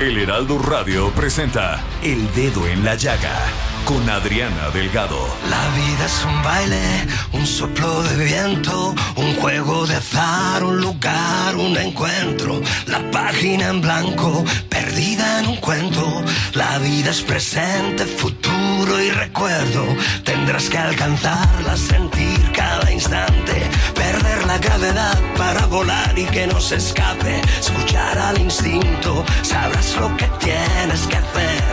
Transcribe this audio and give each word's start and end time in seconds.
El 0.00 0.18
Heraldo 0.18 0.58
Radio 0.58 1.10
presenta 1.10 1.80
El 2.02 2.32
Dedo 2.34 2.66
en 2.66 2.84
la 2.84 2.96
Llaga 2.96 3.38
con 3.84 4.08
Adriana 4.08 4.70
Delgado. 4.70 5.18
La 5.48 5.68
vida 5.74 6.06
es 6.06 6.24
un 6.24 6.42
baile, 6.42 7.06
un 7.32 7.46
soplo 7.46 8.02
de 8.02 8.24
viento, 8.24 8.94
un 9.16 9.34
juego 9.36 9.86
de 9.86 9.96
azar, 9.96 10.62
un 10.62 10.80
lugar, 10.80 11.56
un 11.56 11.76
encuentro. 11.76 12.60
La 12.86 13.10
página 13.10 13.68
en 13.68 13.80
blanco, 13.80 14.44
perdida 14.68 15.40
en 15.40 15.48
un 15.48 15.56
cuento. 15.56 16.22
La 16.54 16.78
vida 16.78 17.10
es 17.10 17.22
presente, 17.22 18.04
futuro 18.06 19.00
y 19.02 19.10
recuerdo. 19.10 19.84
Tendrás 20.24 20.68
que 20.68 20.78
alcanzarla, 20.78 21.76
sentir 21.76 22.52
cada 22.52 22.90
instante, 22.90 23.68
perder 23.94 24.46
la 24.46 24.58
gravedad 24.58 25.18
para 25.36 25.66
volar 25.66 26.16
y 26.16 26.24
que 26.26 26.46
no 26.46 26.60
se 26.60 26.76
escape. 26.76 27.40
Escuchar 27.58 28.18
al 28.18 28.38
instinto, 28.38 29.24
sabrás 29.42 29.91
lo 30.00 30.16
que 30.16 30.26
tienes 30.38 31.06
que 31.06 31.16
hacer. 31.16 31.72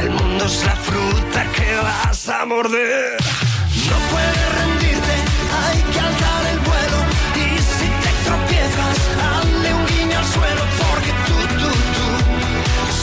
El 0.00 0.10
mundo 0.10 0.44
es 0.44 0.64
la 0.64 0.76
fruta 0.76 1.44
que 1.56 1.74
vas 1.82 2.28
a 2.28 2.46
morder. 2.46 3.16
No 3.90 3.96
puedes 4.12 4.48
rendirte, 4.60 5.14
hay 5.62 5.78
que 5.92 6.00
alzar 6.08 6.42
el 6.52 6.58
vuelo. 6.70 6.98
Y 7.36 7.48
si 7.58 7.86
te 8.02 8.12
tropiezas, 8.28 8.96
dale 9.22 9.74
un 9.74 9.86
guiño 9.86 10.18
al 10.18 10.26
suelo. 10.26 10.62
Porque 10.86 11.12
tú, 11.26 11.36
tú, 11.60 11.70
tú, 11.96 12.08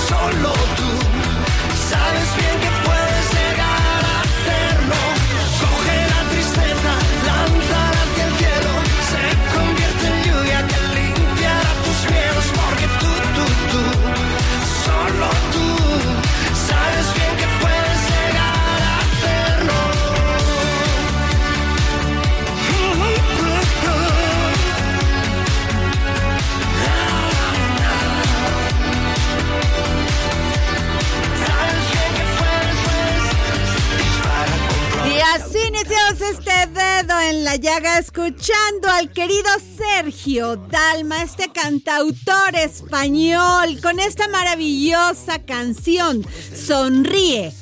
solo 0.09 0.66
este 36.09 36.68
dedo 36.73 37.19
en 37.19 37.44
la 37.44 37.57
llaga 37.57 38.00
escuchando 38.00 38.88
al 38.90 39.12
querido 39.12 39.50
Sergio 39.78 40.56
Dalma, 40.56 41.22
este 41.22 41.51
cantautor 41.51 42.56
español, 42.56 43.79
con 43.81 44.00
esta 44.00 44.29
maravillosa 44.29 45.40
canción, 45.40 46.25
Sonríe, 46.56 47.53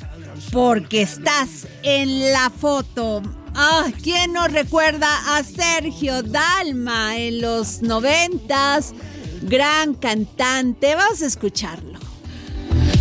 porque 0.52 1.02
estás 1.02 1.66
en 1.82 2.32
la 2.32 2.50
foto. 2.50 3.20
Ah, 3.54 3.86
¿quién 4.00 4.32
nos 4.32 4.52
recuerda 4.52 5.36
a 5.36 5.42
Sergio 5.42 6.22
Dalma 6.22 7.16
en 7.16 7.40
los 7.40 7.82
noventas? 7.82 8.94
Gran 9.42 9.94
cantante, 9.94 10.94
vamos 10.94 11.20
a 11.20 11.26
escucharlo. 11.26 11.98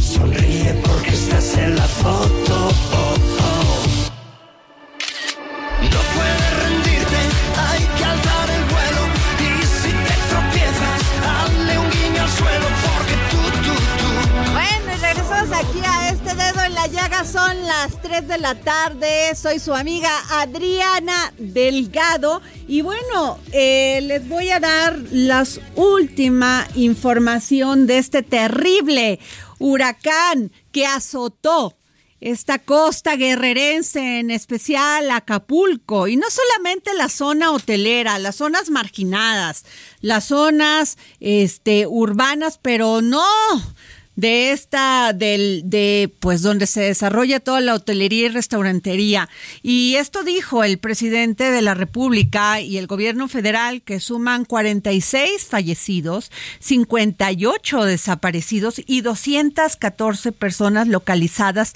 Sonríe 0.01 0.73
porque 0.83 1.11
estás 1.11 1.55
en 1.57 1.75
la 1.75 1.87
foto. 1.87 2.34
Son 17.45 17.63
las 17.67 18.01
3 18.01 18.27
de 18.27 18.37
la 18.39 18.55
tarde. 18.55 19.35
Soy 19.35 19.59
su 19.59 19.71
amiga 19.75 20.09
Adriana 20.31 21.31
Delgado. 21.37 22.41
Y 22.67 22.81
bueno, 22.81 23.37
eh, 23.51 23.99
les 24.01 24.27
voy 24.27 24.49
a 24.49 24.59
dar 24.59 24.97
la 25.11 25.43
última 25.75 26.67
información 26.73 27.85
de 27.85 27.99
este 27.99 28.23
terrible 28.23 29.19
huracán 29.59 30.51
que 30.71 30.87
azotó 30.87 31.77
esta 32.19 32.57
costa 32.57 33.15
guerrerense, 33.15 34.19
en 34.19 34.31
especial 34.31 35.11
Acapulco, 35.11 36.07
y 36.07 36.15
no 36.15 36.25
solamente 36.31 36.95
la 36.95 37.09
zona 37.09 37.51
hotelera, 37.51 38.17
las 38.17 38.37
zonas 38.37 38.71
marginadas, 38.71 39.65
las 40.01 40.25
zonas 40.25 40.97
este, 41.19 41.85
urbanas, 41.85 42.57
pero 42.59 43.03
no 43.03 43.23
de 44.15 44.51
esta, 44.51 45.13
del, 45.13 45.63
de, 45.65 46.13
pues 46.19 46.41
donde 46.41 46.67
se 46.67 46.81
desarrolla 46.81 47.39
toda 47.39 47.61
la 47.61 47.73
hotelería 47.73 48.25
y 48.25 48.29
restaurantería. 48.29 49.29
Y 49.61 49.95
esto 49.95 50.23
dijo 50.23 50.63
el 50.63 50.77
presidente 50.77 51.51
de 51.51 51.61
la 51.61 51.73
República 51.73 52.61
y 52.61 52.77
el 52.77 52.87
gobierno 52.87 53.27
federal, 53.27 53.81
que 53.81 53.99
suman 53.99 54.45
46 54.45 55.45
fallecidos, 55.45 56.31
58 56.59 57.83
desaparecidos 57.83 58.81
y 58.85 59.01
214 59.01 60.31
personas 60.31 60.87
localizadas 60.87 61.73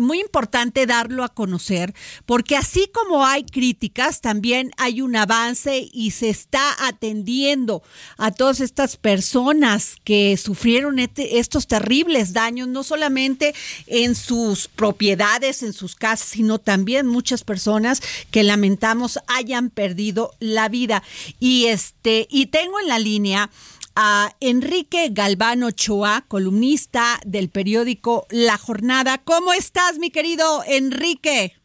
muy 0.00 0.20
importante 0.20 0.86
darlo 0.86 1.22
a 1.24 1.28
conocer 1.28 1.92
porque 2.24 2.56
así 2.56 2.88
como 2.92 3.26
hay 3.26 3.44
críticas, 3.44 4.22
también 4.22 4.70
hay 4.78 5.02
un 5.02 5.16
avance 5.16 5.86
y 5.92 6.12
se 6.12 6.30
está 6.30 6.86
atendiendo 6.86 7.82
a 8.16 8.30
todas 8.30 8.60
estas 8.60 8.96
personas 8.96 9.96
que 10.04 10.38
sufrieron 10.38 10.98
este, 10.98 11.38
estos 11.38 11.66
terribles 11.66 12.32
daños, 12.32 12.68
no 12.68 12.82
solamente 12.82 13.54
en 13.86 14.14
sus 14.14 14.68
propiedades, 14.68 15.62
en 15.62 15.74
sus 15.74 15.94
casas, 15.94 16.28
sino 16.28 16.58
también 16.58 17.06
muchas 17.06 17.44
personas 17.44 18.00
que 18.30 18.42
lamentamos 18.42 19.18
hayan 19.28 19.70
perdido 19.70 20.32
la 20.40 20.68
vida. 20.68 21.02
Y 21.38 21.66
este, 21.66 22.26
y 22.30 22.46
tengo 22.46 22.80
en 22.80 22.88
la 22.88 22.98
línea 22.98 23.50
a 23.94 24.30
Enrique 24.40 25.08
Galvano 25.10 25.68
Ochoa, 25.68 26.24
columnista 26.28 27.18
del 27.24 27.48
periódico 27.48 28.26
La 28.30 28.58
Jornada. 28.58 29.18
¿Cómo 29.18 29.52
estás, 29.52 29.98
mi 29.98 30.10
querido 30.10 30.62
Enrique? 30.66 31.56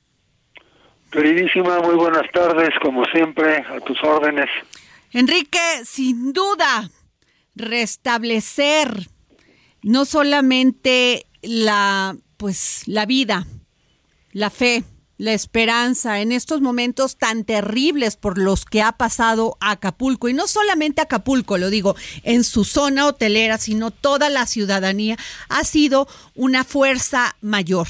Queridísima, 1.11 1.79
muy 1.79 1.95
buenas 1.95 2.31
tardes, 2.31 2.69
como 2.81 3.03
siempre, 3.05 3.57
a 3.57 3.81
tus 3.81 4.01
órdenes. 4.01 4.49
Enrique, 5.11 5.59
sin 5.83 6.31
duda, 6.31 6.89
restablecer 7.53 9.09
no 9.83 10.05
solamente 10.05 11.25
la 11.41 12.15
pues 12.37 12.87
la 12.87 13.05
vida, 13.05 13.45
la 14.31 14.49
fe, 14.49 14.83
la 15.21 15.33
esperanza 15.33 16.19
en 16.19 16.31
estos 16.31 16.61
momentos 16.61 17.15
tan 17.15 17.43
terribles 17.43 18.15
por 18.15 18.39
los 18.39 18.65
que 18.65 18.81
ha 18.81 18.93
pasado 18.93 19.55
Acapulco 19.59 20.29
y 20.29 20.33
no 20.33 20.47
solamente 20.47 20.99
Acapulco, 20.99 21.59
lo 21.59 21.69
digo, 21.69 21.95
en 22.23 22.43
su 22.43 22.63
zona 22.63 23.05
hotelera, 23.05 23.59
sino 23.59 23.91
toda 23.91 24.29
la 24.29 24.47
ciudadanía 24.47 25.19
ha 25.47 25.63
sido 25.63 26.07
una 26.33 26.63
fuerza 26.63 27.35
mayor. 27.39 27.87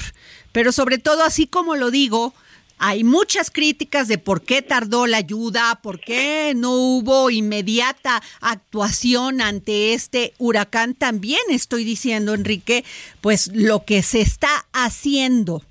Pero 0.52 0.72
sobre 0.72 0.98
todo, 0.98 1.24
así 1.24 1.46
como 1.46 1.74
lo 1.74 1.90
digo, 1.90 2.34
hay 2.76 3.02
muchas 3.02 3.50
críticas 3.50 4.08
de 4.08 4.18
por 4.18 4.42
qué 4.42 4.60
tardó 4.60 5.06
la 5.06 5.16
ayuda, 5.16 5.80
por 5.82 6.00
qué 6.00 6.52
no 6.54 6.72
hubo 6.74 7.30
inmediata 7.30 8.22
actuación 8.42 9.40
ante 9.40 9.94
este 9.94 10.34
huracán. 10.36 10.92
También 10.92 11.40
estoy 11.48 11.84
diciendo, 11.84 12.34
Enrique, 12.34 12.84
pues 13.22 13.48
lo 13.54 13.86
que 13.86 14.02
se 14.02 14.20
está 14.20 14.66
haciendo. 14.74 15.62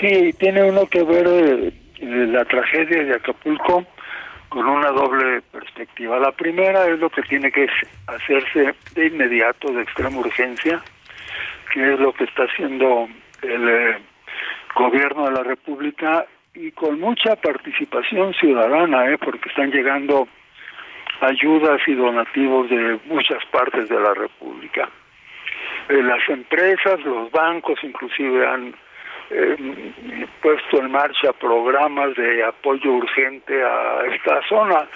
Sí, 0.00 0.32
tiene 0.38 0.62
uno 0.62 0.86
que 0.86 1.02
ver 1.02 1.26
eh, 1.26 1.72
la 2.00 2.44
tragedia 2.44 3.04
de 3.04 3.14
Acapulco 3.14 3.84
con 4.48 4.66
una 4.66 4.90
doble 4.90 5.42
perspectiva. 5.52 6.18
La 6.18 6.32
primera 6.32 6.86
es 6.86 6.98
lo 6.98 7.10
que 7.10 7.22
tiene 7.22 7.50
que 7.50 7.68
hacerse 8.06 8.74
de 8.94 9.06
inmediato, 9.06 9.72
de 9.72 9.82
extrema 9.82 10.18
urgencia, 10.18 10.82
que 11.72 11.94
es 11.94 12.00
lo 12.00 12.12
que 12.12 12.24
está 12.24 12.44
haciendo 12.44 13.08
el... 13.42 13.68
Eh, 13.68 13.98
gobierno 14.74 15.26
de 15.26 15.32
la 15.32 15.42
República 15.42 16.26
y 16.54 16.70
con 16.72 17.00
mucha 17.00 17.36
participación 17.36 18.34
ciudadana, 18.34 19.10
¿eh? 19.10 19.18
porque 19.18 19.48
están 19.48 19.70
llegando 19.70 20.28
ayudas 21.20 21.80
y 21.86 21.94
donativos 21.94 22.68
de 22.68 22.98
muchas 23.06 23.44
partes 23.46 23.88
de 23.88 24.00
la 24.00 24.14
República. 24.14 24.88
Eh, 25.88 26.02
las 26.02 26.28
empresas, 26.28 27.00
los 27.04 27.30
bancos 27.30 27.78
inclusive 27.82 28.46
han 28.46 28.74
eh, 29.30 30.26
puesto 30.42 30.78
en 30.78 30.90
marcha 30.90 31.32
programas 31.32 32.14
de 32.16 32.44
apoyo 32.44 32.92
urgente 32.92 33.62
a 33.62 34.04
esta 34.12 34.46
zona. 34.48 34.86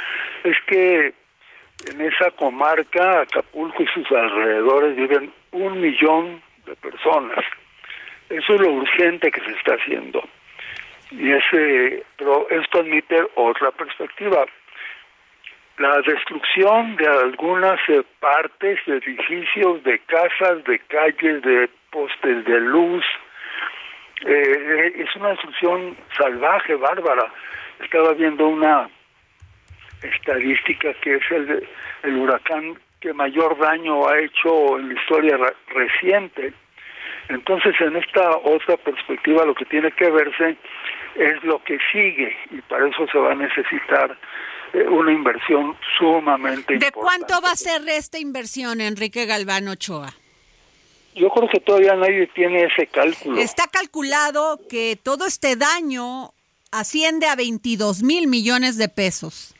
Es 0.44 0.56
que 0.66 1.14
en 1.90 2.00
esa 2.00 2.30
comarca, 2.32 3.20
Acapulco 3.22 3.82
y 3.82 3.86
sus 3.86 4.10
alrededores, 4.10 4.96
viven 4.96 5.32
un 5.52 5.80
millón 5.80 6.42
de 6.66 6.74
personas. 6.76 7.44
Eso 8.28 8.54
es 8.54 8.60
lo 8.60 8.72
urgente 8.72 9.30
que 9.30 9.40
se 9.40 9.52
está 9.52 9.74
haciendo. 9.74 10.22
Y 11.10 11.32
ese, 11.32 12.02
pero 12.16 12.48
esto 12.50 12.80
admite 12.80 13.26
otra 13.36 13.70
perspectiva. 13.70 14.44
La 15.78 16.00
destrucción 16.02 16.96
de 16.96 17.06
algunas 17.06 17.80
eh, 17.88 18.02
partes 18.20 18.80
de 18.86 18.96
edificios, 18.96 19.82
de 19.84 19.98
casas, 20.00 20.64
de 20.64 20.78
calles, 20.80 21.42
de 21.42 21.70
postes 21.90 22.44
de 22.44 22.60
luz, 22.60 23.04
eh, 24.26 24.92
es 24.96 25.16
una 25.16 25.30
destrucción 25.30 25.96
salvaje, 26.16 26.74
bárbara. 26.74 27.32
Estaba 27.82 28.12
viendo 28.14 28.48
una 28.48 28.88
estadística 30.02 30.94
que 30.94 31.16
es 31.16 31.30
el, 31.30 31.68
el 32.02 32.16
huracán 32.16 32.78
que 33.00 33.12
mayor 33.12 33.58
daño 33.58 34.08
ha 34.08 34.18
hecho 34.18 34.78
en 34.78 34.88
la 34.88 35.00
historia 35.00 35.38
reciente 35.68 36.52
entonces, 37.28 37.74
en 37.80 37.96
esta 37.96 38.36
otra 38.38 38.76
perspectiva, 38.78 39.44
lo 39.44 39.54
que 39.54 39.66
tiene 39.66 39.90
que 39.92 40.10
verse 40.10 40.56
es 41.14 41.42
lo 41.44 41.62
que 41.62 41.78
sigue 41.92 42.34
y 42.50 42.60
para 42.62 42.88
eso 42.88 43.06
se 43.10 43.18
va 43.18 43.32
a 43.32 43.34
necesitar 43.34 44.16
eh, 44.72 44.82
una 44.84 45.12
inversión 45.12 45.76
sumamente 45.98 46.74
importante. 46.74 46.86
¿De 46.86 46.92
cuánto 46.92 47.40
va 47.42 47.52
a 47.52 47.56
ser 47.56 47.82
esta 47.88 48.18
inversión, 48.18 48.80
Enrique 48.80 49.26
Galván 49.26 49.68
Ochoa? 49.68 50.08
Yo 51.18 51.30
creo 51.30 51.48
que 51.48 51.60
todavía 51.60 51.94
nadie 51.94 52.26
tiene 52.28 52.64
ese 52.64 52.86
cálculo. 52.86 53.38
Está 53.38 53.64
calculado 53.66 54.60
que 54.68 54.96
todo 55.02 55.26
este 55.26 55.56
daño 55.56 56.30
asciende 56.70 57.26
a 57.26 57.36
22 57.36 58.02
mil 58.02 58.28
millones 58.28 58.78
de 58.78 58.88
pesos. 58.88 59.54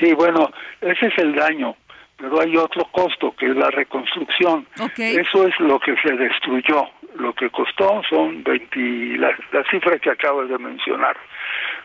Sí, 0.00 0.12
bueno, 0.12 0.50
ese 0.80 1.06
es 1.06 1.18
el 1.18 1.34
daño 1.34 1.76
pero 2.16 2.40
hay 2.40 2.56
otro 2.56 2.84
costo 2.92 3.34
que 3.36 3.46
es 3.46 3.56
la 3.56 3.70
reconstrucción. 3.70 4.66
Eso 4.96 5.46
es 5.46 5.60
lo 5.60 5.78
que 5.78 5.94
se 6.02 6.12
destruyó. 6.12 6.88
Lo 7.16 7.34
que 7.34 7.50
costó 7.50 8.02
son 8.08 8.42
20, 8.42 9.18
la, 9.18 9.36
la 9.52 9.64
cifra 9.70 9.98
que 9.98 10.10
acabas 10.10 10.48
de 10.48 10.58
mencionar. 10.58 11.16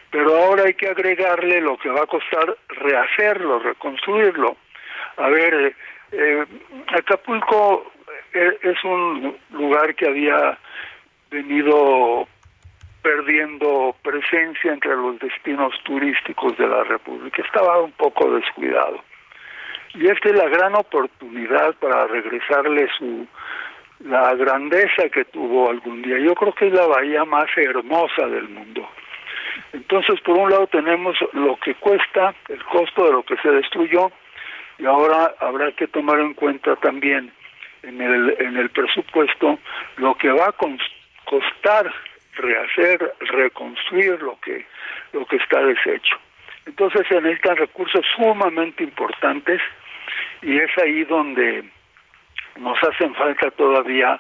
Pero 0.10 0.36
ahora 0.36 0.64
hay 0.64 0.74
que 0.74 0.88
agregarle 0.88 1.62
lo 1.62 1.78
que 1.78 1.90
va 1.90 2.04
a 2.04 2.08
costar 2.08 2.58
rehacerlo, 2.68 3.60
reconstruirlo. 3.60 4.58
A 5.18 5.28
ver, 5.30 5.54
eh, 5.54 5.76
eh, 6.12 6.46
Acapulco 6.88 7.92
es 8.34 8.84
un 8.84 9.36
lugar 9.52 9.96
que 9.96 10.08
había 10.08 10.58
venido 11.30 12.28
perdiendo 13.02 13.96
presencia 14.04 14.74
entre 14.74 14.96
los 14.96 15.20
destinos 15.20 15.74
turísticos 15.84 16.58
de 16.58 16.68
la 16.68 16.84
República. 16.84 17.42
Estaba 17.42 17.82
un 17.82 17.92
poco 17.94 18.32
descuidado 18.32 19.04
y 19.94 20.08
esta 20.08 20.30
es 20.30 20.36
la 20.36 20.48
gran 20.50 20.76
oportunidad 20.76 21.74
para 21.76 22.08
regresarle 22.08 22.88
su 22.98 23.28
la 24.06 24.34
grandeza 24.34 25.10
que 25.14 25.26
tuvo 25.26 25.70
algún 25.70 26.02
día. 26.02 26.18
Yo 26.18 26.34
creo 26.34 26.54
que 26.54 26.68
es 26.68 26.74
la 26.74 26.88
bahía 26.88 27.24
más 27.24 27.46
hermosa 27.56 28.26
del 28.28 28.50
mundo. 28.50 28.90
Entonces, 29.74 30.20
por 30.22 30.38
un 30.38 30.50
lado 30.50 30.66
tenemos 30.68 31.16
lo 31.34 31.56
que 31.58 31.76
cuesta, 31.76 32.34
el 32.50 32.64
costo 32.64 33.06
de 33.06 33.12
lo 33.12 33.24
que 33.24 33.38
se 33.38 33.52
destruyó, 33.52 34.12
y 34.80 34.86
ahora 34.86 35.36
habrá 35.40 35.72
que 35.74 35.88
tomar 35.88 36.20
en 36.20 36.34
cuenta 36.34 36.76
también 36.78 37.32
en 37.84 38.02
el, 38.02 38.36
en 38.40 38.58
el 38.58 38.70
presupuesto 38.70 39.60
lo 39.98 40.16
que 40.16 40.30
va 40.30 40.48
a 40.48 40.56
costar 41.26 41.94
rehacer, 42.36 43.14
reconstruir 43.20 44.22
lo 44.22 44.40
que, 44.40 44.66
lo 45.14 45.26
que 45.26 45.38
está 45.38 45.64
deshecho. 45.64 46.18
Entonces 46.66 47.06
se 47.08 47.20
necesitan 47.20 47.58
recursos 47.58 48.06
sumamente 48.16 48.84
importantes 48.84 49.62
y 50.42 50.58
es 50.58 50.70
ahí 50.78 51.04
donde 51.06 51.64
nos 52.58 52.78
hacen 52.84 53.14
falta 53.16 53.50
todavía 53.52 54.20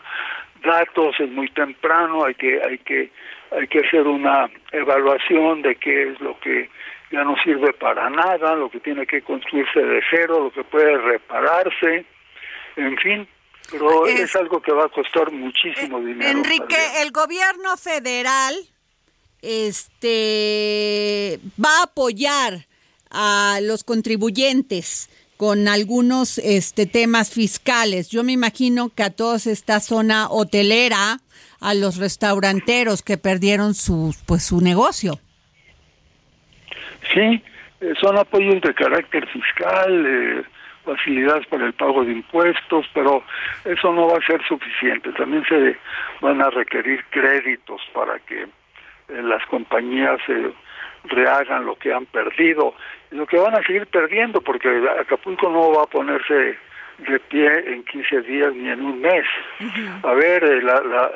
datos, 0.64 1.20
es 1.20 1.30
muy 1.30 1.50
temprano, 1.50 2.26
hay 2.26 2.36
que, 2.36 2.62
hay 2.64 2.78
que, 2.80 3.10
hay 3.52 3.68
que 3.68 3.80
hacer 3.80 4.08
una 4.08 4.50
evaluación 4.72 5.62
de 5.62 5.76
qué 5.76 6.12
es 6.12 6.22
lo 6.22 6.40
que 6.40 6.70
ya 7.12 7.24
no 7.24 7.36
sirve 7.44 7.74
para 7.74 8.10
nada, 8.10 8.56
lo 8.56 8.70
que 8.70 8.80
tiene 8.80 9.06
que 9.06 9.22
construirse 9.22 9.82
de 9.82 10.02
cero, 10.10 10.40
lo 10.44 10.52
que 10.52 10.64
puede 10.64 10.98
repararse, 10.98 12.06
en 12.78 12.98
fin, 12.98 13.28
pero 13.72 14.06
es, 14.06 14.36
algo 14.36 14.62
que 14.62 14.72
va 14.72 14.86
a 14.86 14.90
costar 14.90 15.32
muchísimo 15.32 16.00
eh, 16.00 16.06
dinero. 16.06 16.30
Enrique, 16.30 17.02
el 17.02 17.12
gobierno 17.12 17.78
federal 17.78 18.56
este 19.42 21.40
va 21.64 21.80
a 21.80 21.84
apoyar 21.84 22.66
a 23.10 23.60
los 23.62 23.84
contribuyentes 23.84 25.10
con 25.38 25.68
algunos 25.68 26.38
este, 26.38 26.86
temas 26.86 27.32
fiscales. 27.32 28.10
Yo 28.10 28.24
me 28.24 28.32
imagino 28.32 28.90
que 28.94 29.02
a 29.04 29.10
toda 29.10 29.38
esta 29.38 29.80
zona 29.80 30.30
hotelera, 30.30 31.18
a 31.60 31.74
los 31.74 31.98
restauranteros 31.98 33.02
que 33.02 33.18
perdieron 33.18 33.74
su, 33.74 34.16
pues, 34.28 34.44
su 34.44 34.62
negocio. 34.62 35.20
Sí, 37.14 37.44
eh, 37.82 37.94
son 38.00 38.20
apoyos 38.20 38.62
de 38.62 38.74
carácter 38.76 39.28
fiscal, 39.30 40.06
eh, 40.06 40.44
facilidades 40.84 41.46
para 41.48 41.66
el 41.66 41.74
pago 41.74 42.04
de 42.04 42.12
impuestos, 42.12 42.86
pero 42.94 43.24
eso 43.66 43.94
no 43.94 44.08
va 44.08 44.18
a 44.18 44.26
ser 44.26 44.42
suficiente. 44.48 45.12
También 45.14 45.44
se 45.46 45.78
van 46.22 46.42
a 46.42 46.50
requerir 46.50 47.04
créditos 47.10 47.82
para 47.94 48.20
que 48.20 48.44
eh, 48.44 48.48
las 49.24 49.46
compañías 49.48 50.20
eh, 50.28 50.52
rehagan 51.06 51.66
lo 51.66 51.76
que 51.76 51.94
han 51.94 52.06
perdido 52.06 52.76
y 53.12 53.16
lo 53.16 53.26
que 53.26 53.38
van 53.38 53.56
a 53.56 53.64
seguir 53.64 53.88
perdiendo, 53.88 54.42
porque 54.42 54.70
Acapulco 55.00 55.50
no 55.50 55.72
va 55.72 55.84
a 55.84 55.88
ponerse 55.88 56.58
de 56.98 57.20
pie 57.20 57.74
en 57.74 57.84
15 57.84 58.22
días 58.22 58.54
ni 58.54 58.70
en 58.70 58.82
un 58.82 59.02
mes. 59.02 59.26
A 60.04 60.14
ver, 60.14 60.44
eh, 60.44 60.62
la, 60.62 61.12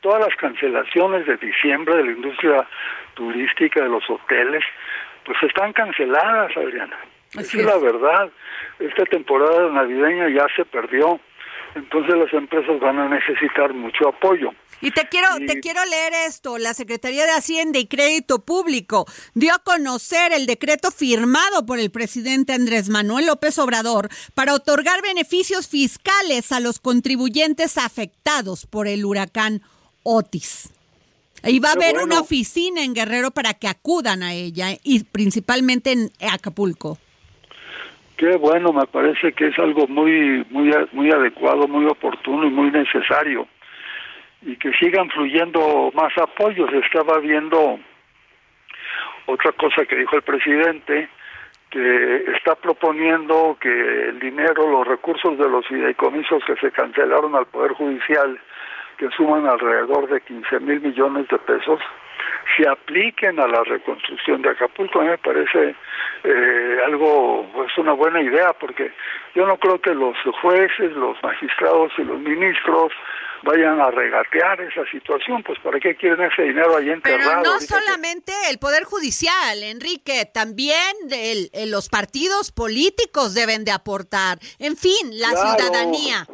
todas 0.00 0.26
las 0.26 0.36
cancelaciones 0.36 1.26
de 1.26 1.36
diciembre 1.36 1.96
de 1.96 2.04
la 2.04 2.12
industria 2.12 2.66
turística, 3.14 3.82
de 3.82 3.88
los 3.88 4.08
hoteles, 4.08 4.64
pues 5.24 5.42
están 5.42 5.72
canceladas, 5.72 6.56
Adriana. 6.56 6.96
Esa 7.32 7.58
es 7.58 7.64
la 7.64 7.78
verdad. 7.78 8.30
Esta 8.78 9.04
temporada 9.04 9.70
navideña 9.70 10.28
ya 10.30 10.46
se 10.56 10.64
perdió. 10.64 11.20
Entonces 11.74 12.16
las 12.16 12.32
empresas 12.32 12.80
van 12.80 12.98
a 12.98 13.08
necesitar 13.08 13.72
mucho 13.72 14.08
apoyo. 14.08 14.50
Y 14.80 14.90
te 14.90 15.08
quiero, 15.08 15.28
te 15.46 15.60
quiero 15.60 15.84
leer 15.84 16.12
esto. 16.26 16.58
La 16.58 16.74
Secretaría 16.74 17.26
de 17.26 17.32
Hacienda 17.32 17.78
y 17.78 17.86
Crédito 17.86 18.44
Público 18.44 19.06
dio 19.34 19.54
a 19.54 19.58
conocer 19.58 20.32
el 20.32 20.46
decreto 20.46 20.90
firmado 20.90 21.66
por 21.66 21.78
el 21.78 21.90
presidente 21.90 22.54
Andrés 22.54 22.88
Manuel 22.88 23.26
López 23.26 23.58
Obrador 23.58 24.08
para 24.34 24.54
otorgar 24.54 25.02
beneficios 25.02 25.68
fiscales 25.68 26.50
a 26.50 26.60
los 26.60 26.80
contribuyentes 26.80 27.78
afectados 27.78 28.66
por 28.66 28.88
el 28.88 29.04
huracán 29.04 29.60
Otis. 30.02 30.72
Y 31.44 31.58
va 31.60 31.70
a 31.70 31.72
haber 31.72 31.98
una 31.98 32.20
oficina 32.20 32.82
en 32.82 32.94
Guerrero 32.94 33.30
para 33.30 33.54
que 33.54 33.68
acudan 33.68 34.22
a 34.22 34.34
ella 34.34 34.76
y 34.82 35.04
principalmente 35.04 35.92
en 35.92 36.10
Acapulco. 36.20 36.98
Qué 38.20 38.36
bueno, 38.36 38.70
me 38.74 38.84
parece 38.84 39.32
que 39.32 39.46
es 39.46 39.58
algo 39.58 39.86
muy 39.86 40.44
muy 40.50 40.70
muy 40.92 41.10
adecuado, 41.10 41.66
muy 41.66 41.86
oportuno 41.86 42.46
y 42.46 42.50
muy 42.50 42.70
necesario 42.70 43.48
y 44.42 44.56
que 44.56 44.70
sigan 44.74 45.08
fluyendo 45.08 45.90
más 45.94 46.12
apoyos. 46.18 46.70
Estaba 46.70 47.18
viendo 47.20 47.80
otra 49.24 49.52
cosa 49.52 49.86
que 49.86 49.96
dijo 49.96 50.16
el 50.16 50.22
presidente 50.22 51.08
que 51.70 52.24
está 52.36 52.56
proponiendo 52.56 53.56
que 53.58 53.70
el 54.10 54.18
dinero, 54.18 54.68
los 54.68 54.86
recursos 54.86 55.38
de 55.38 55.48
los 55.48 55.66
fideicomisos 55.66 56.44
que 56.44 56.56
se 56.56 56.70
cancelaron 56.72 57.34
al 57.34 57.46
Poder 57.46 57.72
Judicial 57.72 58.38
que 58.98 59.08
suman 59.16 59.46
alrededor 59.46 60.10
de 60.10 60.20
15 60.20 60.60
mil 60.60 60.82
millones 60.82 61.26
de 61.28 61.38
pesos, 61.38 61.80
se 62.56 62.68
apliquen 62.68 63.38
a 63.40 63.46
la 63.46 63.62
reconstrucción 63.64 64.42
de 64.42 64.50
Acapulco. 64.50 65.00
A 65.00 65.04
mí 65.04 65.08
me 65.10 65.18
parece 65.18 65.74
eh, 66.24 66.78
algo, 66.84 67.44
es 67.46 67.52
pues, 67.54 67.78
una 67.78 67.92
buena 67.92 68.20
idea, 68.20 68.52
porque 68.54 68.92
yo 69.34 69.46
no 69.46 69.56
creo 69.58 69.80
que 69.80 69.94
los 69.94 70.16
jueces, 70.42 70.92
los 70.92 71.16
magistrados 71.22 71.92
y 71.98 72.04
los 72.04 72.18
ministros 72.20 72.92
vayan 73.42 73.80
a 73.80 73.90
regatear 73.90 74.60
esa 74.60 74.84
situación, 74.90 75.42
pues 75.42 75.58
¿para 75.60 75.80
qué 75.80 75.94
quieren 75.94 76.30
ese 76.30 76.42
dinero 76.42 76.76
ahí 76.76 76.90
enterrado? 76.90 77.42
Pero 77.42 77.54
no 77.54 77.60
solamente 77.60 78.32
el 78.50 78.58
Poder 78.58 78.84
Judicial, 78.84 79.62
Enrique, 79.62 80.28
también 80.32 80.94
el, 81.10 81.50
los 81.70 81.88
partidos 81.88 82.52
políticos 82.52 83.34
deben 83.34 83.64
de 83.64 83.72
aportar, 83.72 84.38
en 84.58 84.76
fin, 84.76 85.18
la 85.18 85.30
ciudadanía. 85.30 86.26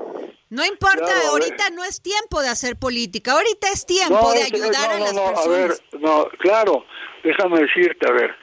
No 0.49 0.65
importa, 0.65 1.13
ahorita 1.31 1.71
no 1.71 1.83
es 1.83 2.01
tiempo 2.01 2.41
de 2.41 2.49
hacer 2.49 2.77
política, 2.77 3.33
ahorita 3.33 3.69
es 3.73 3.85
tiempo 3.85 4.33
de 4.33 4.45
ayudar 4.45 4.91
a 4.91 4.99
las 5.01 5.13
personas. 5.13 5.47
A 5.47 5.49
ver, 5.49 5.71
no, 6.01 6.29
claro, 6.39 6.85
déjame 7.25 7.61
decirte, 7.63 8.09
a 8.09 8.13
ver, 8.13 8.35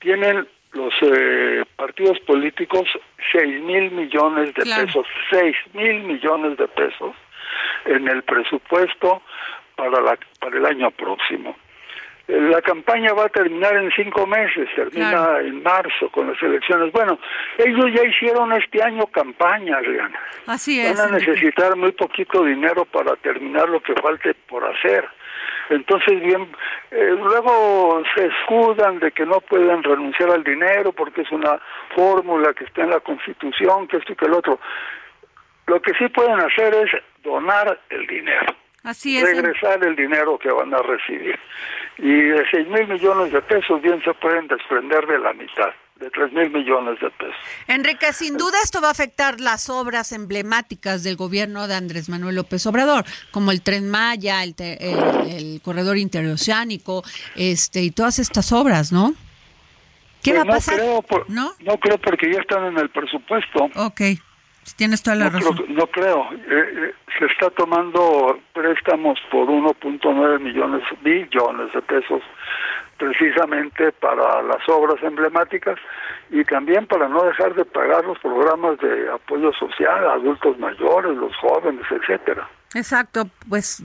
tienen 0.00 0.48
los 0.72 0.92
eh, 1.02 1.64
partidos 1.76 2.18
políticos 2.20 2.88
seis 3.30 3.62
mil 3.62 3.92
millones 3.92 4.54
de 4.54 4.64
pesos, 4.64 5.06
seis 5.30 5.54
mil 5.72 6.02
millones 6.02 6.56
de 6.58 6.66
pesos 6.66 7.14
en 7.84 8.08
el 8.08 8.22
presupuesto 8.24 9.22
para, 9.76 10.00
la, 10.00 10.18
para 10.40 10.56
el 10.56 10.66
año 10.66 10.90
próximo. 10.90 11.56
La 12.28 12.62
campaña 12.62 13.12
va 13.12 13.24
a 13.24 13.28
terminar 13.28 13.74
en 13.76 13.90
cinco 13.90 14.26
meses, 14.26 14.68
termina 14.76 15.40
en 15.40 15.62
marzo 15.62 16.08
con 16.10 16.28
las 16.28 16.40
elecciones. 16.42 16.92
Bueno, 16.92 17.18
ellos 17.58 17.86
ya 17.94 18.04
hicieron 18.04 18.52
este 18.52 18.82
año 18.82 19.06
campaña, 19.08 19.80
Rihanna. 19.80 20.20
Así 20.46 20.80
es. 20.80 20.96
Van 20.96 21.08
a 21.14 21.18
necesitar 21.18 21.76
muy 21.76 21.92
poquito 21.92 22.44
dinero 22.44 22.84
para 22.84 23.16
terminar 23.16 23.68
lo 23.68 23.80
que 23.80 23.94
falte 23.94 24.34
por 24.34 24.64
hacer. 24.64 25.08
Entonces, 25.70 26.20
bien, 26.20 26.48
eh, 26.90 27.14
luego 27.18 28.02
se 28.14 28.26
escudan 28.26 28.98
de 29.00 29.10
que 29.10 29.26
no 29.26 29.40
pueden 29.40 29.82
renunciar 29.82 30.30
al 30.30 30.44
dinero 30.44 30.92
porque 30.92 31.22
es 31.22 31.32
una 31.32 31.60
fórmula 31.94 32.52
que 32.54 32.64
está 32.64 32.82
en 32.82 32.90
la 32.90 33.00
Constitución, 33.00 33.88
que 33.88 33.96
esto 33.96 34.12
y 34.12 34.16
que 34.16 34.26
el 34.26 34.34
otro. 34.34 34.60
Lo 35.66 35.80
que 35.80 35.92
sí 35.94 36.08
pueden 36.08 36.40
hacer 36.40 36.74
es 36.74 36.90
donar 37.22 37.80
el 37.90 38.06
dinero. 38.06 38.54
Así 38.82 39.16
es. 39.16 39.24
Regresar 39.24 39.84
el 39.84 39.96
dinero 39.96 40.38
que 40.38 40.50
van 40.50 40.72
a 40.74 40.78
recibir. 40.78 41.38
Y 41.98 42.12
de 42.12 42.44
6 42.50 42.68
mil 42.68 42.88
millones 42.88 43.32
de 43.32 43.42
pesos 43.42 43.80
bien 43.80 44.02
se 44.02 44.12
pueden 44.14 44.48
desprender 44.48 45.06
de 45.06 45.18
la 45.18 45.32
mitad 45.32 45.72
de 46.02 46.10
3 46.10 46.32
mil 46.32 46.50
millones 46.50 47.00
de 47.00 47.10
pesos. 47.10 47.36
Enrique, 47.68 48.12
sin 48.12 48.36
duda 48.36 48.58
esto 48.62 48.80
va 48.80 48.88
a 48.88 48.90
afectar 48.90 49.40
las 49.40 49.70
obras 49.70 50.12
emblemáticas 50.12 51.04
del 51.04 51.16
gobierno 51.16 51.68
de 51.68 51.74
Andrés 51.74 52.08
Manuel 52.08 52.34
López 52.34 52.66
Obrador, 52.66 53.04
como 53.30 53.52
el 53.52 53.62
Tren 53.62 53.88
Maya, 53.88 54.42
el, 54.42 54.54
el, 54.58 55.60
Corredor 55.62 55.96
Interoceánico, 55.96 57.04
este, 57.36 57.82
y 57.82 57.92
todas 57.92 58.18
estas 58.18 58.52
obras, 58.52 58.92
¿no? 58.92 59.14
¿Qué 60.22 60.32
pues 60.32 60.38
va 60.38 60.42
a 60.42 60.54
pasar? 60.54 60.80
¿No? 61.28 61.52
no 61.60 61.78
creo 61.78 61.98
porque 61.98 62.32
ya 62.32 62.40
están 62.40 62.64
en 62.64 62.78
el 62.78 62.90
presupuesto. 62.90 63.70
Ok. 63.76 64.00
Tienes 64.76 65.02
toda 65.02 65.16
la 65.16 65.24
no 65.24 65.38
razón. 65.38 65.56
Creo, 65.56 65.68
no 65.68 65.86
creo. 65.88 66.32
Eh, 66.32 66.38
eh, 66.48 66.94
se 67.18 67.26
está 67.26 67.50
tomando 67.50 68.38
préstamos 68.52 69.18
por 69.30 69.46
1.9 69.48 70.40
millones, 70.40 70.82
billones 71.02 71.72
de 71.72 71.82
pesos 71.82 72.22
precisamente 73.02 73.90
para 73.92 74.42
las 74.42 74.68
obras 74.68 75.02
emblemáticas 75.02 75.76
y 76.30 76.44
también 76.44 76.86
para 76.86 77.08
no 77.08 77.24
dejar 77.24 77.54
de 77.54 77.64
pagar 77.64 78.04
los 78.04 78.18
programas 78.20 78.78
de 78.78 79.10
apoyo 79.10 79.52
social 79.54 80.06
a 80.06 80.12
adultos 80.12 80.56
mayores, 80.58 81.16
los 81.16 81.34
jóvenes, 81.36 81.84
etcétera. 81.90 82.48
Exacto, 82.74 83.28
pues 83.48 83.82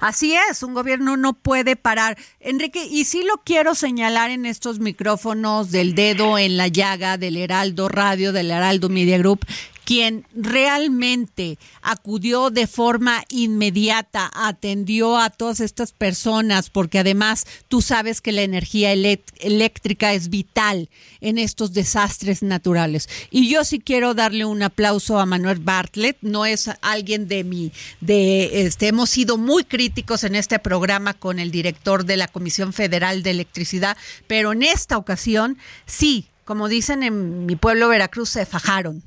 así 0.00 0.34
es, 0.50 0.62
un 0.62 0.74
gobierno 0.74 1.16
no 1.16 1.34
puede 1.34 1.76
parar. 1.76 2.16
Enrique, 2.40 2.80
y 2.90 3.04
sí 3.04 3.24
lo 3.24 3.42
quiero 3.44 3.74
señalar 3.74 4.30
en 4.30 4.46
estos 4.46 4.80
micrófonos 4.80 5.70
del 5.70 5.94
dedo 5.94 6.36
en 6.38 6.56
la 6.56 6.66
llaga 6.66 7.18
del 7.18 7.36
Heraldo 7.36 7.88
Radio, 7.88 8.32
del 8.32 8.50
Heraldo 8.50 8.88
Media 8.88 9.18
Group, 9.18 9.40
quien 9.86 10.26
realmente 10.34 11.58
acudió 11.80 12.50
de 12.50 12.66
forma 12.66 13.24
inmediata, 13.28 14.28
atendió 14.34 15.16
a 15.16 15.30
todas 15.30 15.60
estas 15.60 15.92
personas, 15.92 16.70
porque 16.70 16.98
además 16.98 17.46
tú 17.68 17.80
sabes 17.80 18.20
que 18.20 18.32
la 18.32 18.42
energía 18.42 18.92
eléctrica 18.92 20.12
es 20.12 20.28
vital 20.28 20.90
en 21.20 21.38
estos 21.38 21.72
desastres 21.72 22.42
naturales. 22.42 23.08
Y 23.30 23.48
yo 23.48 23.64
sí 23.64 23.78
quiero 23.78 24.12
darle 24.12 24.44
un 24.44 24.60
aplauso 24.64 25.20
a 25.20 25.26
Manuel 25.26 25.60
Bartlett, 25.60 26.18
no 26.20 26.46
es 26.46 26.68
alguien 26.82 27.28
de 27.28 27.44
mi, 27.44 27.70
de 28.00 28.66
este, 28.66 28.88
hemos 28.88 29.08
sido 29.08 29.38
muy 29.38 29.62
críticos 29.62 30.24
en 30.24 30.34
este 30.34 30.58
programa 30.58 31.14
con 31.14 31.38
el 31.38 31.52
director 31.52 32.04
de 32.04 32.16
la 32.16 32.26
Comisión 32.26 32.72
Federal 32.72 33.22
de 33.22 33.30
Electricidad, 33.30 33.96
pero 34.26 34.50
en 34.50 34.64
esta 34.64 34.98
ocasión 34.98 35.58
sí, 35.86 36.26
como 36.44 36.66
dicen 36.66 37.04
en 37.04 37.46
mi 37.46 37.54
pueblo 37.54 37.88
Veracruz, 37.88 38.30
se 38.30 38.46
fajaron. 38.46 39.04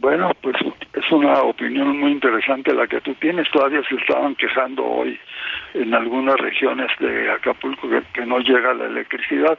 Bueno, 0.00 0.30
pues 0.40 0.54
es 0.92 1.10
una 1.10 1.42
opinión 1.42 1.98
muy 1.98 2.12
interesante 2.12 2.72
la 2.72 2.86
que 2.86 3.00
tú 3.00 3.14
tienes. 3.16 3.50
Todavía 3.50 3.82
se 3.88 3.96
estaban 3.96 4.36
quejando 4.36 4.84
hoy 4.84 5.18
en 5.74 5.92
algunas 5.92 6.36
regiones 6.36 6.88
de 7.00 7.28
Acapulco 7.32 7.88
que, 8.12 8.24
no 8.24 8.38
llega 8.38 8.74
la 8.74 8.86
electricidad. 8.86 9.58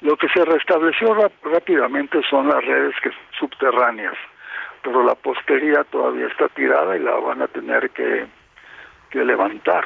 Lo 0.00 0.16
que 0.16 0.28
se 0.28 0.44
restableció 0.44 1.14
rápidamente 1.42 2.20
son 2.30 2.48
las 2.48 2.64
redes 2.64 2.94
que, 3.02 3.10
subterráneas, 3.40 4.14
pero 4.84 5.04
la 5.04 5.16
postería 5.16 5.82
todavía 5.84 6.28
está 6.28 6.48
tirada 6.50 6.96
y 6.96 7.00
la 7.00 7.14
van 7.16 7.42
a 7.42 7.48
tener 7.48 7.90
que, 7.90 8.26
que 9.10 9.24
levantar. 9.24 9.84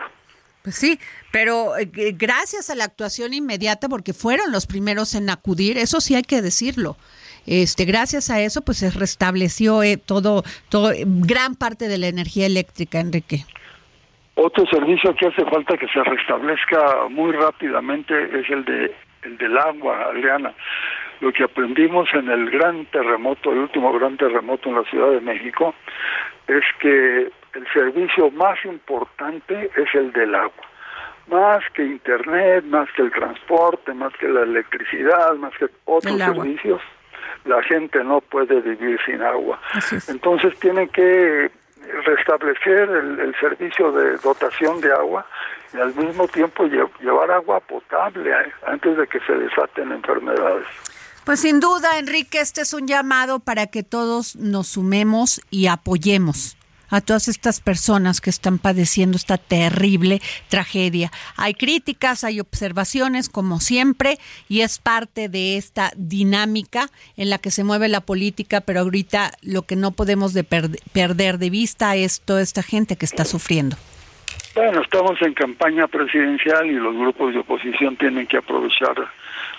Pues 0.62 0.76
sí, 0.76 1.00
pero 1.30 1.78
eh, 1.78 1.88
gracias 2.12 2.68
a 2.68 2.74
la 2.74 2.84
actuación 2.84 3.32
inmediata, 3.32 3.88
porque 3.88 4.12
fueron 4.12 4.52
los 4.52 4.66
primeros 4.66 5.14
en 5.14 5.30
acudir, 5.30 5.78
eso 5.78 6.02
sí 6.02 6.14
hay 6.14 6.24
que 6.24 6.42
decirlo. 6.42 6.96
Este, 7.46 7.84
gracias 7.84 8.30
a 8.30 8.40
eso, 8.40 8.62
pues 8.62 8.78
se 8.78 8.90
restableció 8.90 9.82
eh, 9.82 9.96
todo, 9.96 10.42
todo, 10.68 10.90
gran 11.04 11.54
parte 11.54 11.88
de 11.88 11.98
la 11.98 12.08
energía 12.08 12.46
eléctrica, 12.46 13.00
Enrique. 13.00 13.44
Otro 14.34 14.66
servicio 14.66 15.14
que 15.14 15.28
hace 15.28 15.44
falta 15.46 15.76
que 15.78 15.88
se 15.88 16.02
restablezca 16.02 17.08
muy 17.08 17.32
rápidamente 17.32 18.14
es 18.38 18.50
el 18.50 18.64
de 18.64 18.94
el 19.22 19.38
del 19.38 19.58
agua, 19.58 20.04
Adriana. 20.04 20.54
Lo 21.20 21.32
que 21.32 21.42
aprendimos 21.42 22.08
en 22.12 22.30
el 22.30 22.50
gran 22.50 22.84
terremoto, 22.86 23.50
el 23.50 23.58
último 23.58 23.92
gran 23.92 24.16
terremoto 24.16 24.68
en 24.68 24.76
la 24.76 24.84
Ciudad 24.84 25.10
de 25.10 25.20
México, 25.20 25.74
es 26.46 26.62
que 26.80 27.30
el 27.54 27.66
servicio 27.72 28.30
más 28.30 28.62
importante 28.64 29.70
es 29.74 29.94
el 29.94 30.12
del 30.12 30.34
agua 30.34 30.64
más 31.28 31.64
que 31.74 31.84
internet, 31.84 32.64
más 32.66 32.88
que 32.92 33.02
el 33.02 33.10
transporte, 33.10 33.92
más 33.94 34.12
que 34.14 34.28
la 34.28 34.42
electricidad, 34.42 35.34
más 35.34 35.52
que 35.58 35.66
otros 35.84 36.18
servicios, 36.18 36.80
la 37.46 37.62
gente 37.62 38.02
no 38.04 38.20
puede 38.20 38.60
vivir 38.60 38.98
sin 39.04 39.22
agua. 39.22 39.60
Entonces 40.08 40.58
tienen 40.58 40.88
que 40.88 41.50
restablecer 42.04 42.88
el, 42.90 43.34
servicio 43.40 43.92
de 43.92 44.16
dotación 44.18 44.80
de 44.80 44.92
agua 44.92 45.26
y 45.72 45.78
al 45.78 45.94
mismo 45.94 46.26
tiempo 46.28 46.64
llevar 46.64 47.30
agua 47.30 47.60
potable 47.60 48.30
eh, 48.30 48.52
antes 48.66 48.96
de 48.96 49.06
que 49.06 49.20
se 49.20 49.32
desaten 49.32 49.92
enfermedades. 49.92 50.66
Pues 51.24 51.40
sin 51.40 51.60
duda, 51.60 51.98
Enrique, 51.98 52.40
este 52.40 52.62
es 52.62 52.72
un 52.72 52.86
llamado 52.86 53.40
para 53.40 53.66
que 53.66 53.82
todos 53.82 54.36
nos 54.36 54.68
sumemos 54.68 55.40
y 55.50 55.66
apoyemos 55.66 56.56
a 56.90 57.00
todas 57.00 57.28
estas 57.28 57.60
personas 57.60 58.20
que 58.20 58.30
están 58.30 58.58
padeciendo 58.58 59.16
esta 59.16 59.38
terrible 59.38 60.20
tragedia. 60.48 61.10
Hay 61.36 61.54
críticas, 61.54 62.24
hay 62.24 62.40
observaciones, 62.40 63.28
como 63.28 63.60
siempre, 63.60 64.18
y 64.48 64.60
es 64.60 64.78
parte 64.78 65.28
de 65.28 65.56
esta 65.56 65.90
dinámica 65.96 66.88
en 67.16 67.30
la 67.30 67.38
que 67.38 67.50
se 67.50 67.64
mueve 67.64 67.88
la 67.88 68.00
política, 68.00 68.60
pero 68.60 68.80
ahorita 68.80 69.32
lo 69.42 69.62
que 69.62 69.76
no 69.76 69.92
podemos 69.92 70.32
de 70.34 70.44
perder 70.44 71.38
de 71.38 71.50
vista 71.50 71.96
es 71.96 72.20
toda 72.20 72.42
esta 72.42 72.62
gente 72.62 72.96
que 72.96 73.06
está 73.06 73.24
sufriendo. 73.24 73.76
Bueno, 74.54 74.80
estamos 74.80 75.20
en 75.20 75.34
campaña 75.34 75.86
presidencial 75.86 76.66
y 76.66 76.74
los 76.74 76.96
grupos 76.96 77.34
de 77.34 77.40
oposición 77.40 77.96
tienen 77.96 78.26
que 78.26 78.38
aprovechar 78.38 78.94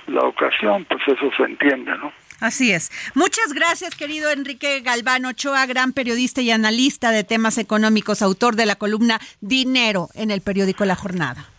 la 0.07 0.22
ocasión, 0.22 0.86
pues 0.86 1.01
eso 1.07 1.29
se 1.38 1.43
entiende, 1.43 1.91
¿no? 1.98 2.12
Así 2.39 2.72
es. 2.72 2.91
Muchas 3.15 3.53
gracias, 3.53 3.96
querido 3.96 4.32
Enrique 4.32 4.82
Galván 4.82 5.25
Ochoa, 5.25 5.65
gran 5.65 5.94
periodista 5.94 6.41
y 6.41 6.51
analista 6.51 7.12
de 7.12 7.24
temas 7.24 7.58
económicos, 7.58 8.22
autor 8.22 8.56
de 8.56 8.65
la 8.65 8.75
columna 8.75 9.20
Dinero 9.41 10.10
en 10.13 10.32
el 10.32 10.41
periódico 10.41 10.86
La 10.86 10.96
Jornada. 10.96 11.57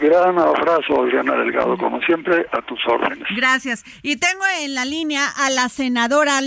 Gran 0.00 0.38
abrazo, 0.38 1.02
Adriana 1.02 1.36
Delgado, 1.36 1.76
como 1.76 2.00
siempre, 2.00 2.46
a 2.52 2.62
tus 2.62 2.78
órdenes. 2.86 3.28
Gracias. 3.36 3.84
Y 4.02 4.16
tengo 4.16 4.42
en 4.62 4.74
la 4.74 4.86
línea 4.86 5.28
a 5.28 5.50
la 5.50 5.68
senadora 5.68 6.40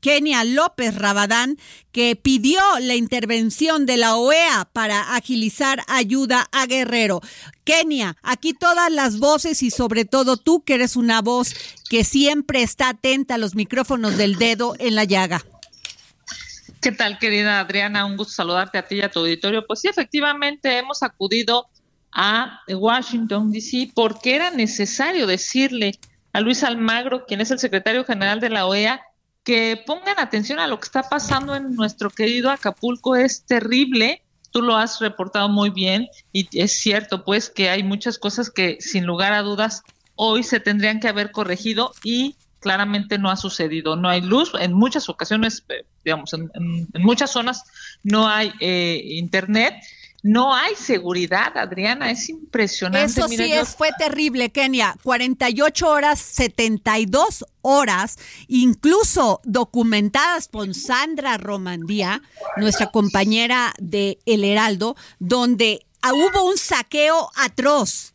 Kenia 0.00 0.42
López 0.44 0.96
Rabadán, 0.96 1.58
que 1.92 2.16
pidió 2.16 2.60
la 2.80 2.94
intervención 2.94 3.84
de 3.84 3.98
la 3.98 4.16
OEA 4.16 4.66
para 4.72 5.14
agilizar 5.16 5.82
ayuda 5.86 6.46
a 6.50 6.64
Guerrero. 6.64 7.20
Kenia, 7.64 8.16
aquí 8.22 8.54
todas 8.54 8.90
las 8.90 9.18
voces 9.18 9.62
y 9.62 9.70
sobre 9.70 10.06
todo 10.06 10.38
tú, 10.38 10.64
que 10.64 10.74
eres 10.74 10.96
una 10.96 11.20
voz 11.20 11.54
que 11.90 12.04
siempre 12.04 12.62
está 12.62 12.88
atenta 12.88 13.34
a 13.34 13.38
los 13.38 13.54
micrófonos 13.54 14.16
del 14.16 14.36
dedo 14.36 14.76
en 14.78 14.94
la 14.94 15.04
llaga. 15.04 15.42
¿Qué 16.80 16.92
tal, 16.92 17.18
querida 17.18 17.60
Adriana? 17.60 18.06
Un 18.06 18.16
gusto 18.16 18.32
saludarte 18.32 18.78
a 18.78 18.86
ti 18.86 18.96
y 18.96 19.02
a 19.02 19.10
tu 19.10 19.20
auditorio. 19.20 19.66
Pues 19.66 19.80
sí, 19.80 19.88
efectivamente 19.88 20.78
hemos 20.78 21.02
acudido 21.02 21.66
a 22.14 22.60
Washington, 22.68 23.50
D.C., 23.50 23.90
porque 23.94 24.36
era 24.36 24.50
necesario 24.50 25.26
decirle 25.26 25.98
a 26.32 26.40
Luis 26.40 26.62
Almagro, 26.62 27.26
quien 27.26 27.40
es 27.40 27.50
el 27.50 27.58
secretario 27.58 28.04
general 28.04 28.40
de 28.40 28.50
la 28.50 28.66
OEA, 28.66 29.02
que 29.42 29.82
pongan 29.86 30.18
atención 30.18 30.58
a 30.58 30.66
lo 30.66 30.80
que 30.80 30.86
está 30.86 31.02
pasando 31.02 31.54
en 31.54 31.74
nuestro 31.74 32.10
querido 32.10 32.50
Acapulco. 32.50 33.14
Es 33.14 33.44
terrible, 33.44 34.22
tú 34.50 34.62
lo 34.62 34.76
has 34.76 35.00
reportado 35.00 35.48
muy 35.48 35.70
bien 35.70 36.08
y 36.32 36.48
es 36.58 36.78
cierto 36.78 37.24
pues 37.24 37.50
que 37.50 37.68
hay 37.68 37.82
muchas 37.82 38.18
cosas 38.18 38.50
que 38.50 38.78
sin 38.80 39.04
lugar 39.04 39.32
a 39.32 39.42
dudas 39.42 39.82
hoy 40.14 40.42
se 40.44 40.60
tendrían 40.60 41.00
que 41.00 41.08
haber 41.08 41.30
corregido 41.30 41.92
y 42.02 42.36
claramente 42.60 43.18
no 43.18 43.30
ha 43.30 43.36
sucedido. 43.36 43.94
No 43.94 44.08
hay 44.08 44.22
luz, 44.22 44.52
en 44.58 44.72
muchas 44.72 45.10
ocasiones, 45.10 45.64
eh, 45.68 45.84
digamos, 46.04 46.32
en, 46.32 46.50
muchas 46.94 47.30
zonas 47.30 47.64
no 48.02 48.26
hay 48.26 48.52
eh, 48.60 49.02
internet 49.04 49.74
no 50.24 50.54
hay 50.54 50.74
seguridad, 50.74 51.54
Adriana, 51.54 52.10
es 52.10 52.30
impresionante. 52.30 53.04
Eso 53.04 53.28
sí 53.28 53.52
es, 53.52 53.76
fue 53.76 53.90
terrible, 53.98 54.50
Kenia. 54.50 54.96
48 55.02 55.86
horas, 55.86 56.18
72 56.18 57.44
horas, 57.60 58.16
incluso 58.48 59.42
documentadas 59.44 60.48
por 60.48 60.74
Sandra 60.74 61.36
Romandía, 61.36 62.22
nuestra 62.56 62.90
compañera 62.90 63.74
de 63.78 64.18
El 64.24 64.44
Heraldo, 64.44 64.96
donde 65.18 65.84
hubo 66.02 66.48
un 66.48 66.56
saqueo 66.56 67.30
atroz. 67.36 68.14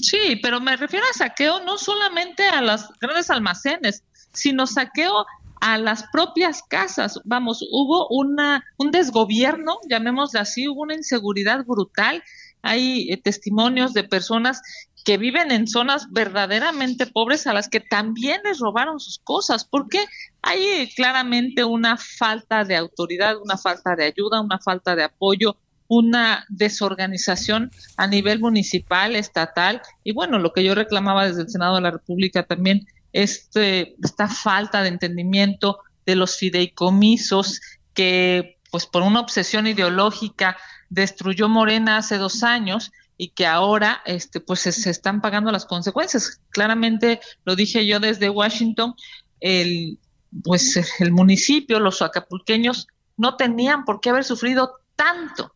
Sí, 0.00 0.36
pero 0.42 0.58
me 0.58 0.74
refiero 0.78 1.04
a 1.10 1.18
saqueo 1.18 1.60
no 1.60 1.76
solamente 1.76 2.48
a 2.48 2.62
los 2.62 2.88
grandes 2.98 3.28
almacenes, 3.28 4.02
sino 4.32 4.66
saqueo 4.66 5.26
a 5.60 5.78
las 5.78 6.04
propias 6.12 6.62
casas. 6.62 7.20
Vamos, 7.24 7.62
hubo 7.70 8.08
una, 8.08 8.64
un 8.76 8.90
desgobierno, 8.90 9.78
llamémosle 9.88 10.40
así, 10.40 10.68
hubo 10.68 10.82
una 10.82 10.94
inseguridad 10.94 11.64
brutal. 11.64 12.22
Hay 12.62 13.10
eh, 13.10 13.16
testimonios 13.16 13.92
de 13.94 14.04
personas 14.04 14.62
que 15.04 15.18
viven 15.18 15.52
en 15.52 15.68
zonas 15.68 16.08
verdaderamente 16.10 17.06
pobres 17.06 17.46
a 17.46 17.52
las 17.52 17.68
que 17.68 17.78
también 17.78 18.40
les 18.44 18.58
robaron 18.58 18.98
sus 18.98 19.20
cosas, 19.20 19.64
porque 19.64 20.04
hay 20.42 20.62
eh, 20.64 20.90
claramente 20.96 21.64
una 21.64 21.96
falta 21.96 22.64
de 22.64 22.74
autoridad, 22.74 23.40
una 23.40 23.56
falta 23.56 23.94
de 23.94 24.06
ayuda, 24.06 24.40
una 24.40 24.58
falta 24.58 24.96
de 24.96 25.04
apoyo, 25.04 25.56
una 25.86 26.44
desorganización 26.48 27.70
a 27.96 28.08
nivel 28.08 28.40
municipal, 28.40 29.14
estatal, 29.14 29.80
y 30.02 30.12
bueno, 30.12 30.40
lo 30.40 30.52
que 30.52 30.64
yo 30.64 30.74
reclamaba 30.74 31.26
desde 31.26 31.42
el 31.42 31.50
Senado 31.50 31.76
de 31.76 31.82
la 31.82 31.92
República 31.92 32.42
también 32.42 32.86
este, 33.16 33.96
esta 34.04 34.28
falta 34.28 34.82
de 34.82 34.88
entendimiento 34.88 35.78
de 36.04 36.16
los 36.16 36.36
fideicomisos 36.36 37.62
que, 37.94 38.58
pues 38.70 38.84
por 38.84 39.00
una 39.00 39.20
obsesión 39.20 39.66
ideológica, 39.66 40.58
destruyó 40.90 41.48
Morena 41.48 41.96
hace 41.96 42.18
dos 42.18 42.42
años 42.42 42.92
y 43.16 43.30
que 43.30 43.46
ahora 43.46 44.02
este, 44.04 44.40
pues 44.40 44.60
se, 44.60 44.90
están 44.90 45.22
pagando 45.22 45.50
las 45.50 45.64
consecuencias. 45.64 46.42
Claramente 46.50 47.20
lo 47.46 47.56
dije 47.56 47.86
yo 47.86 48.00
desde 48.00 48.28
Washington, 48.28 48.94
el, 49.40 49.98
pues 50.44 50.76
el 51.00 51.10
municipio, 51.10 51.80
los 51.80 52.02
acapulqueños 52.02 52.86
no 53.16 53.36
tenían 53.36 53.86
por 53.86 54.00
qué 54.00 54.10
haber 54.10 54.24
sufrido 54.24 54.74
tanto. 54.94 55.54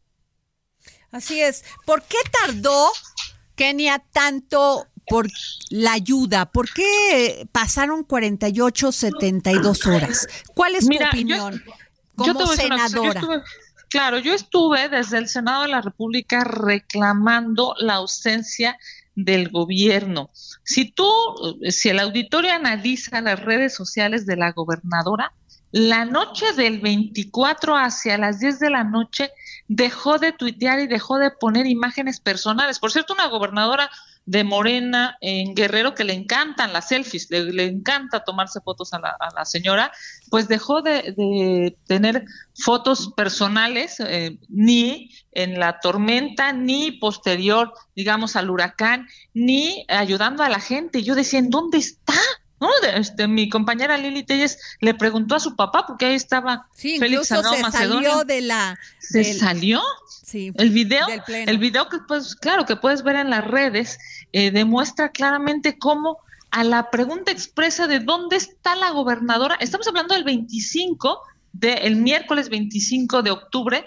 Así 1.12 1.42
es. 1.42 1.62
¿Por 1.84 2.02
qué 2.04 2.16
tardó 2.32 2.88
Kenia 3.54 3.98
tanto 3.98 4.86
por 5.10 5.28
la 5.70 5.92
ayuda. 5.92 6.46
¿Por 6.46 6.72
qué 6.72 7.48
pasaron 7.50 8.04
48, 8.04 8.92
72 8.92 9.86
horas? 9.86 10.28
¿Cuál 10.54 10.76
es 10.76 10.88
tu 10.88 11.04
opinión 11.04 11.62
como 12.14 12.46
senadora? 12.46 13.20
claro, 13.88 14.20
yo 14.20 14.32
estuve 14.32 14.88
desde 14.88 15.18
el 15.18 15.28
Senado 15.28 15.62
de 15.62 15.68
la 15.68 15.80
República 15.80 16.44
reclamando 16.44 17.74
la 17.78 17.94
ausencia 17.94 18.78
del 19.16 19.50
gobierno. 19.50 20.30
Si 20.62 20.92
tú, 20.92 21.10
si 21.68 21.88
el 21.88 21.98
auditorio 21.98 22.52
analiza 22.52 23.20
las 23.20 23.40
redes 23.40 23.74
sociales 23.74 24.26
de 24.26 24.36
la 24.36 24.52
gobernadora, 24.52 25.32
la 25.72 26.04
noche 26.04 26.52
del 26.52 26.80
24 26.80 27.76
hacia 27.76 28.16
las 28.16 28.38
10 28.38 28.60
de 28.60 28.70
la 28.70 28.84
noche 28.84 29.30
dejó 29.66 30.18
de 30.18 30.32
tuitear 30.32 30.80
y 30.80 30.86
dejó 30.86 31.18
de 31.18 31.30
poner 31.30 31.66
imágenes 31.66 32.20
personales. 32.20 32.78
Por 32.78 32.92
cierto, 32.92 33.14
una 33.14 33.26
gobernadora 33.26 33.90
de 34.26 34.44
Morena 34.44 35.16
en 35.20 35.54
Guerrero 35.54 35.94
que 35.94 36.04
le 36.04 36.12
encantan 36.12 36.72
las 36.72 36.88
selfies, 36.88 37.28
le, 37.30 37.64
encanta 37.64 38.22
tomarse 38.22 38.60
fotos 38.60 38.92
a 38.92 39.00
la, 39.00 39.44
señora, 39.44 39.90
pues 40.30 40.48
dejó 40.48 40.82
de, 40.82 41.76
tener 41.86 42.24
fotos 42.54 43.12
personales 43.16 43.98
eh, 44.00 44.38
ni 44.48 45.10
en 45.32 45.58
la 45.58 45.80
tormenta, 45.80 46.52
ni 46.52 46.92
posterior, 46.92 47.72
digamos, 47.96 48.36
al 48.36 48.50
huracán, 48.50 49.08
ni 49.34 49.84
ayudando 49.88 50.42
a 50.42 50.48
la 50.48 50.60
gente. 50.60 51.02
Yo 51.02 51.14
decía, 51.14 51.38
¿en 51.38 51.50
dónde 51.50 51.78
está? 51.78 52.14
¿No? 52.60 52.68
Este, 52.94 53.26
mi 53.26 53.48
compañera 53.48 53.96
Lili 53.96 54.22
Telles 54.22 54.58
le 54.80 54.94
preguntó 54.94 55.34
a 55.34 55.40
su 55.40 55.56
papá 55.56 55.86
porque 55.86 56.06
ahí 56.06 56.14
estaba 56.14 56.66
sí, 56.74 56.98
Félix 56.98 57.28
se 57.28 57.42
salió 57.70 58.24
de 58.24 58.42
la 58.42 58.78
se 58.98 59.34
salió 59.34 59.80
sí, 60.08 60.52
el 60.56 60.70
video 60.70 61.06
el 61.28 61.58
video 61.58 61.88
que 61.88 61.98
pues 62.06 62.36
claro 62.36 62.66
que 62.66 62.76
puedes 62.76 63.02
ver 63.02 63.16
en 63.16 63.30
las 63.30 63.44
redes 63.44 63.98
eh, 64.32 64.50
demuestra 64.50 65.10
claramente 65.10 65.78
cómo 65.78 66.18
a 66.50 66.64
la 66.64 66.90
pregunta 66.90 67.30
expresa 67.30 67.86
de 67.86 68.00
dónde 68.00 68.36
está 68.36 68.76
la 68.76 68.90
gobernadora 68.90 69.56
estamos 69.60 69.88
hablando 69.88 70.14
del 70.14 70.24
25 70.24 71.22
del 71.52 71.96
miércoles 71.96 72.48
25 72.48 73.22
de 73.22 73.30
octubre 73.30 73.86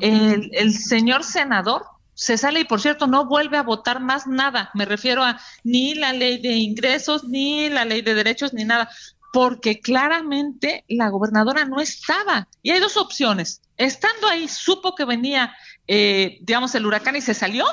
el, 0.00 0.50
el 0.52 0.72
señor 0.72 1.24
senador 1.24 1.82
se 2.22 2.38
sale 2.38 2.60
y 2.60 2.64
por 2.64 2.80
cierto 2.80 3.08
no 3.08 3.26
vuelve 3.26 3.56
a 3.56 3.64
votar 3.64 3.98
más 3.98 4.28
nada. 4.28 4.70
Me 4.74 4.84
refiero 4.84 5.24
a 5.24 5.40
ni 5.64 5.94
la 5.94 6.12
ley 6.12 6.40
de 6.40 6.52
ingresos, 6.52 7.24
ni 7.24 7.68
la 7.68 7.84
ley 7.84 8.00
de 8.00 8.14
derechos, 8.14 8.54
ni 8.54 8.64
nada, 8.64 8.88
porque 9.32 9.80
claramente 9.80 10.84
la 10.88 11.08
gobernadora 11.08 11.64
no 11.64 11.80
estaba. 11.80 12.46
Y 12.62 12.70
hay 12.70 12.78
dos 12.78 12.96
opciones. 12.96 13.60
Estando 13.76 14.28
ahí, 14.28 14.46
supo 14.46 14.94
que 14.94 15.04
venía, 15.04 15.56
eh, 15.88 16.38
digamos, 16.42 16.72
el 16.76 16.86
huracán 16.86 17.16
y 17.16 17.22
se 17.22 17.34
salió, 17.34 17.66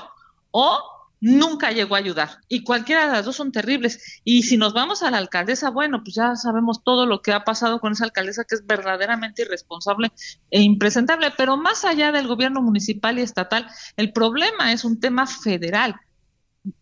o 0.50 0.82
nunca 1.22 1.72
llegó 1.72 1.96
a 1.96 2.00
ayudar. 2.00 2.40
Y 2.48 2.64
cualquiera 2.64 3.06
de 3.06 3.14
las 3.14 3.26
dos 3.26 3.36
son 3.36 3.52
terribles. 3.52 4.22
Y 4.24 4.44
si 4.44 4.58
nos 4.58 4.74
vamos 4.74 5.04
a 5.04 5.12
la 5.12 5.18
alcaldesa, 5.18 5.70
bueno, 5.70 6.04
pues 6.04 6.16
ya 6.16 6.36
sabemos 6.36 6.84
todo 6.84 7.06
lo 7.06 7.22
que 7.22 7.34
ha 7.34 7.44
pasado 7.44 7.80
con 7.80 7.94
esa 7.94 8.06
alcaldesa 8.06 8.44
que 8.46 8.56
es 8.56 8.66
verdaderamente 8.66 9.44
irresponsable 9.44 10.12
e 10.52 10.62
impresentable. 10.62 11.32
Pero 11.38 11.58
más 11.58 11.86
allá 11.86 12.12
del 12.12 12.28
gobierno 12.28 12.62
municipal 12.62 13.20
y 13.20 13.22
estatal, 13.22 13.68
el 13.98 14.14
problema 14.14 14.72
es 14.72 14.86
un 14.86 15.00
tema 15.00 15.28
federal. 15.28 15.96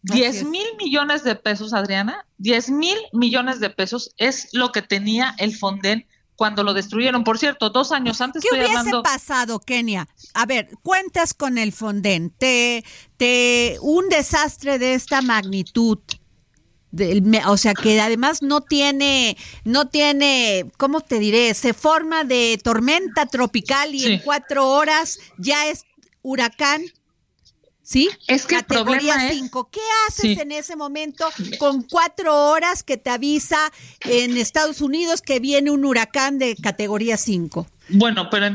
10 0.04 0.46
mil 0.46 0.66
millones 0.78 1.24
de 1.24 1.36
pesos, 1.36 1.74
Adriana, 1.74 2.26
10 2.40 2.72
mil 2.72 2.98
millones 3.14 3.60
de 3.60 3.70
pesos 3.70 4.14
es 4.18 4.50
lo 4.54 4.72
que 4.72 4.82
tenía 4.82 5.36
el 5.38 5.56
Fonden 5.56 6.08
cuando 6.38 6.64
lo 6.64 6.74
destruyeron. 6.74 7.26
Por 7.26 7.38
cierto, 7.38 7.70
dos 7.70 7.92
años 7.92 8.22
antes. 8.22 8.42
¿Qué 8.42 8.56
hubiese 8.56 8.92
pasado, 9.04 9.60
Kenia? 9.60 10.08
A 10.34 10.46
ver, 10.46 10.70
cuentas 10.84 11.34
con 11.34 11.58
el 11.58 11.74
Fonden. 11.74 12.30
Te, 12.30 12.86
te, 13.18 13.78
un 13.82 14.08
desastre 14.08 14.80
de 14.80 14.94
esta 14.94 15.22
magnitud. 15.22 15.98
o 17.48 17.58
sea 17.58 17.74
que 17.74 18.00
además 18.00 18.42
no 18.44 18.62
tiene, 18.62 19.36
no 19.66 19.90
tiene, 19.90 20.68
¿cómo 20.78 21.02
te 21.02 21.20
diré? 21.20 21.54
Se 21.56 21.74
forma 21.74 22.24
de 22.24 22.60
tormenta 22.64 23.26
tropical 23.26 23.94
y 23.94 24.06
en 24.06 24.20
cuatro 24.20 24.70
horas 24.70 25.20
ya 25.38 25.68
es 25.68 25.86
huracán. 26.22 26.84
¿Sí? 27.88 28.10
Es 28.28 28.46
que 28.46 28.56
categoría 28.58 29.30
5. 29.30 29.70
¿Qué 29.72 29.80
haces 30.10 30.38
en 30.40 30.52
ese 30.52 30.76
momento 30.76 31.26
con 31.58 31.84
cuatro 31.84 32.50
horas 32.50 32.84
que 32.84 32.98
te 32.98 33.10
avisa 33.10 33.72
en 34.02 34.36
Estados 34.36 34.82
Unidos 34.82 35.22
que 35.22 35.40
viene 35.40 35.72
un 35.72 35.86
huracán 35.86 36.38
de 36.38 36.58
categoría 36.58 37.16
5? 37.16 37.66
Bueno, 37.88 38.30
pero 38.30 38.54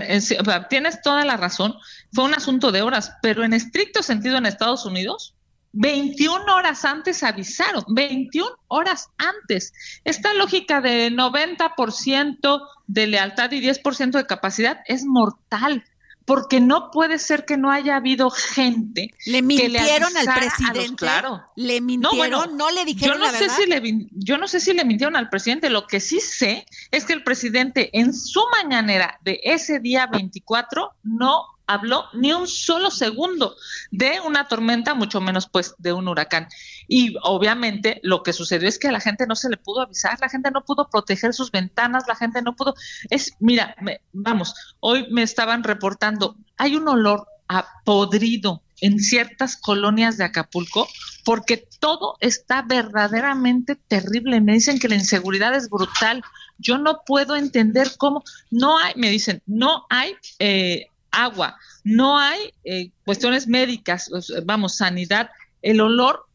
tienes 0.69 1.01
toda 1.01 1.25
la 1.25 1.39
razón. 1.39 1.73
Fue 2.13 2.25
un 2.25 2.35
asunto 2.35 2.73
de 2.73 2.83
horas, 2.83 3.15
pero 3.23 3.43
en 3.43 3.55
estricto 3.55 4.03
sentido 4.03 4.37
en 4.37 4.45
Estados 4.45 4.85
Unidos, 4.85 5.35
21 5.73 6.55
horas 6.55 6.85
antes 6.85 7.23
avisaron, 7.23 7.85
21 7.89 8.51
horas 8.69 9.09
antes. 9.17 9.73
Esta 10.05 10.35
lógica 10.35 10.83
de 10.83 11.11
90% 11.11 12.69
de 12.87 13.07
lealtad 13.07 13.51
y 13.53 13.63
10% 13.63 14.11
de 14.11 14.27
capacidad 14.27 14.81
es 14.85 15.07
mortal 15.07 15.83
porque 16.25 16.61
no 16.61 16.91
puede 16.91 17.19
ser 17.19 17.45
que 17.45 17.57
no 17.57 17.71
haya 17.71 17.97
habido 17.97 18.31
gente. 18.31 19.13
Le 19.27 19.43
mintieron 19.43 20.17
al 20.17 20.35
presidente. 20.35 20.97
claro. 20.97 21.43
Le 21.57 21.81
mintieron, 21.81 22.57
no, 22.57 22.71
le 22.71 22.85
dijeron 22.85 23.19
yo 23.19 23.25
no 23.25 23.33
sé 23.33 23.49
Si 23.49 23.67
le, 23.67 24.09
yo 24.13 24.39
no 24.39 24.47
sé 24.47 24.61
si 24.61 24.73
le 24.73 24.85
mintieron 24.85 25.17
al 25.17 25.29
presidente. 25.29 25.71
Lo 25.71 25.87
que 25.87 26.01
sí 26.01 26.21
sé 26.21 26.67
es 26.91 27.05
que 27.05 27.13
el 27.13 27.25
presidente 27.25 27.91
en 27.99 28.15
su 28.15 28.41
mañanera 28.53 29.19
de 29.23 29.41
ese 29.43 29.81
día 29.81 30.07
24 30.07 30.93
no 31.03 31.45
habló 31.67 32.05
ni 32.13 32.33
un 32.33 32.47
solo 32.49 32.91
segundo 32.91 33.57
de 33.91 34.21
una 34.21 34.49
tormenta, 34.49 34.95
mucho 34.95 35.21
menos 35.21 35.49
pues 35.49 35.75
de 35.79 35.93
un 35.93 36.09
huracán. 36.09 36.49
Y 36.89 37.17
obviamente 37.23 38.01
lo 38.03 38.23
que 38.23 38.33
sucedió 38.33 38.69
es 38.69 38.79
que 38.79 38.89
a 38.89 38.93
la 38.93 39.01
gente 39.01 39.27
no 39.27 39.37
se 39.37 39.49
le 39.49 39.57
pudo 39.57 39.83
avisar, 39.83 40.19
la 40.21 40.29
gente 40.29 40.51
no 40.51 40.65
pudo 40.65 40.89
proteger 40.89 41.35
sus 41.35 41.51
ventanas, 41.51 42.05
la 42.09 42.17
gente 42.17 42.43
no 42.43 42.55
pudo, 42.55 42.75
es, 43.11 43.33
mira, 43.41 43.75
vamos, 44.13 44.55
hoy 44.81 45.07
me 45.11 45.23
estaban 45.23 45.65
reportando, 45.65 46.37
hay 46.57 46.77
un 46.77 46.89
olor 46.89 47.27
a 47.49 47.67
podrido 47.85 48.63
en 48.81 48.99
ciertas 48.99 49.57
colonias 49.57 50.17
de 50.19 50.25
Acapulco 50.25 50.89
porque 51.25 51.69
todo 51.79 52.17
está 52.21 52.63
verdaderamente 52.63 53.77
terrible. 53.77 54.41
Me 54.41 54.55
dicen 54.55 54.79
que 54.79 54.89
la 54.89 54.97
inseguridad 54.97 55.55
es 55.55 55.71
brutal. 55.71 56.23
Yo 56.59 56.79
no 56.79 57.03
puedo 57.07 57.37
entender 57.37 57.93
cómo 57.97 58.25
no 58.51 58.79
hay, 58.79 58.95
me 58.97 59.09
dicen, 59.09 59.41
no 59.47 59.87
hay 59.89 60.17
eh, 60.39 60.87
agua, 61.13 61.57
no 61.85 62.19
hay 62.19 62.53
eh, 62.65 62.91
cuestiones 63.05 63.47
médicas, 63.47 64.11
vamos, 64.45 64.77
sanidad. 64.77 65.31
El 65.63 65.81
olor 65.81 66.27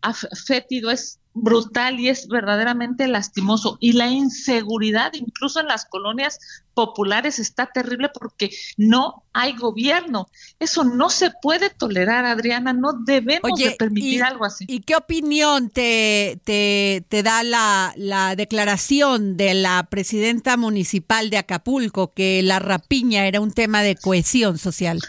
fétido 0.45 0.89
es 0.89 1.19
brutal 1.41 1.99
y 1.99 2.09
es 2.09 2.27
verdaderamente 2.27 3.07
lastimoso. 3.07 3.77
Y 3.79 3.93
la 3.93 4.07
inseguridad, 4.07 5.13
incluso 5.13 5.59
en 5.59 5.67
las 5.67 5.85
colonias 5.85 6.39
populares, 6.73 7.39
está 7.39 7.67
terrible 7.67 8.09
porque 8.13 8.51
no 8.77 9.23
hay 9.33 9.55
gobierno. 9.55 10.27
Eso 10.59 10.83
no 10.83 11.09
se 11.09 11.31
puede 11.41 11.69
tolerar, 11.69 12.25
Adriana. 12.25 12.73
No 12.73 12.93
debemos 12.93 13.59
de 13.59 13.71
permitir 13.71 14.23
algo 14.23 14.45
así. 14.45 14.65
¿Y 14.67 14.81
qué 14.81 14.95
opinión 14.95 15.69
te, 15.69 16.39
te, 16.43 17.03
te 17.07 17.23
da 17.23 17.43
la, 17.43 17.93
la 17.95 18.35
declaración 18.35 19.37
de 19.37 19.53
la 19.53 19.87
presidenta 19.89 20.57
municipal 20.57 21.29
de 21.29 21.37
Acapulco 21.37 22.13
que 22.13 22.41
la 22.43 22.59
rapiña 22.59 23.27
era 23.27 23.41
un 23.41 23.51
tema 23.51 23.81
de 23.81 23.95
cohesión 23.95 24.57
social? 24.57 24.99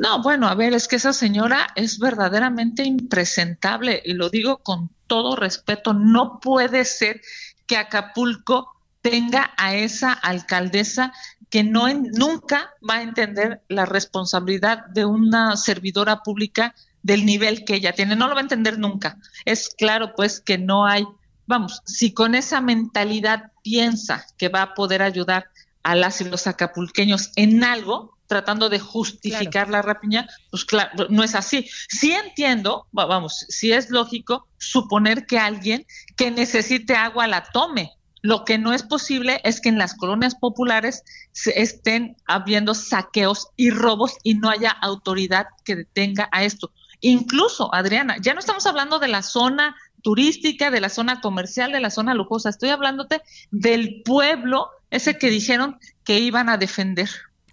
No, 0.00 0.22
bueno, 0.22 0.48
a 0.48 0.54
ver, 0.54 0.72
es 0.72 0.88
que 0.88 0.96
esa 0.96 1.12
señora 1.12 1.66
es 1.74 1.98
verdaderamente 1.98 2.84
impresentable 2.84 4.00
y 4.02 4.14
lo 4.14 4.30
digo 4.30 4.56
con 4.62 4.88
todo 5.06 5.36
respeto. 5.36 5.92
No 5.92 6.40
puede 6.40 6.86
ser 6.86 7.20
que 7.66 7.76
Acapulco 7.76 8.72
tenga 9.02 9.52
a 9.58 9.74
esa 9.74 10.10
alcaldesa 10.10 11.12
que 11.50 11.64
no 11.64 11.86
nunca 11.92 12.70
va 12.88 12.94
a 12.94 13.02
entender 13.02 13.60
la 13.68 13.84
responsabilidad 13.84 14.86
de 14.86 15.04
una 15.04 15.54
servidora 15.58 16.22
pública 16.22 16.74
del 17.02 17.26
nivel 17.26 17.66
que 17.66 17.74
ella 17.74 17.92
tiene. 17.92 18.16
No 18.16 18.26
lo 18.26 18.32
va 18.32 18.40
a 18.40 18.44
entender 18.44 18.78
nunca. 18.78 19.18
Es 19.44 19.68
claro, 19.68 20.14
pues, 20.16 20.40
que 20.40 20.56
no 20.56 20.86
hay, 20.86 21.04
vamos, 21.46 21.82
si 21.84 22.14
con 22.14 22.34
esa 22.34 22.62
mentalidad 22.62 23.52
piensa 23.62 24.24
que 24.38 24.48
va 24.48 24.62
a 24.62 24.74
poder 24.74 25.02
ayudar 25.02 25.50
a 25.82 25.94
las 25.94 26.22
y 26.22 26.24
los 26.24 26.46
acapulqueños 26.46 27.32
en 27.36 27.64
algo, 27.64 28.16
tratando 28.30 28.68
de 28.68 28.78
justificar 28.78 29.68
la 29.68 29.82
rapiña, 29.82 30.28
pues 30.50 30.64
claro, 30.64 31.08
no 31.10 31.24
es 31.24 31.34
así. 31.34 31.68
Sí 31.88 32.12
entiendo, 32.12 32.86
vamos, 32.92 33.44
sí 33.48 33.72
es 33.72 33.90
lógico 33.90 34.46
suponer 34.56 35.26
que 35.26 35.40
alguien 35.40 35.84
que 36.16 36.30
necesite 36.30 36.94
agua 36.94 37.26
la 37.26 37.42
tome. 37.42 37.90
Lo 38.22 38.44
que 38.44 38.56
no 38.56 38.72
es 38.72 38.84
posible 38.84 39.40
es 39.42 39.60
que 39.60 39.68
en 39.68 39.78
las 39.78 39.94
colonias 39.94 40.36
populares 40.36 41.02
se 41.32 41.60
estén 41.60 42.16
habiendo 42.24 42.74
saqueos 42.74 43.48
y 43.56 43.70
robos 43.70 44.14
y 44.22 44.34
no 44.34 44.48
haya 44.48 44.70
autoridad 44.70 45.46
que 45.64 45.74
detenga 45.74 46.28
a 46.30 46.44
esto. 46.44 46.70
Incluso, 47.00 47.74
Adriana, 47.74 48.16
ya 48.20 48.34
no 48.34 48.38
estamos 48.38 48.64
hablando 48.66 49.00
de 49.00 49.08
la 49.08 49.22
zona 49.22 49.74
turística, 50.02 50.70
de 50.70 50.80
la 50.80 50.88
zona 50.88 51.20
comercial, 51.20 51.72
de 51.72 51.80
la 51.80 51.90
zona 51.90 52.14
lujosa, 52.14 52.48
estoy 52.48 52.68
hablándote 52.68 53.22
del 53.50 54.02
pueblo, 54.04 54.68
ese 54.90 55.18
que 55.18 55.30
dijeron 55.30 55.80
que 56.04 56.20
iban 56.20 56.48
a 56.48 56.58
defender. 56.58 57.10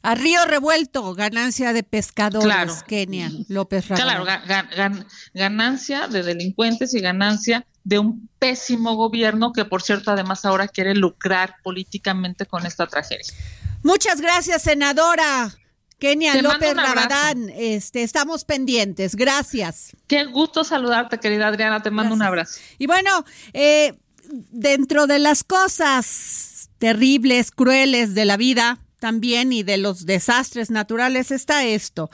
A 0.07 0.15
río 0.15 0.45
revuelto, 0.45 1.13
ganancia 1.15 1.73
de 1.73 1.83
pescadores, 1.83 2.81
Kenia, 2.83 3.29
López 3.49 3.87
Claro, 3.87 4.25
ganancia 5.33 6.07
de 6.07 6.23
delincuentes 6.23 6.93
y 6.93 7.01
ganancia 7.01 7.67
de 7.83 7.99
un 7.99 8.29
pésimo 8.39 8.95
gobierno 8.95 9.51
que, 9.51 9.65
por 9.65 9.81
cierto, 9.81 10.11
además 10.11 10.45
ahora 10.45 10.69
quiere 10.69 10.95
lucrar 10.95 11.55
políticamente 11.61 12.45
con 12.45 12.65
esta 12.65 12.87
tragedia. 12.87 13.33
Muchas 13.83 14.21
gracias, 14.21 14.61
senadora. 14.61 15.53
Kenia 15.99 16.41
López 16.41 16.73
Rabadán, 16.73 17.49
este, 17.53 18.03
estamos 18.03 18.45
pendientes. 18.45 19.13
Gracias. 19.13 19.91
Qué 20.07 20.23
gusto 20.23 20.63
saludarte, 20.63 21.17
querida 21.17 21.47
Adriana. 21.47 21.83
Te 21.83 21.91
mando 21.91 22.15
un 22.15 22.21
abrazo. 22.21 22.61
Y 22.77 22.87
bueno, 22.87 23.25
eh, 23.51 23.93
dentro 24.51 25.05
de 25.05 25.19
las 25.19 25.43
cosas 25.43 26.69
terribles, 26.77 27.51
crueles 27.51 28.15
de 28.15 28.23
la 28.23 28.37
vida, 28.37 28.79
también 28.99 29.53
y 29.53 29.63
de 29.63 29.77
los 29.77 30.05
desastres 30.05 30.69
naturales 30.69 31.31
está 31.31 31.65
esto. 31.65 32.09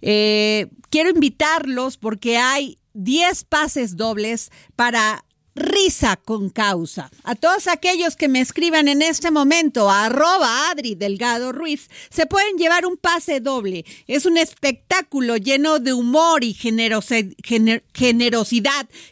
Eh, 0.00 0.68
quiero 0.88 1.10
invitarlos 1.10 1.96
porque 1.96 2.38
hay 2.38 2.78
10 2.94 3.44
pases 3.44 3.96
dobles 3.96 4.50
para 4.76 5.24
Risa 5.60 6.16
con 6.16 6.48
causa. 6.48 7.10
A 7.22 7.34
todos 7.34 7.68
aquellos 7.68 8.16
que 8.16 8.28
me 8.28 8.40
escriban 8.40 8.88
en 8.88 9.02
este 9.02 9.30
momento 9.30 9.90
a 9.90 10.06
arroba 10.06 10.70
Adri 10.70 10.94
Delgado 10.94 11.52
Ruiz, 11.52 11.90
se 12.08 12.24
pueden 12.24 12.56
llevar 12.56 12.86
un 12.86 12.96
pase 12.96 13.40
doble. 13.40 13.84
Es 14.06 14.24
un 14.24 14.38
espectáculo 14.38 15.36
lleno 15.36 15.78
de 15.78 15.92
humor 15.92 16.44
y 16.44 16.54
generosidad 16.54 17.28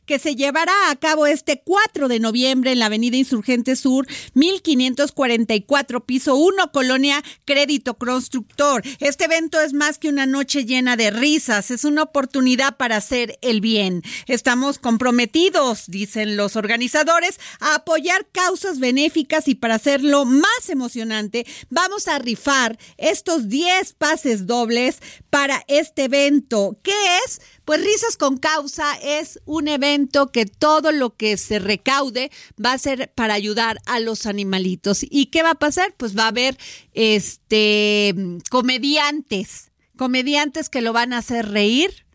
que 0.06 0.18
se 0.18 0.36
llevará 0.36 0.90
a 0.90 0.96
cabo 0.96 1.26
este 1.26 1.60
4 1.62 2.08
de 2.08 2.18
noviembre 2.18 2.72
en 2.72 2.78
la 2.78 2.86
Avenida 2.86 3.18
Insurgente 3.18 3.76
Sur, 3.76 4.06
1544, 4.32 6.06
piso 6.06 6.36
1, 6.36 6.72
Colonia 6.72 7.22
Crédito 7.44 7.98
Constructor. 7.98 8.82
Este 9.00 9.26
evento 9.26 9.60
es 9.60 9.74
más 9.74 9.98
que 9.98 10.08
una 10.08 10.24
noche 10.24 10.64
llena 10.64 10.96
de 10.96 11.10
risas, 11.10 11.70
es 11.70 11.84
una 11.84 12.04
oportunidad 12.04 12.78
para 12.78 12.96
hacer 12.96 13.38
el 13.42 13.60
bien. 13.60 14.02
Estamos 14.26 14.78
comprometidos, 14.78 15.84
dicen 15.88 16.37
los 16.38 16.56
organizadores 16.56 17.38
a 17.60 17.74
apoyar 17.74 18.26
causas 18.32 18.78
benéficas 18.78 19.48
y 19.48 19.54
para 19.54 19.74
hacerlo 19.74 20.24
más 20.24 20.70
emocionante, 20.70 21.46
vamos 21.68 22.08
a 22.08 22.18
rifar 22.18 22.78
estos 22.96 23.48
10 23.48 23.92
pases 23.94 24.46
dobles 24.46 25.00
para 25.28 25.64
este 25.68 26.04
evento. 26.04 26.78
¿Qué 26.82 26.92
es? 27.26 27.42
Pues 27.66 27.82
Risas 27.82 28.16
con 28.16 28.38
Causa 28.38 28.94
es 29.02 29.40
un 29.44 29.68
evento 29.68 30.32
que 30.32 30.46
todo 30.46 30.92
lo 30.92 31.16
que 31.16 31.36
se 31.36 31.58
recaude 31.58 32.30
va 32.64 32.72
a 32.72 32.78
ser 32.78 33.12
para 33.14 33.34
ayudar 33.34 33.78
a 33.84 34.00
los 34.00 34.24
animalitos. 34.24 35.00
¿Y 35.02 35.26
qué 35.26 35.42
va 35.42 35.50
a 35.50 35.54
pasar? 35.58 35.92
Pues 35.96 36.16
va 36.16 36.24
a 36.24 36.28
haber 36.28 36.56
este 36.94 38.14
comediantes, 38.48 39.70
comediantes 39.96 40.70
que 40.70 40.80
lo 40.80 40.92
van 40.92 41.12
a 41.12 41.18
hacer 41.18 41.50
reír 41.50 42.07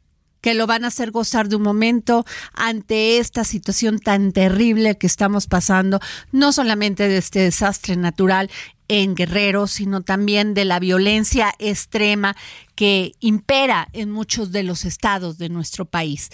que 0.43 0.53
lo 0.53 0.67
van 0.67 0.83
a 0.83 0.89
hacer 0.89 1.09
gozar 1.11 1.47
de 1.47 1.55
un 1.55 1.63
momento 1.63 2.25
ante 2.53 3.17
esta 3.17 3.45
situación 3.45 3.97
tan 3.97 4.33
terrible 4.33 4.97
que 4.97 5.07
estamos 5.07 5.47
pasando, 5.47 6.01
no 6.33 6.51
solamente 6.51 7.07
de 7.07 7.17
este 7.17 7.39
desastre 7.39 7.95
natural 7.95 8.51
en 8.89 9.15
Guerrero, 9.15 9.67
sino 9.67 10.01
también 10.01 10.53
de 10.53 10.65
la 10.65 10.81
violencia 10.81 11.53
extrema 11.59 12.35
que 12.75 13.13
impera 13.21 13.87
en 13.93 14.11
muchos 14.11 14.51
de 14.51 14.63
los 14.63 14.83
estados 14.83 15.37
de 15.37 15.47
nuestro 15.47 15.85
país. 15.85 16.29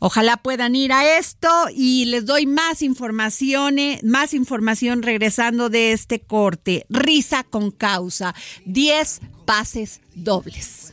Ojalá 0.00 0.38
puedan 0.38 0.74
ir 0.74 0.92
a 0.92 1.16
esto 1.18 1.48
y 1.72 2.06
les 2.06 2.26
doy 2.26 2.46
más 2.46 2.82
información, 2.82 3.76
más 4.02 4.34
información 4.34 5.02
regresando 5.02 5.70
de 5.70 5.92
este 5.92 6.18
corte. 6.18 6.84
Risa 6.88 7.44
con 7.44 7.70
causa, 7.70 8.34
10 8.66 9.20
pases 9.46 10.00
dobles. 10.16 10.92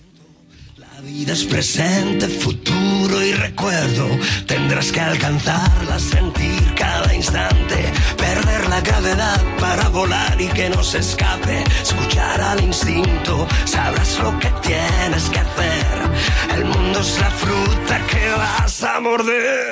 La 1.00 1.06
vida 1.06 1.32
es 1.32 1.46
presente, 1.46 2.28
futuro 2.28 3.24
y 3.24 3.32
recuerdo. 3.32 4.06
Tendrás 4.46 4.92
que 4.92 5.00
alcanzarla, 5.00 5.98
sentir 5.98 6.76
cada 6.76 7.14
instante. 7.16 7.94
Perder 8.18 8.68
la 8.68 8.82
gravedad 8.82 9.42
para 9.62 9.88
volar 9.88 10.42
y 10.42 10.48
que 10.48 10.70
no 10.70 10.84
se 10.84 10.98
escape. 10.98 11.64
Escuchar 11.82 12.42
al 12.42 12.62
instinto, 12.62 13.48
sabrás 13.64 14.20
lo 14.20 14.38
que 14.40 14.50
tienes 14.62 15.24
que 15.30 15.40
hacer. 15.40 16.58
El 16.58 16.66
mundo 16.66 17.00
es 17.00 17.18
la 17.18 17.32
fruta 17.32 18.06
que 18.08 18.32
vas 18.32 18.84
a 18.84 19.00
morder. 19.00 19.72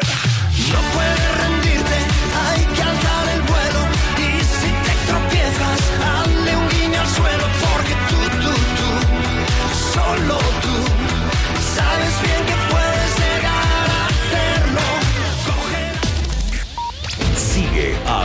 No 0.72 0.80
puedes 0.96 1.38
rendirte, 1.44 1.98
hay 2.46 2.66
que 2.74 2.82
alzar 2.84 3.26
el 3.36 3.42
vuelo. 3.42 3.82
Y 4.16 4.32
si 4.60 4.70
te 4.86 4.94
tropiezas, 5.12 5.80
hazle 6.08 6.56
un 6.56 6.70
guiño 6.70 7.02
al 7.02 7.10
suelo. 7.10 7.46
Porque 7.74 7.96
tú, 8.08 8.20
tú, 8.44 8.54
tú, 8.78 9.94
solo 9.94 10.47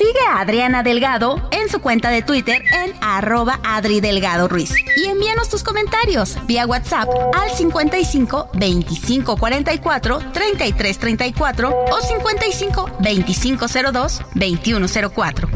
Sigue 0.00 0.26
a 0.30 0.40
Adriana 0.40 0.82
Delgado 0.82 1.46
en 1.50 1.68
su 1.68 1.80
cuenta 1.80 2.08
de 2.08 2.22
Twitter 2.22 2.62
en 2.72 2.94
arroba 3.02 3.60
Adri 3.62 4.00
Delgado 4.00 4.48
Ruiz. 4.48 4.72
Y 4.96 5.04
envíanos 5.04 5.50
tus 5.50 5.62
comentarios 5.62 6.38
vía 6.46 6.64
WhatsApp 6.64 7.06
al 7.38 7.50
55 7.50 8.48
25 8.54 9.36
44 9.36 10.18
33 10.32 10.98
34 10.98 11.84
o 11.90 12.00
55 12.00 12.90
25 12.98 13.66
02 13.92 14.22
21 14.36 14.86
04. 15.14 15.48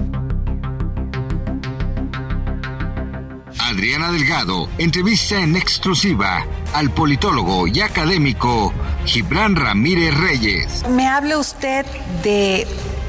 Adriana 3.60 4.12
Delgado 4.12 4.68
entrevista 4.76 5.40
en 5.40 5.56
exclusiva 5.56 6.44
al 6.74 6.90
politólogo 6.90 7.66
y 7.66 7.80
académico 7.80 8.74
Gibran 9.06 9.56
Ramírez 9.56 10.14
Reyes. 10.14 10.86
Me 10.90 11.08
hable 11.08 11.34
usted 11.38 11.86
de 12.22 12.66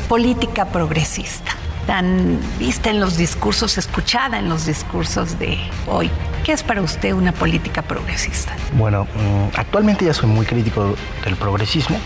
política 0.07 0.65
progresista, 0.65 1.51
tan 1.87 2.39
vista 2.59 2.89
en 2.89 2.99
los 2.99 3.17
discursos, 3.17 3.77
escuchada 3.77 4.39
en 4.39 4.49
los 4.49 4.65
discursos 4.65 5.39
de 5.39 5.57
hoy. 5.87 6.09
¿Qué 6.43 6.51
es 6.53 6.63
para 6.63 6.81
usted 6.81 7.13
una 7.13 7.31
política 7.31 7.81
progresista? 7.81 8.55
Bueno, 8.73 9.05
mm, 9.05 9.57
actualmente 9.57 10.05
ya 10.05 10.13
soy 10.13 10.29
muy 10.29 10.45
crítico 10.45 10.95
del 11.23 11.35
progresismo. 11.35 11.99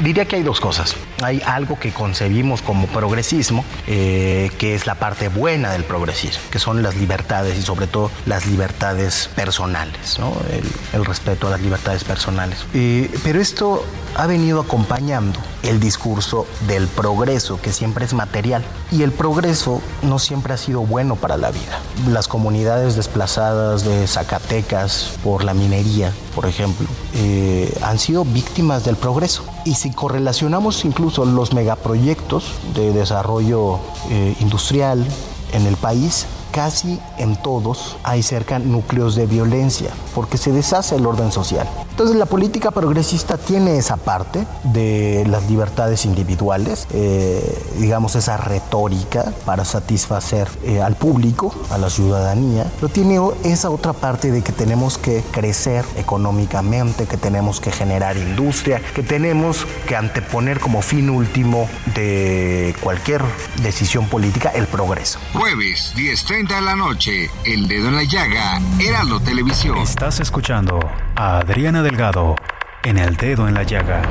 Diría 0.00 0.26
que 0.26 0.36
hay 0.36 0.42
dos 0.42 0.60
cosas. 0.60 0.94
Hay 1.22 1.40
algo 1.46 1.78
que 1.78 1.92
concebimos 1.92 2.60
como 2.60 2.86
progresismo, 2.86 3.64
eh, 3.86 4.50
que 4.58 4.74
es 4.74 4.86
la 4.86 4.96
parte 4.96 5.28
buena 5.28 5.70
del 5.70 5.84
progresismo, 5.84 6.42
que 6.50 6.58
son 6.58 6.82
las 6.82 6.96
libertades 6.96 7.58
y 7.58 7.62
sobre 7.62 7.86
todo 7.86 8.10
las 8.26 8.46
libertades 8.46 9.30
personales, 9.34 10.18
¿no? 10.18 10.34
el, 10.50 10.64
el, 10.92 11.04
respeto 11.04 11.46
a 11.46 11.50
las 11.50 11.60
libertades 11.62 12.04
personales. 12.04 12.66
Eh, 12.74 13.10
pero 13.24 13.40
esto 13.40 13.84
ha 14.16 14.26
venido 14.26 14.60
acompañando 14.60 15.38
el 15.62 15.80
discurso 15.80 16.46
del 16.66 16.88
progreso, 16.88 17.60
que 17.60 17.72
siempre 17.72 18.04
es 18.04 18.14
material. 18.14 18.62
Y 18.90 19.02
el 19.02 19.12
progreso 19.12 19.82
no 20.02 20.18
siempre 20.18 20.54
ha 20.54 20.56
sido 20.56 20.80
bueno 20.80 21.16
para 21.16 21.36
la 21.36 21.50
vida. 21.50 21.80
Las 22.08 22.28
comunidades 22.28 22.96
desplazadas 22.96 23.84
de 23.84 24.06
Zacatecas 24.06 25.12
por 25.22 25.44
la 25.44 25.54
minería, 25.54 26.12
por 26.34 26.46
ejemplo, 26.46 26.86
eh, 27.14 27.76
han 27.82 27.98
sido 27.98 28.24
víctimas 28.24 28.84
del 28.84 28.96
progreso. 28.96 29.44
Y 29.66 29.74
si 29.74 29.90
correlacionamos 29.90 30.84
incluso 30.84 31.24
los 31.24 31.52
megaproyectos 31.52 32.52
de 32.76 32.92
desarrollo 32.92 33.80
eh, 34.10 34.36
industrial 34.38 35.04
en 35.52 35.66
el 35.66 35.76
país, 35.76 36.26
casi 36.52 37.00
en 37.18 37.34
todos 37.42 37.96
hay 38.04 38.22
cerca 38.22 38.60
núcleos 38.60 39.16
de 39.16 39.26
violencia, 39.26 39.90
porque 40.14 40.38
se 40.38 40.52
deshace 40.52 40.94
el 40.94 41.04
orden 41.04 41.32
social. 41.32 41.66
Entonces 41.96 42.16
la 42.18 42.26
política 42.26 42.72
progresista 42.72 43.38
tiene 43.38 43.78
esa 43.78 43.96
parte 43.96 44.46
de 44.64 45.24
las 45.30 45.48
libertades 45.48 46.04
individuales, 46.04 46.86
eh, 46.92 47.42
digamos 47.78 48.16
esa 48.16 48.36
retórica 48.36 49.32
para 49.46 49.64
satisfacer 49.64 50.46
eh, 50.62 50.82
al 50.82 50.94
público, 50.94 51.54
a 51.70 51.78
la 51.78 51.88
ciudadanía, 51.88 52.70
pero 52.76 52.90
tiene 52.90 53.18
esa 53.44 53.70
otra 53.70 53.94
parte 53.94 54.30
de 54.30 54.42
que 54.42 54.52
tenemos 54.52 54.98
que 54.98 55.24
crecer 55.30 55.86
económicamente, 55.96 57.06
que 57.06 57.16
tenemos 57.16 57.60
que 57.60 57.72
generar 57.72 58.18
industria, 58.18 58.82
que 58.94 59.02
tenemos 59.02 59.66
que 59.88 59.96
anteponer 59.96 60.60
como 60.60 60.82
fin 60.82 61.08
último 61.08 61.66
de 61.94 62.76
cualquier 62.82 63.22
decisión 63.62 64.06
política 64.10 64.50
el 64.50 64.66
progreso. 64.66 65.18
Jueves, 65.32 65.94
10.30 65.96 66.56
de 66.56 66.60
la 66.60 66.76
noche, 66.76 67.30
El 67.46 67.66
Dedo 67.68 67.88
en 67.88 67.96
la 67.96 68.04
Llaga, 68.04 68.60
Heraldo 68.80 69.18
Televisión. 69.20 69.78
Estás 69.78 70.20
escuchando 70.20 70.78
a 71.16 71.38
Adriana 71.38 71.82
Delgado 71.82 72.36
en 72.84 72.98
El 72.98 73.16
Dedo 73.16 73.48
en 73.48 73.54
la 73.54 73.62
Llaga. 73.62 74.02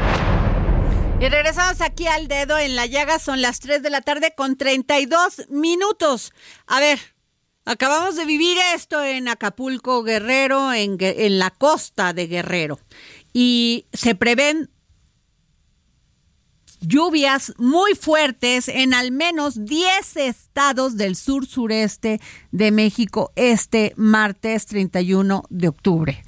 Y 1.19 1.29
regresamos 1.29 1.79
aquí 1.81 2.07
al 2.07 2.27
Dedo 2.27 2.57
en 2.57 2.75
la 2.75 2.87
Llaga, 2.87 3.19
son 3.19 3.41
las 3.41 3.59
3 3.59 3.81
de 3.83 3.89
la 3.89 4.01
tarde 4.01 4.33
con 4.35 4.57
32 4.57 5.49
minutos. 5.49 6.33
A 6.67 6.79
ver, 6.79 6.99
acabamos 7.63 8.15
de 8.15 8.25
vivir 8.25 8.57
esto 8.73 9.03
en 9.03 9.27
Acapulco, 9.27 10.03
Guerrero, 10.03 10.73
en, 10.73 10.97
en 10.99 11.39
la 11.39 11.51
costa 11.51 12.11
de 12.11 12.27
Guerrero. 12.27 12.79
Y 13.33 13.85
se 13.93 14.15
prevén 14.15 14.69
lluvias 16.81 17.53
muy 17.57 17.95
fuertes 17.95 18.67
en 18.67 18.93
al 18.93 19.11
menos 19.11 19.65
10 19.65 20.17
estados 20.17 20.97
del 20.97 21.15
sur 21.15 21.45
sureste 21.45 22.19
de 22.51 22.71
México 22.71 23.31
este 23.35 23.93
martes 23.95 24.65
31 24.65 25.43
de 25.49 25.67
octubre. 25.67 26.23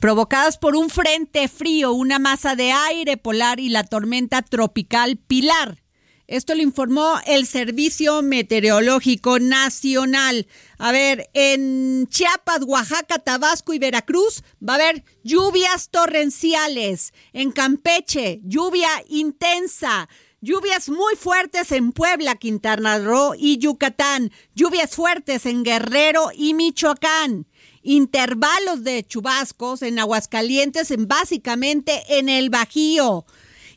Provocadas 0.00 0.58
por 0.58 0.76
un 0.76 0.90
frente 0.90 1.48
frío, 1.48 1.92
una 1.92 2.18
masa 2.18 2.54
de 2.54 2.72
aire 2.72 3.16
polar 3.16 3.60
y 3.60 3.68
la 3.68 3.84
tormenta 3.84 4.42
tropical 4.42 5.16
Pilar. 5.16 5.82
Esto 6.28 6.54
lo 6.54 6.62
informó 6.62 7.18
el 7.24 7.46
Servicio 7.46 8.20
Meteorológico 8.20 9.38
Nacional. 9.38 10.46
A 10.76 10.92
ver, 10.92 11.30
en 11.32 12.06
Chiapas, 12.08 12.64
Oaxaca, 12.66 13.18
Tabasco 13.18 13.72
y 13.72 13.78
Veracruz 13.78 14.42
va 14.62 14.74
a 14.74 14.76
haber 14.76 15.04
lluvias 15.24 15.88
torrenciales. 15.88 17.14
En 17.32 17.50
Campeche, 17.50 18.40
lluvia 18.44 18.90
intensa. 19.08 20.06
Lluvias 20.42 20.90
muy 20.90 21.16
fuertes 21.16 21.72
en 21.72 21.92
Puebla, 21.92 22.36
Quintana 22.36 22.98
Roo 22.98 23.34
y 23.36 23.56
Yucatán. 23.56 24.30
Lluvias 24.54 24.94
fuertes 24.94 25.46
en 25.46 25.64
Guerrero 25.64 26.30
y 26.34 26.52
Michoacán. 26.52 27.46
Intervalos 27.90 28.84
de 28.84 29.02
chubascos 29.02 29.80
en 29.80 29.98
Aguascalientes, 29.98 30.90
en 30.90 31.08
básicamente 31.08 32.02
en 32.18 32.28
el 32.28 32.50
Bajío 32.50 33.24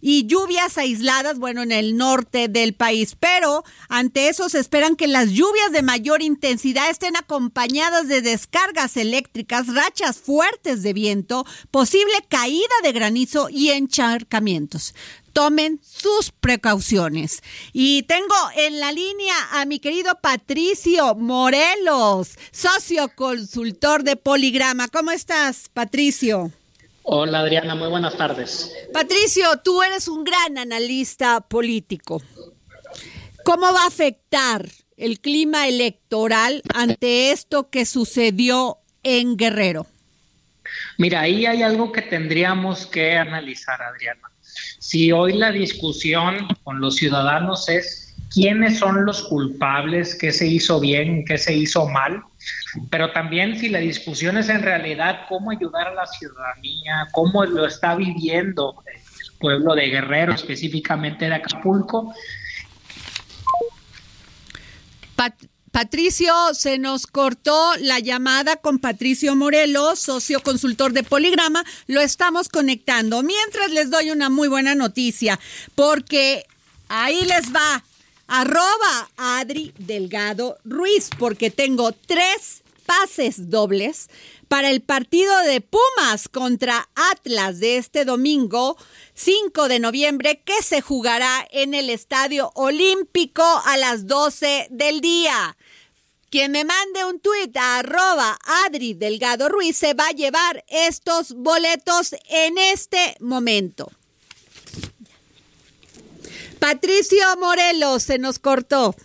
y 0.02 0.26
lluvias 0.26 0.78
aisladas, 0.78 1.40
bueno, 1.40 1.62
en 1.62 1.72
el 1.72 1.96
norte 1.96 2.50
del 2.50 2.74
país. 2.74 3.16
Pero 3.18 3.64
ante 3.88 4.28
eso 4.28 4.50
se 4.50 4.60
esperan 4.60 4.98
que 4.98 5.08
las 5.08 5.30
lluvias 5.30 5.72
de 5.72 5.82
mayor 5.82 6.22
intensidad 6.22 6.90
estén 6.90 7.16
acompañadas 7.16 8.10
de 8.10 8.22
descargas 8.22 8.98
eléctricas, 8.98 9.74
rachas 9.74 10.18
fuertes 10.18 10.84
de 10.84 10.92
viento, 10.92 11.46
posible 11.70 12.12
caída 12.28 12.66
de 12.84 12.92
granizo 12.92 13.48
y 13.50 13.70
encharcamientos 13.70 14.94
tomen 15.34 15.80
sus 15.84 16.32
precauciones. 16.32 17.42
Y 17.74 18.04
tengo 18.04 18.36
en 18.56 18.80
la 18.80 18.92
línea 18.92 19.36
a 19.52 19.66
mi 19.66 19.80
querido 19.80 20.16
Patricio 20.22 21.16
Morelos, 21.16 22.38
socio 22.52 23.10
consultor 23.16 24.04
de 24.04 24.16
Poligrama. 24.16 24.88
¿Cómo 24.88 25.12
estás, 25.12 25.70
Patricio? 25.74 26.52
Hola 27.04 27.40
Adriana, 27.40 27.76
muy 27.76 27.90
buenas 27.90 28.16
tardes. 28.16 28.72
Patricio, 28.94 29.46
tú 29.64 29.82
eres 29.82 30.08
un 30.08 30.24
gran 30.24 30.58
analista 30.58 31.42
político. 31.42 32.22
¿Cómo 33.44 33.74
va 33.74 33.84
a 33.84 33.88
afectar 33.88 34.70
el 34.98 35.20
clima 35.20 35.68
electoral 35.68 36.62
ante 36.76 37.32
esto 37.32 37.70
que 37.70 37.86
sucedió 37.88 38.78
en 39.02 39.36
Guerrero? 39.36 39.88
Mira, 40.98 41.22
ahí 41.22 41.46
hay 41.48 41.64
algo 41.64 41.92
que 41.92 42.04
tendríamos 42.04 42.86
que 42.86 43.18
analizar, 43.18 43.82
Adriana. 43.82 44.31
Si 44.80 45.12
hoy 45.12 45.34
la 45.34 45.52
discusión 45.52 46.48
con 46.64 46.80
los 46.82 46.96
ciudadanos 46.96 47.70
es 47.70 48.16
quiénes 48.34 48.80
son 48.80 49.06
los 49.06 49.24
culpables, 49.24 50.16
qué 50.16 50.32
se 50.32 50.48
hizo 50.48 50.80
bien, 50.80 51.26
qué 51.26 51.38
se 51.38 51.54
hizo 51.54 51.88
mal, 51.88 52.24
pero 52.90 53.12
también 53.12 53.60
si 53.60 53.70
la 53.70 53.80
discusión 53.80 54.38
es 54.38 54.50
en 54.50 54.64
realidad 54.64 55.26
cómo 55.28 55.52
ayudar 55.52 55.88
a 55.88 55.94
la 55.94 56.08
ciudadanía, 56.08 57.08
cómo 57.12 57.44
lo 57.46 57.66
está 57.66 57.96
viviendo 57.96 58.84
el 58.88 59.38
pueblo 59.38 59.76
de 59.76 59.88
Guerrero, 59.88 60.34
específicamente 60.34 61.26
de 61.26 61.36
Acapulco. 61.36 62.14
Patricio, 65.72 66.34
se 66.54 66.78
nos 66.78 67.08
cortó 67.08 67.74
la 67.78 68.00
llamada 68.00 68.58
con 68.58 68.80
Patricio 68.80 69.38
Morelos, 69.38 70.00
socio 70.00 70.42
consultor 70.42 70.92
de 70.92 71.04
Poligrama. 71.04 71.64
Lo 71.88 72.02
estamos 72.02 72.50
conectando. 72.50 73.24
Mientras 73.24 73.72
les 73.72 73.90
doy 73.90 74.12
una 74.12 74.30
muy 74.30 74.50
buena 74.50 74.76
noticia, 74.76 75.40
porque 75.76 76.46
ahí 76.90 77.24
les 77.24 77.56
va 77.56 77.86
arroba 78.28 79.10
Adri 79.16 79.74
Delgado 79.78 80.58
Ruiz, 80.66 81.10
porque 81.18 81.52
tengo 81.52 81.94
tres 81.94 82.64
pases 82.86 83.50
dobles 83.50 84.10
para 84.50 84.70
el 84.70 84.82
partido 84.82 85.34
de 85.44 85.62
Pumas 85.62 86.28
contra 86.28 86.90
Atlas 86.96 87.62
de 87.62 87.78
este 87.78 88.04
domingo 88.04 88.76
5 89.14 89.70
de 89.70 89.80
noviembre 89.80 90.42
que 90.44 90.62
se 90.62 90.82
jugará 90.82 91.48
en 91.52 91.74
el 91.74 91.90
Estadio 91.90 92.52
Olímpico 92.56 93.44
a 93.44 93.78
las 93.78 94.08
12 94.08 94.68
del 94.70 95.00
día. 95.00 95.56
Quien 96.32 96.54
me 96.54 96.64
mande 96.64 97.04
un 97.04 97.20
tuit 97.20 97.58
a 97.58 97.80
arroba 97.80 98.38
Adri 98.66 98.94
Delgado 98.94 99.50
Ruiz 99.50 99.76
se 99.76 99.94
va 99.94 100.08
a 100.08 100.16
llevar 100.16 100.64
estos 100.70 101.34
boletos 101.34 102.16
en 102.30 102.58
este 102.58 103.18
momento. 103.20 103.92
Patricio 106.58 107.26
Morelos 107.38 108.04
se 108.04 108.18
nos 108.18 108.40
cortó. 108.40 108.96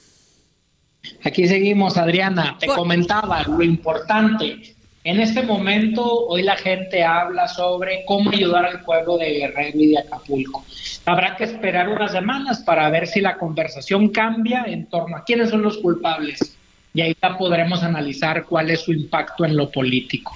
Aquí 1.25 1.49
seguimos, 1.49 1.97
Adriana. 1.97 2.59
Te 2.61 2.69
comentaba 2.69 3.43
lo 3.43 3.61
importante. 3.61 4.77
En 5.03 5.19
este 5.19 5.43
momento, 5.43 6.29
hoy 6.29 6.45
la 6.45 6.55
gente 6.55 7.03
habla 7.03 7.49
sobre 7.49 8.05
cómo 8.07 8.31
ayudar 8.31 8.67
al 8.67 8.85
pueblo 8.85 9.19
de 9.19 9.31
Guerrero 9.31 9.81
y 9.81 9.89
de 9.89 9.99
Acapulco. 9.99 10.65
Habrá 11.07 11.35
que 11.35 11.43
esperar 11.43 11.89
unas 11.89 12.12
semanas 12.12 12.61
para 12.61 12.89
ver 12.89 13.09
si 13.09 13.21
la 13.21 13.37
conversación 13.37 14.11
cambia 14.11 14.62
en 14.69 14.87
torno 14.87 15.17
a 15.17 15.25
quiénes 15.25 15.51
son 15.51 15.62
los 15.62 15.79
culpables. 15.79 16.57
Y 16.97 17.03
ahí 17.03 17.15
ya 17.23 17.37
podremos 17.37 17.83
analizar 17.83 18.47
cuál 18.47 18.71
es 18.71 18.81
su 18.81 18.91
impacto 18.91 19.45
en 19.45 19.55
lo 19.55 19.71
político. 19.71 20.35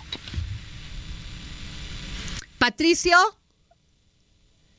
Patricio. 2.58 3.16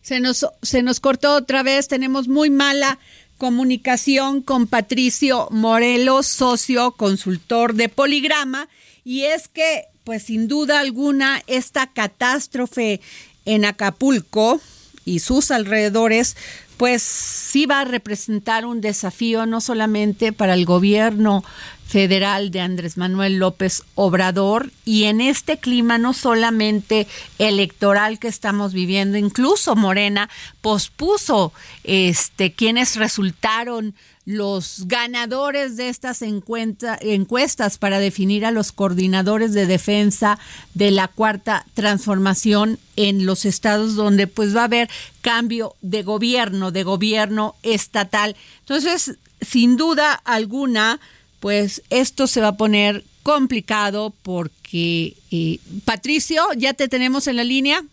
Se 0.04 0.20
nos, 0.20 0.46
se 0.62 0.84
nos 0.84 1.00
cortó 1.00 1.36
otra 1.36 1.63
vez, 1.63 1.88
tenemos 1.88 2.28
muy 2.28 2.52
mala 2.52 3.00
comunicación 3.39 4.44
con 4.44 4.67
Patricio 4.67 5.48
Morelos, 5.50 6.28
socio 6.28 6.91
consultor 6.91 7.74
de 7.74 7.89
Poligrama, 7.89 8.67
y 9.04 9.24
es 9.24 9.48
que, 9.48 9.86
pues 10.04 10.24
sin 10.24 10.48
duda 10.48 10.80
alguna, 10.80 11.41
esta 11.48 11.88
catástrofe 11.88 13.02
en 13.46 13.65
Acapulco 13.65 14.62
y 15.06 15.20
sus 15.20 15.50
alrededores, 15.50 16.38
pues 16.82 17.04
sí 17.04 17.67
va 17.67 17.82
a 17.82 17.86
representar 17.86 18.65
un 18.65 18.82
desafío 18.82 19.46
no 19.46 19.62
solamente 19.62 20.34
para 20.34 20.56
el 20.56 20.65
gobierno 20.65 21.44
federal 21.86 22.50
de 22.50 22.60
Andrés 22.60 22.98
Manuel 22.98 23.38
López 23.38 23.84
Obrador 23.94 24.72
y 24.84 25.04
en 25.04 25.22
este 25.22 25.60
clima 25.60 26.00
no 26.00 26.13
solamente 26.13 27.06
electoral 27.38 28.17
que 28.17 28.30
estamos 28.30 28.74
viviendo, 28.74 29.20
incluso 29.20 29.76
Morena 29.76 30.28
pospuso 30.62 31.54
este 31.84 32.54
quienes 32.54 32.96
resultaron 32.96 33.94
los 34.25 34.88
ganadores 34.88 35.77
de 35.77 35.89
estas 35.89 36.21
encuestas 36.21 37.77
para 37.77 37.99
definir 37.99 38.45
a 38.45 38.51
los 38.51 38.71
coordinadores 38.71 39.53
de 39.53 39.65
defensa 39.65 40.38
de 40.73 40.91
la 40.91 41.07
cuarta 41.07 41.65
transformación 41.73 42.77
en 42.95 43.25
los 43.25 43.45
estados 43.45 43.95
donde 43.95 44.27
pues 44.27 44.55
va 44.55 44.62
a 44.62 44.65
haber 44.65 44.89
cambio 45.21 45.75
de 45.81 46.03
gobierno, 46.03 46.71
de 46.71 46.84
gobierno 46.84 47.55
estatal. 47.63 48.36
Entonces, 48.60 49.17
sin 49.41 49.75
duda 49.75 50.13
alguna, 50.13 50.99
pues 51.39 51.81
esto 51.89 52.27
se 52.27 52.41
va 52.41 52.49
a 52.49 52.57
poner 52.57 53.03
complicado 53.23 54.13
porque, 54.21 55.15
eh, 55.31 55.60
Patricio, 55.86 56.43
¿ya 56.55 56.73
te 56.73 56.88
tenemos 56.88 57.27
en 57.27 57.38
la 57.38 57.43
línea? 57.43 57.84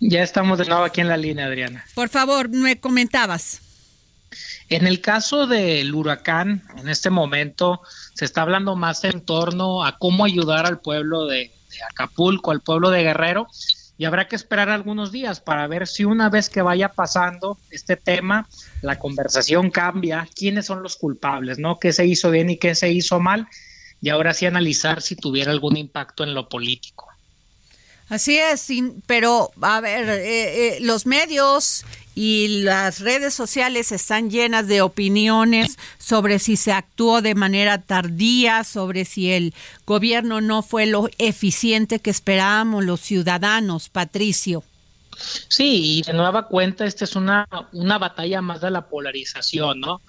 Ya 0.00 0.22
estamos 0.22 0.58
de 0.58 0.66
nuevo 0.66 0.84
aquí 0.84 1.00
en 1.00 1.08
la 1.08 1.16
línea, 1.16 1.46
Adriana. 1.46 1.84
Por 1.94 2.10
favor, 2.10 2.48
me 2.50 2.78
comentabas. 2.78 3.60
En 4.68 4.86
el 4.86 5.00
caso 5.00 5.46
del 5.46 5.94
huracán, 5.94 6.62
en 6.76 6.88
este 6.88 7.10
momento 7.10 7.82
se 8.14 8.24
está 8.24 8.42
hablando 8.42 8.76
más 8.76 9.04
en 9.04 9.20
torno 9.20 9.84
a 9.84 9.98
cómo 9.98 10.24
ayudar 10.24 10.66
al 10.66 10.80
pueblo 10.80 11.26
de, 11.26 11.52
Acapulco, 11.90 12.50
al 12.50 12.60
pueblo 12.60 12.90
de 12.90 13.02
Guerrero, 13.02 13.46
y 13.96 14.06
habrá 14.06 14.26
que 14.26 14.36
esperar 14.36 14.70
algunos 14.70 15.12
días 15.12 15.40
para 15.40 15.66
ver 15.66 15.86
si 15.86 16.04
una 16.04 16.28
vez 16.28 16.48
que 16.48 16.62
vaya 16.62 16.88
pasando 16.88 17.58
este 17.70 17.96
tema, 17.96 18.48
la 18.82 18.98
conversación 18.98 19.70
cambia, 19.70 20.28
quiénes 20.34 20.66
son 20.66 20.82
los 20.82 20.96
culpables, 20.96 21.58
¿no? 21.58 21.78
¿Qué 21.78 21.92
se 21.92 22.06
hizo 22.06 22.30
bien 22.30 22.50
y 22.50 22.56
qué 22.56 22.74
se 22.74 22.90
hizo 22.90 23.20
mal? 23.20 23.46
Y 24.00 24.08
ahora 24.08 24.34
sí 24.34 24.46
analizar 24.46 25.00
si 25.00 25.14
tuviera 25.14 25.52
algún 25.52 25.76
impacto 25.76 26.24
en 26.24 26.34
lo 26.34 26.48
político. 26.48 27.13
Así 28.08 28.36
es, 28.36 28.68
pero 29.06 29.50
a 29.62 29.80
ver, 29.80 30.08
eh, 30.08 30.76
eh, 30.76 30.78
los 30.80 31.06
medios 31.06 31.84
y 32.14 32.62
las 32.62 33.00
redes 33.00 33.34
sociales 33.34 33.92
están 33.92 34.30
llenas 34.30 34.68
de 34.68 34.82
opiniones 34.82 35.78
sobre 35.98 36.38
si 36.38 36.56
se 36.56 36.72
actuó 36.72 37.22
de 37.22 37.34
manera 37.34 37.80
tardía, 37.80 38.62
sobre 38.62 39.04
si 39.04 39.32
el 39.32 39.54
gobierno 39.86 40.40
no 40.40 40.62
fue 40.62 40.86
lo 40.86 41.08
eficiente 41.18 41.98
que 41.98 42.10
esperábamos 42.10 42.84
los 42.84 43.00
ciudadanos, 43.00 43.88
Patricio. 43.88 44.62
Sí, 45.48 45.98
y 45.98 46.02
de 46.02 46.12
nueva 46.12 46.46
cuenta, 46.46 46.84
esta 46.84 47.04
es 47.04 47.16
una, 47.16 47.48
una 47.72 47.98
batalla 47.98 48.42
más 48.42 48.60
de 48.60 48.70
la 48.70 48.88
polarización, 48.88 49.80
¿no? 49.80 50.02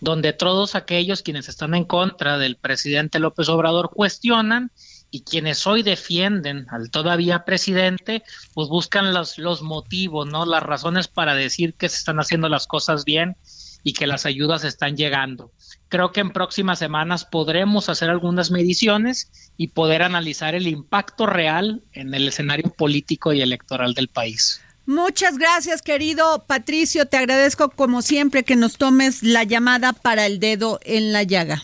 Donde 0.00 0.32
todos 0.32 0.74
aquellos 0.74 1.22
quienes 1.22 1.48
están 1.48 1.74
en 1.74 1.84
contra 1.84 2.38
del 2.38 2.56
presidente 2.56 3.18
López 3.18 3.48
Obrador 3.48 3.90
cuestionan 3.90 4.70
y 5.12 5.20
quienes 5.20 5.66
hoy 5.66 5.82
defienden 5.82 6.66
al 6.70 6.90
todavía 6.90 7.44
presidente, 7.44 8.24
pues 8.54 8.68
buscan 8.68 9.12
los, 9.12 9.38
los 9.38 9.60
motivos, 9.62 10.26
¿no? 10.26 10.46
Las 10.46 10.62
razones 10.62 11.06
para 11.06 11.34
decir 11.34 11.74
que 11.74 11.90
se 11.90 11.98
están 11.98 12.18
haciendo 12.18 12.48
las 12.48 12.66
cosas 12.66 13.04
bien 13.04 13.36
y 13.84 13.92
que 13.92 14.06
las 14.06 14.24
ayudas 14.24 14.64
están 14.64 14.96
llegando. 14.96 15.52
Creo 15.90 16.12
que 16.12 16.20
en 16.20 16.30
próximas 16.30 16.78
semanas 16.78 17.26
podremos 17.26 17.90
hacer 17.90 18.08
algunas 18.08 18.50
mediciones 18.50 19.30
y 19.58 19.68
poder 19.68 20.02
analizar 20.02 20.54
el 20.54 20.66
impacto 20.66 21.26
real 21.26 21.82
en 21.92 22.14
el 22.14 22.28
escenario 22.28 22.72
político 22.72 23.34
y 23.34 23.42
electoral 23.42 23.92
del 23.92 24.08
país. 24.08 24.62
Muchas 24.86 25.36
gracias, 25.36 25.82
querido 25.82 26.44
Patricio. 26.46 27.04
Te 27.04 27.18
agradezco 27.18 27.68
como 27.68 28.00
siempre 28.00 28.44
que 28.44 28.56
nos 28.56 28.78
tomes 28.78 29.22
la 29.22 29.44
llamada 29.44 29.92
para 29.92 30.24
el 30.24 30.40
dedo 30.40 30.80
en 30.84 31.12
la 31.12 31.22
llaga. 31.22 31.62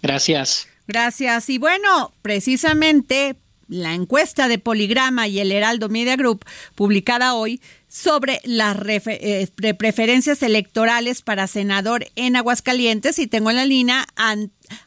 Gracias. 0.00 0.68
Gracias. 0.86 1.48
Y 1.48 1.58
bueno, 1.58 2.12
precisamente 2.22 3.36
la 3.68 3.94
encuesta 3.94 4.48
de 4.48 4.58
Poligrama 4.58 5.28
y 5.28 5.40
el 5.40 5.50
Heraldo 5.50 5.88
Media 5.88 6.16
Group, 6.16 6.44
publicada 6.74 7.34
hoy, 7.34 7.60
sobre 7.88 8.40
las 8.44 8.76
eh, 8.86 9.48
preferencias 9.78 10.42
electorales 10.42 11.22
para 11.22 11.46
senador 11.46 12.04
en 12.16 12.36
Aguascalientes. 12.36 13.18
Y 13.18 13.26
tengo 13.26 13.50
en 13.50 13.56
la 13.56 13.64
línea 13.64 14.04
a 14.16 14.34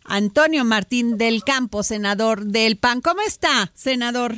Antonio 0.04 0.66
Martín 0.66 1.18
del 1.18 1.44
Campo, 1.44 1.84
senador 1.84 2.46
del 2.46 2.78
PAN. 2.78 3.02
¿Cómo 3.02 3.22
está, 3.22 3.72
senador? 3.74 4.34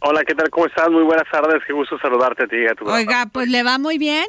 Hola, 0.00 0.22
¿qué 0.24 0.34
tal? 0.34 0.50
¿Cómo 0.50 0.66
estás? 0.66 0.90
Muy 0.90 1.02
buenas 1.02 1.26
tardes. 1.30 1.62
Qué 1.66 1.72
gusto 1.72 1.98
saludarte 1.98 2.44
a 2.44 2.46
ti 2.46 2.56
y 2.56 2.66
a 2.66 2.74
tu 2.74 2.84
Oiga, 2.84 3.26
pues 3.32 3.48
le 3.48 3.62
va 3.62 3.78
muy 3.78 3.98
bien. 3.98 4.26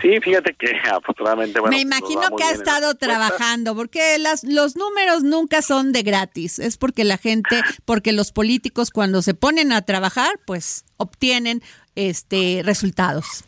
Sí, 0.00 0.20
fíjate 0.20 0.54
que 0.54 0.72
afortunadamente, 0.92 1.60
bueno. 1.60 1.74
Me 1.76 1.82
imagino 1.82 2.36
que 2.36 2.44
ha 2.44 2.50
estado 2.50 2.94
trabajando, 2.94 3.74
porque 3.74 4.18
las, 4.18 4.44
los 4.44 4.76
números 4.76 5.22
nunca 5.22 5.62
son 5.62 5.92
de 5.92 6.02
gratis. 6.02 6.58
Es 6.58 6.76
porque 6.76 7.04
la 7.04 7.18
gente, 7.18 7.60
porque 7.84 8.12
los 8.12 8.32
políticos 8.32 8.90
cuando 8.90 9.22
se 9.22 9.34
ponen 9.34 9.72
a 9.72 9.82
trabajar, 9.82 10.38
pues 10.46 10.84
obtienen 10.96 11.62
este 11.94 12.62
resultados. 12.64 13.44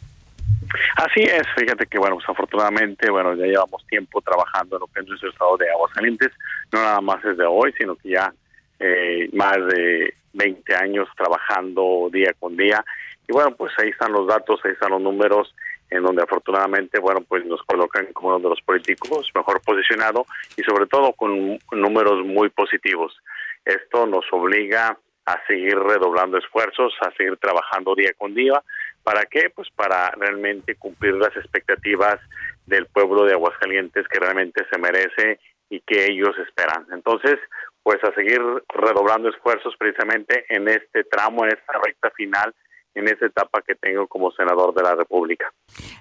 Así 0.96 1.22
es, 1.22 1.46
fíjate 1.56 1.86
que 1.86 1.98
bueno, 1.98 2.16
pues 2.16 2.28
afortunadamente, 2.28 3.10
bueno, 3.10 3.34
ya 3.34 3.46
llevamos 3.46 3.86
tiempo 3.86 4.20
trabajando 4.20 4.76
en 4.76 4.80
lo 4.80 4.86
que 4.88 5.00
es 5.00 5.06
nuestro 5.06 5.30
estado 5.30 5.56
de 5.56 5.70
Aguascalientes, 5.70 6.30
no 6.72 6.80
nada 6.80 7.00
más 7.00 7.22
desde 7.22 7.44
hoy, 7.44 7.72
sino 7.78 7.94
que 7.96 8.10
ya 8.10 8.32
eh, 8.80 9.28
más 9.32 9.56
de 9.56 10.14
20 10.34 10.74
años 10.74 11.08
trabajando 11.16 12.08
día 12.12 12.32
con 12.38 12.56
día. 12.56 12.84
Y 13.26 13.32
bueno, 13.32 13.54
pues 13.56 13.72
ahí 13.78 13.90
están 13.90 14.12
los 14.12 14.26
datos, 14.26 14.60
ahí 14.64 14.72
están 14.72 14.90
los 14.90 15.00
números, 15.00 15.54
en 15.90 16.02
donde 16.02 16.22
afortunadamente, 16.22 16.98
bueno, 17.00 17.20
pues 17.26 17.44
nos 17.46 17.62
colocan 17.62 18.12
como 18.12 18.28
uno 18.28 18.38
de 18.38 18.50
los 18.50 18.60
políticos 18.62 19.30
mejor 19.34 19.60
posicionado 19.62 20.26
y 20.56 20.62
sobre 20.62 20.86
todo 20.86 21.12
con 21.12 21.58
números 21.72 22.24
muy 22.24 22.50
positivos. 22.50 23.16
Esto 23.64 24.06
nos 24.06 24.24
obliga 24.32 24.98
a 25.26 25.46
seguir 25.46 25.78
redoblando 25.78 26.38
esfuerzos, 26.38 26.94
a 27.00 27.10
seguir 27.12 27.36
trabajando 27.36 27.94
día 27.94 28.12
con 28.16 28.34
día. 28.34 28.62
¿Para 29.02 29.26
qué? 29.26 29.50
Pues 29.54 29.68
para 29.74 30.10
realmente 30.12 30.76
cumplir 30.76 31.14
las 31.14 31.36
expectativas 31.36 32.18
del 32.66 32.86
pueblo 32.86 33.24
de 33.24 33.34
Aguascalientes 33.34 34.06
que 34.08 34.20
realmente 34.20 34.66
se 34.70 34.78
merece 34.78 35.38
y 35.70 35.80
que 35.80 36.06
ellos 36.06 36.34
esperan. 36.38 36.86
Entonces, 36.92 37.38
pues 37.82 38.02
a 38.04 38.12
seguir 38.14 38.40
redoblando 38.68 39.28
esfuerzos 39.28 39.74
precisamente 39.78 40.44
en 40.48 40.68
este 40.68 41.04
tramo, 41.04 41.44
en 41.44 41.52
esta 41.52 41.78
recta 41.82 42.10
final, 42.10 42.54
en 42.98 43.08
esta 43.08 43.26
etapa 43.26 43.62
que 43.62 43.74
tengo 43.74 44.06
como 44.06 44.30
senador 44.32 44.74
de 44.74 44.82
la 44.82 44.94
República. 44.94 45.52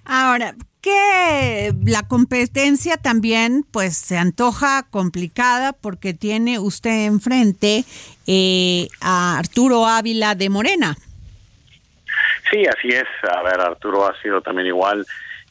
Ahora, 0.05 0.53
que 0.81 1.73
la 1.85 2.07
competencia 2.07 2.97
también 2.97 3.63
pues 3.71 3.97
se 3.97 4.17
antoja 4.17 4.87
complicada 4.89 5.73
porque 5.73 6.13
tiene 6.13 6.59
usted 6.59 7.05
enfrente 7.05 7.83
eh, 8.25 8.87
a 9.01 9.37
Arturo 9.37 9.85
Ávila 9.85 10.35
de 10.35 10.49
Morena. 10.49 10.95
Sí, 12.49 12.65
así 12.65 12.89
es. 12.89 13.07
A 13.29 13.43
ver, 13.43 13.59
Arturo 13.59 14.07
ha 14.07 14.21
sido 14.21 14.41
también 14.41 14.67
igual 14.67 15.05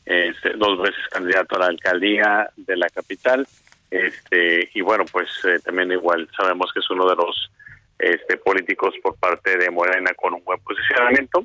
este, 0.04 0.50
dos 0.54 0.80
veces 0.80 1.00
candidato 1.10 1.56
a 1.56 1.60
la 1.60 1.66
alcaldía 1.66 2.48
de 2.56 2.76
la 2.76 2.88
capital 2.88 3.46
este 3.90 4.68
y 4.74 4.80
bueno, 4.80 5.04
pues 5.10 5.28
eh, 5.44 5.58
también 5.64 5.92
igual 5.92 6.28
sabemos 6.36 6.72
que 6.72 6.80
es 6.80 6.90
uno 6.90 7.08
de 7.08 7.16
los 7.16 7.50
este, 7.98 8.36
políticos 8.36 8.94
por 9.02 9.16
parte 9.16 9.56
de 9.56 9.70
Morena 9.70 10.12
con 10.14 10.34
un 10.34 10.44
buen 10.44 10.60
posicionamiento. 10.60 11.44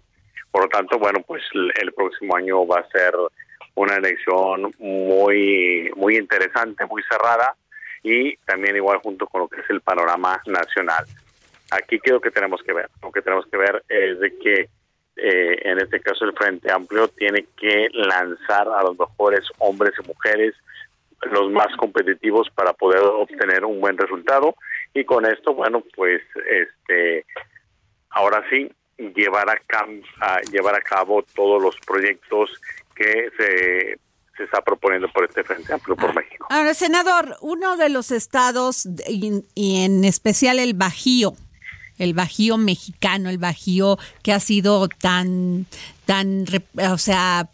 Por 0.51 0.63
lo 0.63 0.69
tanto, 0.69 0.99
bueno, 0.99 1.19
pues 1.25 1.43
el, 1.53 1.93
próximo 1.93 2.35
año 2.35 2.65
va 2.67 2.79
a 2.79 2.89
ser 2.89 3.13
una 3.75 3.95
elección 3.95 4.73
muy 4.79 5.89
muy 5.95 6.17
interesante, 6.17 6.85
muy 6.85 7.01
cerrada 7.03 7.55
y 8.03 8.35
también 8.37 8.75
igual 8.75 8.99
junto 8.99 9.27
con 9.27 9.41
lo 9.41 9.47
que 9.47 9.61
es 9.61 9.69
el 9.69 9.81
panorama 9.81 10.41
nacional. 10.45 11.05
Aquí 11.71 11.99
creo 11.99 12.19
que 12.19 12.31
tenemos 12.31 12.61
que 12.63 12.73
ver, 12.73 12.89
lo 13.01 13.11
que 13.11 13.21
tenemos 13.21 13.45
que 13.45 13.57
ver 13.57 13.83
es 13.87 14.19
de 14.19 14.37
que 14.37 14.69
eh, 15.15 15.57
en 15.63 15.79
este 15.79 16.01
caso 16.01 16.25
el 16.25 16.33
Frente 16.33 16.71
Amplio 16.71 17.07
tiene 17.09 17.45
que 17.57 17.87
lanzar 17.93 18.67
a 18.67 18.83
los 18.83 18.99
mejores 18.99 19.41
hombres 19.59 19.93
y 20.03 20.07
mujeres 20.07 20.53
los 21.31 21.49
más 21.51 21.73
competitivos 21.77 22.49
para 22.49 22.73
poder 22.73 22.99
obtener 22.99 23.63
un 23.63 23.79
buen 23.79 23.97
resultado 23.97 24.55
y 24.93 25.03
con 25.05 25.25
esto 25.25 25.53
bueno 25.53 25.83
pues 25.95 26.21
este 26.45 27.25
ahora 28.09 28.43
sí 28.49 28.71
llevar 29.15 29.49
a, 29.49 29.59
a 30.21 30.41
llevar 30.51 30.75
a 30.75 30.81
cabo 30.81 31.23
todos 31.33 31.61
los 31.61 31.75
proyectos 31.85 32.51
que 32.95 33.29
se 33.37 33.99
se 34.37 34.45
está 34.45 34.61
proponiendo 34.61 35.11
por 35.11 35.25
este 35.25 35.43
Frente 35.43 35.73
Amplio 35.73 35.95
por 35.95 36.15
México. 36.15 36.47
Ahora, 36.49 36.73
senador, 36.73 37.35
uno 37.41 37.75
de 37.75 37.89
los 37.89 38.11
estados 38.11 38.87
y, 39.07 39.43
y 39.55 39.83
en 39.83 40.05
especial 40.05 40.57
el 40.57 40.73
Bajío, 40.73 41.33
el 41.97 42.13
Bajío 42.13 42.57
mexicano, 42.57 43.29
el 43.29 43.37
Bajío 43.37 43.97
que 44.23 44.33
ha 44.33 44.39
sido 44.39 44.87
tan, 44.87 45.65
tan, 46.05 46.45
o 46.89 46.97
sea, 46.97 47.49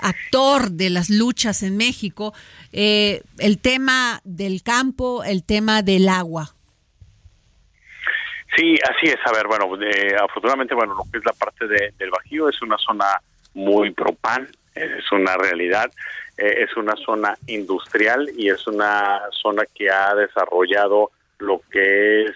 actor 0.00 0.70
de 0.70 0.90
las 0.90 1.10
luchas 1.10 1.62
en 1.62 1.76
México, 1.76 2.32
eh, 2.72 3.22
el 3.38 3.58
tema 3.58 4.20
del 4.24 4.62
campo, 4.62 5.24
el 5.24 5.44
tema 5.44 5.82
del 5.82 6.08
agua. 6.08 6.55
Sí, 8.56 8.74
así 8.88 9.06
es. 9.06 9.18
A 9.24 9.32
ver, 9.32 9.46
bueno, 9.46 9.68
afortunadamente, 10.22 10.74
bueno, 10.74 10.94
lo 10.94 11.04
que 11.10 11.18
es 11.18 11.24
la 11.24 11.32
parte 11.32 11.66
del 11.66 12.10
Bajío 12.10 12.48
es 12.48 12.60
una 12.62 12.78
zona 12.78 13.20
muy 13.54 13.90
propan, 13.90 14.48
es 14.74 15.12
una 15.12 15.36
realidad, 15.36 15.90
eh, 16.38 16.64
es 16.64 16.76
una 16.76 16.94
zona 16.96 17.36
industrial 17.46 18.30
y 18.36 18.48
es 18.48 18.66
una 18.66 19.20
zona 19.30 19.64
que 19.74 19.90
ha 19.90 20.14
desarrollado 20.14 21.10
lo 21.38 21.60
que 21.70 22.24
es 22.24 22.32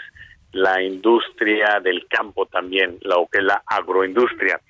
la 0.52 0.82
industria 0.82 1.80
del 1.80 2.06
campo 2.06 2.46
también, 2.46 2.98
lo 3.02 3.26
que 3.30 3.38
es 3.38 3.44
la 3.44 3.62
agroindustria 3.66 4.60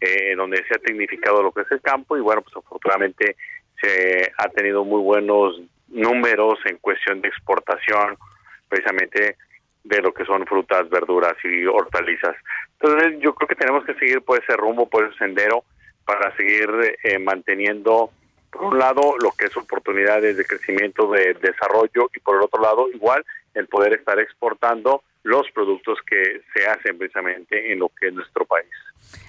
eh, 0.00 0.34
donde 0.36 0.64
se 0.66 0.74
ha 0.74 0.78
tecnificado 0.78 1.42
lo 1.42 1.52
que 1.52 1.62
es 1.62 1.72
el 1.72 1.80
campo 1.80 2.16
y 2.16 2.20
bueno, 2.20 2.42
pues 2.42 2.56
afortunadamente 2.56 3.36
se 3.80 4.32
ha 4.36 4.48
tenido 4.48 4.84
muy 4.84 5.00
buenos 5.00 5.60
números 5.88 6.58
en 6.66 6.76
cuestión 6.78 7.20
de 7.20 7.28
exportación 7.28 8.16
precisamente 8.68 9.36
de 9.84 10.02
lo 10.02 10.12
que 10.12 10.24
son 10.24 10.46
frutas, 10.46 10.88
verduras 10.90 11.36
y 11.44 11.66
hortalizas. 11.66 12.36
Entonces 12.80 13.20
yo 13.20 13.34
creo 13.34 13.48
que 13.48 13.54
tenemos 13.54 13.84
que 13.84 13.94
seguir 13.94 14.22
por 14.22 14.42
ese 14.42 14.56
rumbo, 14.56 14.88
por 14.88 15.04
ese 15.04 15.16
sendero, 15.18 15.64
para 16.04 16.34
seguir 16.36 16.68
eh, 17.02 17.18
manteniendo, 17.18 18.10
por 18.50 18.64
un 18.64 18.78
lado, 18.78 19.14
lo 19.20 19.32
que 19.32 19.46
es 19.46 19.56
oportunidades 19.56 20.36
de 20.36 20.44
crecimiento, 20.44 21.10
de 21.10 21.34
desarrollo, 21.34 22.10
y 22.14 22.20
por 22.20 22.36
el 22.36 22.42
otro 22.42 22.62
lado, 22.62 22.88
igual, 22.92 23.24
el 23.54 23.66
poder 23.66 23.94
estar 23.94 24.18
exportando 24.18 25.02
los 25.22 25.50
productos 25.50 25.98
que 26.08 26.40
se 26.54 26.66
hacen 26.66 26.96
precisamente 26.96 27.72
en 27.72 27.80
lo 27.80 27.90
que 27.90 28.08
es 28.08 28.14
nuestro 28.14 28.46
país. 28.46 28.70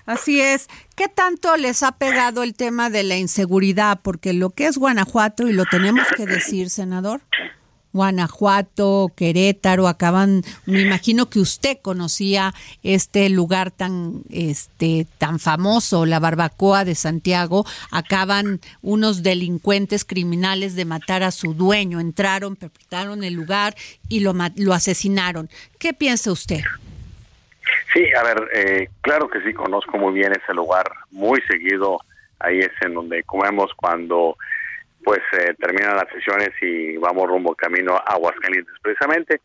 Así 0.05 0.41
es. 0.41 0.67
¿Qué 0.95 1.07
tanto 1.07 1.55
les 1.57 1.83
ha 1.83 1.97
pegado 1.97 2.43
el 2.43 2.55
tema 2.55 2.89
de 2.89 3.03
la 3.03 3.17
inseguridad? 3.17 3.99
Porque 4.01 4.33
lo 4.33 4.49
que 4.49 4.67
es 4.67 4.77
Guanajuato, 4.77 5.47
y 5.47 5.53
lo 5.53 5.65
tenemos 5.65 6.07
que 6.15 6.25
decir, 6.25 6.69
senador, 6.69 7.21
Guanajuato, 7.93 9.11
Querétaro, 9.15 9.87
acaban, 9.87 10.43
me 10.65 10.81
imagino 10.81 11.29
que 11.29 11.39
usted 11.39 11.77
conocía 11.81 12.53
este 12.83 13.29
lugar 13.29 13.71
tan, 13.71 14.21
este, 14.29 15.07
tan 15.17 15.39
famoso, 15.39 16.05
la 16.05 16.19
barbacoa 16.19 16.85
de 16.85 16.95
Santiago, 16.95 17.65
acaban 17.91 18.59
unos 18.81 19.23
delincuentes 19.23 20.05
criminales 20.05 20.75
de 20.75 20.85
matar 20.85 21.23
a 21.23 21.31
su 21.31 21.53
dueño, 21.53 21.99
entraron, 21.99 22.55
perpetraron 22.55 23.23
el 23.23 23.33
lugar 23.33 23.75
y 24.07 24.19
lo, 24.19 24.33
lo 24.55 24.73
asesinaron. 24.73 25.49
¿Qué 25.79 25.93
piensa 25.93 26.31
usted? 26.31 26.61
Sí, 27.93 28.05
a 28.13 28.23
ver, 28.23 28.49
eh, 28.53 28.89
claro 29.01 29.29
que 29.29 29.41
sí, 29.41 29.53
conozco 29.53 29.97
muy 29.97 30.13
bien 30.13 30.31
ese 30.31 30.53
lugar, 30.53 30.91
muy 31.11 31.41
seguido, 31.47 31.99
ahí 32.39 32.59
es 32.59 32.71
en 32.81 32.93
donde 32.93 33.23
comemos 33.23 33.71
cuando 33.75 34.37
pues 35.03 35.19
eh, 35.33 35.53
terminan 35.57 35.95
las 35.95 36.09
sesiones 36.09 36.49
y 36.61 36.97
vamos 36.97 37.27
rumbo 37.27 37.55
camino 37.55 37.95
a 37.95 38.13
Aguascalientes 38.13 38.75
precisamente. 38.81 39.41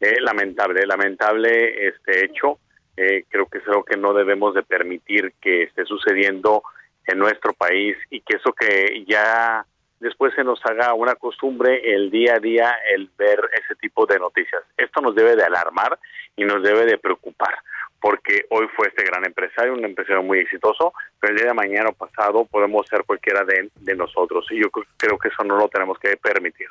Eh, 0.00 0.20
lamentable, 0.20 0.86
lamentable 0.86 1.88
este 1.88 2.24
hecho, 2.24 2.58
eh, 2.96 3.24
creo 3.28 3.46
que 3.46 3.58
es 3.58 3.66
algo 3.66 3.84
que 3.84 3.96
no 3.96 4.12
debemos 4.12 4.54
de 4.54 4.62
permitir 4.62 5.32
que 5.40 5.64
esté 5.64 5.84
sucediendo 5.84 6.62
en 7.06 7.18
nuestro 7.18 7.52
país 7.52 7.96
y 8.10 8.20
que 8.20 8.36
eso 8.36 8.52
que 8.52 9.04
ya 9.08 9.64
después 9.98 10.32
se 10.34 10.44
nos 10.44 10.60
haga 10.66 10.94
una 10.94 11.14
costumbre 11.16 11.94
el 11.94 12.10
día 12.10 12.34
a 12.34 12.38
día 12.38 12.76
el 12.94 13.10
ver 13.18 13.40
ese 13.54 13.74
tipo 13.80 14.06
de 14.06 14.18
noticias. 14.18 14.62
Esto 14.76 15.00
nos 15.00 15.14
debe 15.14 15.34
de 15.34 15.42
alarmar 15.42 15.98
y 16.36 16.44
nos 16.44 16.62
debe 16.62 16.84
de 16.84 16.98
preocupar 16.98 17.54
porque 18.00 18.46
hoy 18.50 18.66
fue 18.76 18.88
este 18.88 19.04
gran 19.04 19.24
empresario, 19.24 19.72
un 19.72 19.84
empresario 19.84 20.22
muy 20.22 20.38
exitoso, 20.38 20.92
pero 21.20 21.32
el 21.32 21.38
día 21.38 21.48
de 21.48 21.54
mañana 21.54 21.90
o 21.90 21.92
pasado 21.92 22.44
podemos 22.44 22.86
ser 22.86 23.04
cualquiera 23.04 23.44
de, 23.44 23.70
nosotros 23.96 24.46
y 24.50 24.60
yo 24.60 24.70
creo 24.70 25.18
que 25.18 25.28
eso 25.28 25.42
no 25.44 25.56
lo 25.56 25.68
tenemos 25.68 25.98
que 25.98 26.16
permitir. 26.16 26.68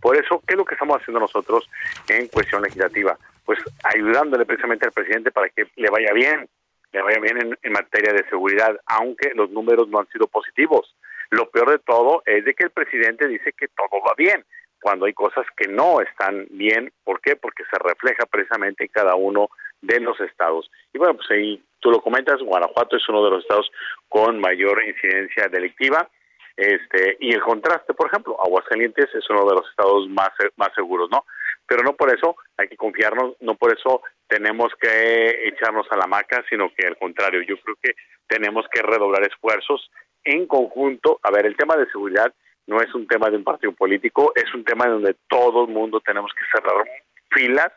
Por 0.00 0.16
eso, 0.16 0.42
¿qué 0.46 0.54
es 0.54 0.56
lo 0.58 0.64
que 0.64 0.74
estamos 0.74 1.00
haciendo 1.00 1.20
nosotros 1.20 1.68
en 2.08 2.28
cuestión 2.28 2.62
legislativa? 2.62 3.18
Pues 3.44 3.58
ayudándole 3.84 4.46
precisamente 4.46 4.86
al 4.86 4.92
presidente 4.92 5.30
para 5.30 5.50
que 5.50 5.66
le 5.76 5.90
vaya 5.90 6.12
bien, 6.12 6.48
le 6.92 7.02
vaya 7.02 7.20
bien 7.20 7.58
en, 7.62 7.72
materia 7.72 8.12
de 8.12 8.26
seguridad, 8.28 8.80
aunque 8.86 9.32
los 9.34 9.50
números 9.50 9.88
no 9.88 10.00
han 10.00 10.08
sido 10.08 10.26
positivos. 10.26 10.96
Lo 11.30 11.50
peor 11.50 11.70
de 11.70 11.78
todo 11.78 12.22
es 12.24 12.44
de 12.44 12.54
que 12.54 12.64
el 12.64 12.70
presidente 12.70 13.28
dice 13.28 13.52
que 13.52 13.68
todo 13.68 14.02
va 14.06 14.14
bien, 14.16 14.44
cuando 14.80 15.06
hay 15.06 15.12
cosas 15.12 15.46
que 15.56 15.68
no 15.68 16.00
están 16.00 16.46
bien. 16.50 16.92
¿Por 17.04 17.20
qué? 17.20 17.36
Porque 17.36 17.64
se 17.70 17.78
refleja 17.78 18.26
precisamente 18.26 18.84
en 18.84 18.90
cada 18.90 19.14
uno 19.14 19.48
los 19.82 20.20
estados. 20.20 20.70
Y 20.92 20.98
bueno, 20.98 21.14
pues 21.14 21.30
ahí 21.30 21.62
tú 21.80 21.90
lo 21.90 22.00
comentas, 22.00 22.40
Guanajuato 22.40 22.96
es 22.96 23.08
uno 23.08 23.24
de 23.24 23.30
los 23.30 23.42
estados 23.42 23.70
con 24.08 24.40
mayor 24.40 24.82
incidencia 24.84 25.48
delictiva. 25.48 26.08
Este, 26.56 27.16
y 27.20 27.32
el 27.32 27.40
contraste, 27.40 27.94
por 27.94 28.08
ejemplo, 28.08 28.36
Aguascalientes 28.40 29.08
es 29.14 29.28
uno 29.30 29.44
de 29.46 29.54
los 29.54 29.68
estados 29.70 30.08
más, 30.08 30.30
más 30.56 30.68
seguros, 30.74 31.10
¿no? 31.10 31.24
Pero 31.66 31.82
no 31.82 31.94
por 31.94 32.14
eso 32.14 32.36
hay 32.56 32.68
que 32.68 32.76
confiarnos, 32.76 33.34
no 33.40 33.54
por 33.54 33.76
eso 33.76 34.02
tenemos 34.28 34.72
que 34.80 35.48
echarnos 35.48 35.86
a 35.90 35.96
la 35.96 36.06
maca, 36.06 36.44
sino 36.48 36.70
que 36.74 36.86
al 36.86 36.98
contrario, 36.98 37.42
yo 37.42 37.56
creo 37.58 37.76
que 37.82 37.94
tenemos 38.26 38.66
que 38.70 38.82
redoblar 38.82 39.22
esfuerzos 39.24 39.90
en 40.24 40.46
conjunto. 40.46 41.18
A 41.22 41.30
ver, 41.30 41.46
el 41.46 41.56
tema 41.56 41.76
de 41.76 41.90
seguridad 41.90 42.32
no 42.66 42.80
es 42.80 42.94
un 42.94 43.06
tema 43.06 43.30
de 43.30 43.38
un 43.38 43.44
partido 43.44 43.72
político, 43.72 44.32
es 44.34 44.52
un 44.54 44.64
tema 44.64 44.86
donde 44.86 45.16
todo 45.28 45.64
el 45.64 45.72
mundo 45.72 46.00
tenemos 46.00 46.30
que 46.34 46.44
cerrar 46.52 46.84
filas 47.30 47.72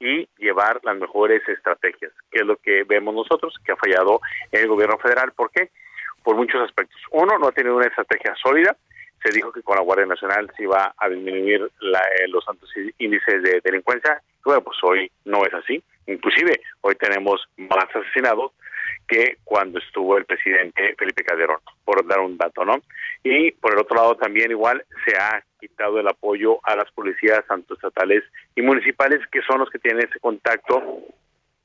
y 0.00 0.28
llevar 0.38 0.80
las 0.84 0.96
mejores 0.96 1.46
estrategias, 1.48 2.12
que 2.30 2.40
es 2.40 2.46
lo 2.46 2.56
que 2.56 2.84
vemos 2.84 3.14
nosotros, 3.14 3.54
que 3.64 3.72
ha 3.72 3.76
fallado 3.76 4.20
el 4.52 4.68
gobierno 4.68 4.98
federal. 4.98 5.32
¿Por 5.32 5.50
qué? 5.50 5.70
Por 6.22 6.36
muchos 6.36 6.60
aspectos. 6.62 7.00
Uno, 7.10 7.38
no 7.38 7.48
ha 7.48 7.52
tenido 7.52 7.76
una 7.76 7.86
estrategia 7.86 8.34
sólida. 8.42 8.76
Se 9.24 9.32
dijo 9.32 9.52
que 9.52 9.62
con 9.62 9.76
la 9.76 9.82
Guardia 9.82 10.06
Nacional 10.06 10.50
se 10.56 10.62
iba 10.62 10.94
a 10.96 11.08
disminuir 11.08 11.62
eh, 11.62 12.28
los 12.28 12.48
altos 12.48 12.70
índices 12.98 13.42
de 13.42 13.60
delincuencia. 13.64 14.22
Bueno, 14.44 14.62
pues 14.62 14.78
hoy 14.82 15.10
no 15.24 15.44
es 15.44 15.54
así. 15.54 15.82
Inclusive 16.06 16.60
hoy 16.82 16.94
tenemos 16.94 17.48
más 17.56 17.84
asesinados 17.94 18.52
que 19.08 19.38
cuando 19.42 19.78
estuvo 19.78 20.18
el 20.18 20.26
presidente 20.26 20.94
Felipe 20.98 21.24
Calderón, 21.24 21.60
por 21.84 22.06
dar 22.06 22.20
un 22.20 22.36
dato, 22.36 22.64
¿no? 22.64 22.82
Y 23.24 23.52
por 23.52 23.72
el 23.72 23.80
otro 23.80 23.96
lado 23.96 24.16
también 24.16 24.50
igual 24.50 24.84
se 25.04 25.16
ha 25.16 25.42
quitado 25.58 25.98
el 25.98 26.06
apoyo 26.06 26.60
a 26.62 26.76
las 26.76 26.90
policías 26.92 27.44
tanto 27.48 27.74
estatales 27.74 28.22
y 28.54 28.62
municipales 28.62 29.20
que 29.32 29.42
son 29.42 29.60
los 29.60 29.70
que 29.70 29.78
tienen 29.78 30.06
ese 30.06 30.20
contacto 30.20 30.98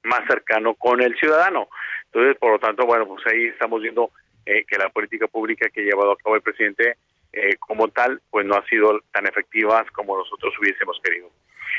más 0.04 0.22
cercano 0.28 0.74
con 0.76 1.02
el 1.02 1.16
ciudadano. 1.18 1.68
Entonces, 2.06 2.38
por 2.38 2.52
lo 2.52 2.60
tanto, 2.60 2.86
bueno, 2.86 3.08
pues 3.08 3.26
ahí 3.28 3.46
estamos 3.48 3.82
viendo 3.82 4.12
eh, 4.46 4.64
que 4.66 4.78
la 4.78 4.90
política 4.90 5.28
pública 5.28 5.70
que 5.70 5.82
ha 5.82 5.86
llevado 5.86 6.14
a 6.14 6.18
cabo 6.18 6.36
el 6.36 6.42
presidente 6.42 6.98
eh, 7.34 7.56
como 7.60 7.88
tal, 7.90 8.22
pues 8.30 8.46
no 8.46 8.56
ha 8.56 8.66
sido 8.68 9.02
tan 9.12 9.26
efectivas 9.28 9.90
como 9.92 10.18
nosotros 10.18 10.54
hubiésemos 10.60 11.00
querido. 11.04 11.30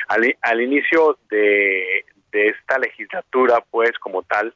Al, 0.08 0.36
al 0.42 0.60
inicio 0.60 1.18
de, 1.30 2.04
de 2.32 2.48
esta 2.48 2.78
legislatura, 2.78 3.62
pues 3.70 3.92
como 3.98 4.22
tal, 4.24 4.54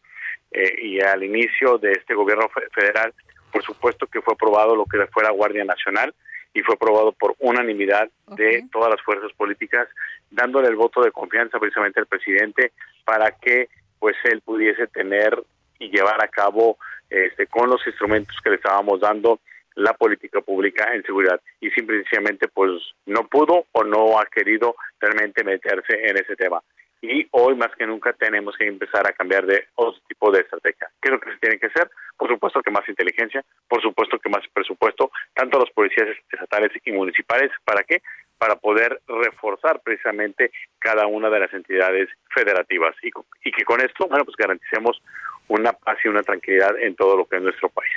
eh, 0.51 0.75
y 0.83 1.01
al 1.01 1.23
inicio 1.23 1.79
de 1.79 1.93
este 1.93 2.15
gobierno 2.15 2.49
federal, 2.73 3.13
por 3.53 3.63
supuesto 3.63 4.07
que 4.07 4.21
fue 4.21 4.35
aprobado 4.35 4.77
lo 4.77 4.87
que 4.87 5.07
fuera 5.09 5.31
Guardia 5.31 5.65
Nacional 5.65 6.15
y 6.55 6.63
fue 6.63 6.75
aprobado 6.75 7.13
por 7.13 7.35
unanimidad 7.39 8.09
de 8.29 8.65
todas 8.73 8.91
las 8.91 9.03
fuerzas 9.03 9.33
políticas, 9.37 9.89
dándole 10.31 10.69
el 10.69 10.77
voto 10.77 11.03
de 11.03 11.13
confianza 11.13 11.59
precisamente 11.59 12.01
al 12.01 12.07
presidente 12.07 12.73
para 13.05 13.31
que 13.33 13.69
pues 13.99 14.17
él 14.25 14.41
pudiese 14.41 14.87
tener 14.87 15.43
y 15.79 15.91
llevar 15.91 16.23
a 16.23 16.29
cabo 16.29 16.79
este, 17.11 17.47
con 17.47 17.69
los 17.69 17.87
instrumentos 17.87 18.37
que 18.43 18.51
le 18.51 18.57
estábamos 18.57 19.01
dando 19.01 19.41
la 19.75 19.93
política 19.93 20.41
pública 20.41 20.93
en 20.95 21.03
seguridad. 21.05 21.41
Y 21.61 21.71
simplemente 21.71 22.49
pues 22.49 22.71
no 23.07 23.27
pudo 23.29 23.67
o 23.73 23.85
no 23.85 24.19
ha 24.19 24.27
querido 24.27 24.75
realmente 24.99 25.45
meterse 25.45 26.09
en 26.09 26.17
ese 26.17 26.35
tema 26.37 26.63
y 27.01 27.27
hoy 27.31 27.55
más 27.55 27.75
que 27.77 27.87
nunca 27.87 28.13
tenemos 28.13 28.57
que 28.57 28.67
empezar 28.67 29.07
a 29.07 29.13
cambiar 29.13 29.47
de 29.47 29.67
otro 29.77 30.01
tipo 30.09 30.31
de 30.31 30.41
estrategia. 30.41 30.91
¿Qué 31.01 31.09
es 31.09 31.13
lo 31.13 31.21
que 31.21 31.33
se 31.33 31.39
tiene 31.39 31.59
que 31.59 31.67
hacer? 31.67 31.91
Por 32.17 32.29
supuesto 32.29 32.63
que 32.63 32.71
más 32.71 32.89
inteligencia, 32.89 33.45
por 33.69 33.81
supuesto 33.83 34.19
que 34.19 34.29
más 34.29 34.47
presupuesto, 34.53 35.11
tanto 35.35 35.59
los 35.59 35.71
policías 35.71 36.09
estatales 36.31 36.73
y 36.85 36.93
municipales, 36.93 37.51
¿para 37.65 37.85
qué? 37.85 38.03
Para 38.39 38.57
poder 38.57 39.01
reforzar 39.07 39.81
precisamente 39.81 40.51
cada 40.79 41.07
una 41.07 41.31
de 41.31 41.41
las 41.41 41.53
entidades 41.53 42.09
federativas 42.35 42.95
y, 43.03 43.11
y 43.45 43.53
que 43.53 43.65
con 43.65 43.81
esto, 43.81 44.07
bueno, 44.09 44.25
pues 44.25 44.37
garanticemos 44.37 45.01
una 45.49 45.73
paz 45.73 45.99
y 46.05 46.09
una 46.09 46.23
tranquilidad 46.23 46.71
en 46.81 46.95
todo 46.95 47.17
lo 47.17 47.27
que 47.27 47.37
es 47.37 47.43
nuestro 47.43 47.69
país. 47.71 47.91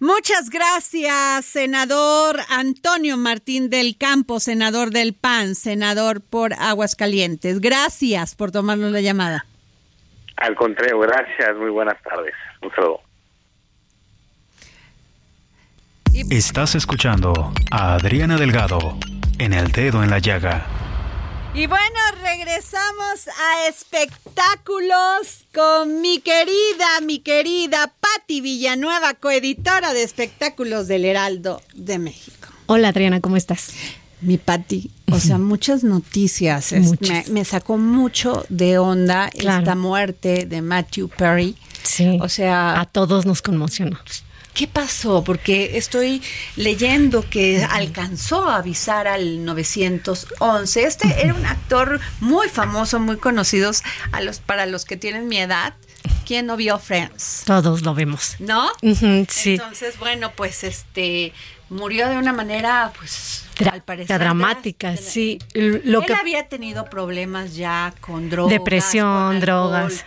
Muchas 0.00 0.50
gracias, 0.50 1.44
senador 1.44 2.36
Antonio 2.50 3.16
Martín 3.16 3.70
del 3.70 3.96
Campo, 3.96 4.40
senador 4.40 4.90
del 4.90 5.14
PAN, 5.14 5.54
senador 5.54 6.20
por 6.20 6.52
Aguascalientes. 6.54 7.60
Gracias 7.60 8.34
por 8.34 8.50
tomarnos 8.50 8.92
la 8.92 9.00
llamada. 9.00 9.46
Al 10.36 10.54
contrario, 10.54 10.98
gracias, 11.00 11.56
muy 11.56 11.70
buenas 11.70 12.00
tardes. 12.02 12.34
Un 12.62 12.70
saludo. 12.70 13.00
Estás 16.30 16.74
escuchando 16.74 17.52
a 17.70 17.94
Adriana 17.94 18.36
Delgado 18.36 18.98
en 19.38 19.52
El 19.52 19.70
Dedo 19.70 20.02
en 20.02 20.10
la 20.10 20.18
Llaga. 20.18 20.77
Y 21.58 21.66
bueno, 21.66 21.98
regresamos 22.22 23.26
a 23.26 23.66
espectáculos 23.68 25.44
con 25.52 26.00
mi 26.00 26.20
querida, 26.20 27.00
mi 27.02 27.18
querida 27.18 27.92
Patti 27.98 28.40
Villanueva, 28.40 29.14
coeditora 29.14 29.92
de 29.92 30.04
espectáculos 30.04 30.86
del 30.86 31.04
Heraldo 31.04 31.60
de 31.74 31.98
México. 31.98 32.46
Hola 32.66 32.90
Adriana, 32.90 33.20
¿cómo 33.20 33.36
estás? 33.36 33.72
Mi 34.20 34.38
Patti, 34.38 34.92
o 35.10 35.18
sea, 35.18 35.38
muchas 35.38 35.82
noticias. 35.82 36.72
me, 37.28 37.44
sacó 37.44 37.76
mucho 37.76 38.46
de 38.48 38.78
onda 38.78 39.28
esta 39.34 39.74
muerte 39.74 40.46
de 40.46 40.62
Matthew 40.62 41.08
Perry. 41.08 41.56
Sí. 41.82 42.20
O 42.22 42.28
sea, 42.28 42.80
a 42.80 42.86
todos 42.86 43.26
nos 43.26 43.42
conmocionó. 43.42 43.98
¿Qué 44.58 44.66
pasó? 44.66 45.22
Porque 45.22 45.78
estoy 45.78 46.20
leyendo 46.56 47.24
que 47.30 47.64
alcanzó 47.70 48.48
a 48.48 48.56
avisar 48.56 49.06
al 49.06 49.44
911. 49.44 50.82
Este 50.82 51.22
era 51.22 51.32
un 51.32 51.46
actor 51.46 52.00
muy 52.18 52.48
famoso, 52.48 52.98
muy 52.98 53.18
conocido 53.18 53.70
a 54.10 54.20
los, 54.20 54.40
para 54.40 54.66
los 54.66 54.84
que 54.84 54.96
tienen 54.96 55.28
mi 55.28 55.38
edad. 55.38 55.74
¿Quién 56.26 56.46
no 56.46 56.56
vio 56.56 56.76
Friends? 56.80 57.44
Todos 57.46 57.82
lo 57.82 57.94
vimos. 57.94 58.34
¿No? 58.40 58.68
sí. 58.82 59.52
Entonces, 59.52 59.96
bueno, 60.00 60.32
pues 60.34 60.64
este 60.64 61.32
murió 61.68 62.08
de 62.08 62.16
una 62.16 62.32
manera, 62.32 62.92
pues, 62.98 63.44
parecer. 63.84 64.18
Dramática, 64.18 64.96
sí. 64.96 65.38
Lo 65.54 66.00
Él 66.00 66.06
que... 66.06 66.14
había 66.14 66.48
tenido 66.48 66.84
problemas 66.86 67.56
ya 67.56 67.92
con 68.00 68.30
drogas. 68.30 68.50
Depresión, 68.50 69.40
drogas. 69.40 70.04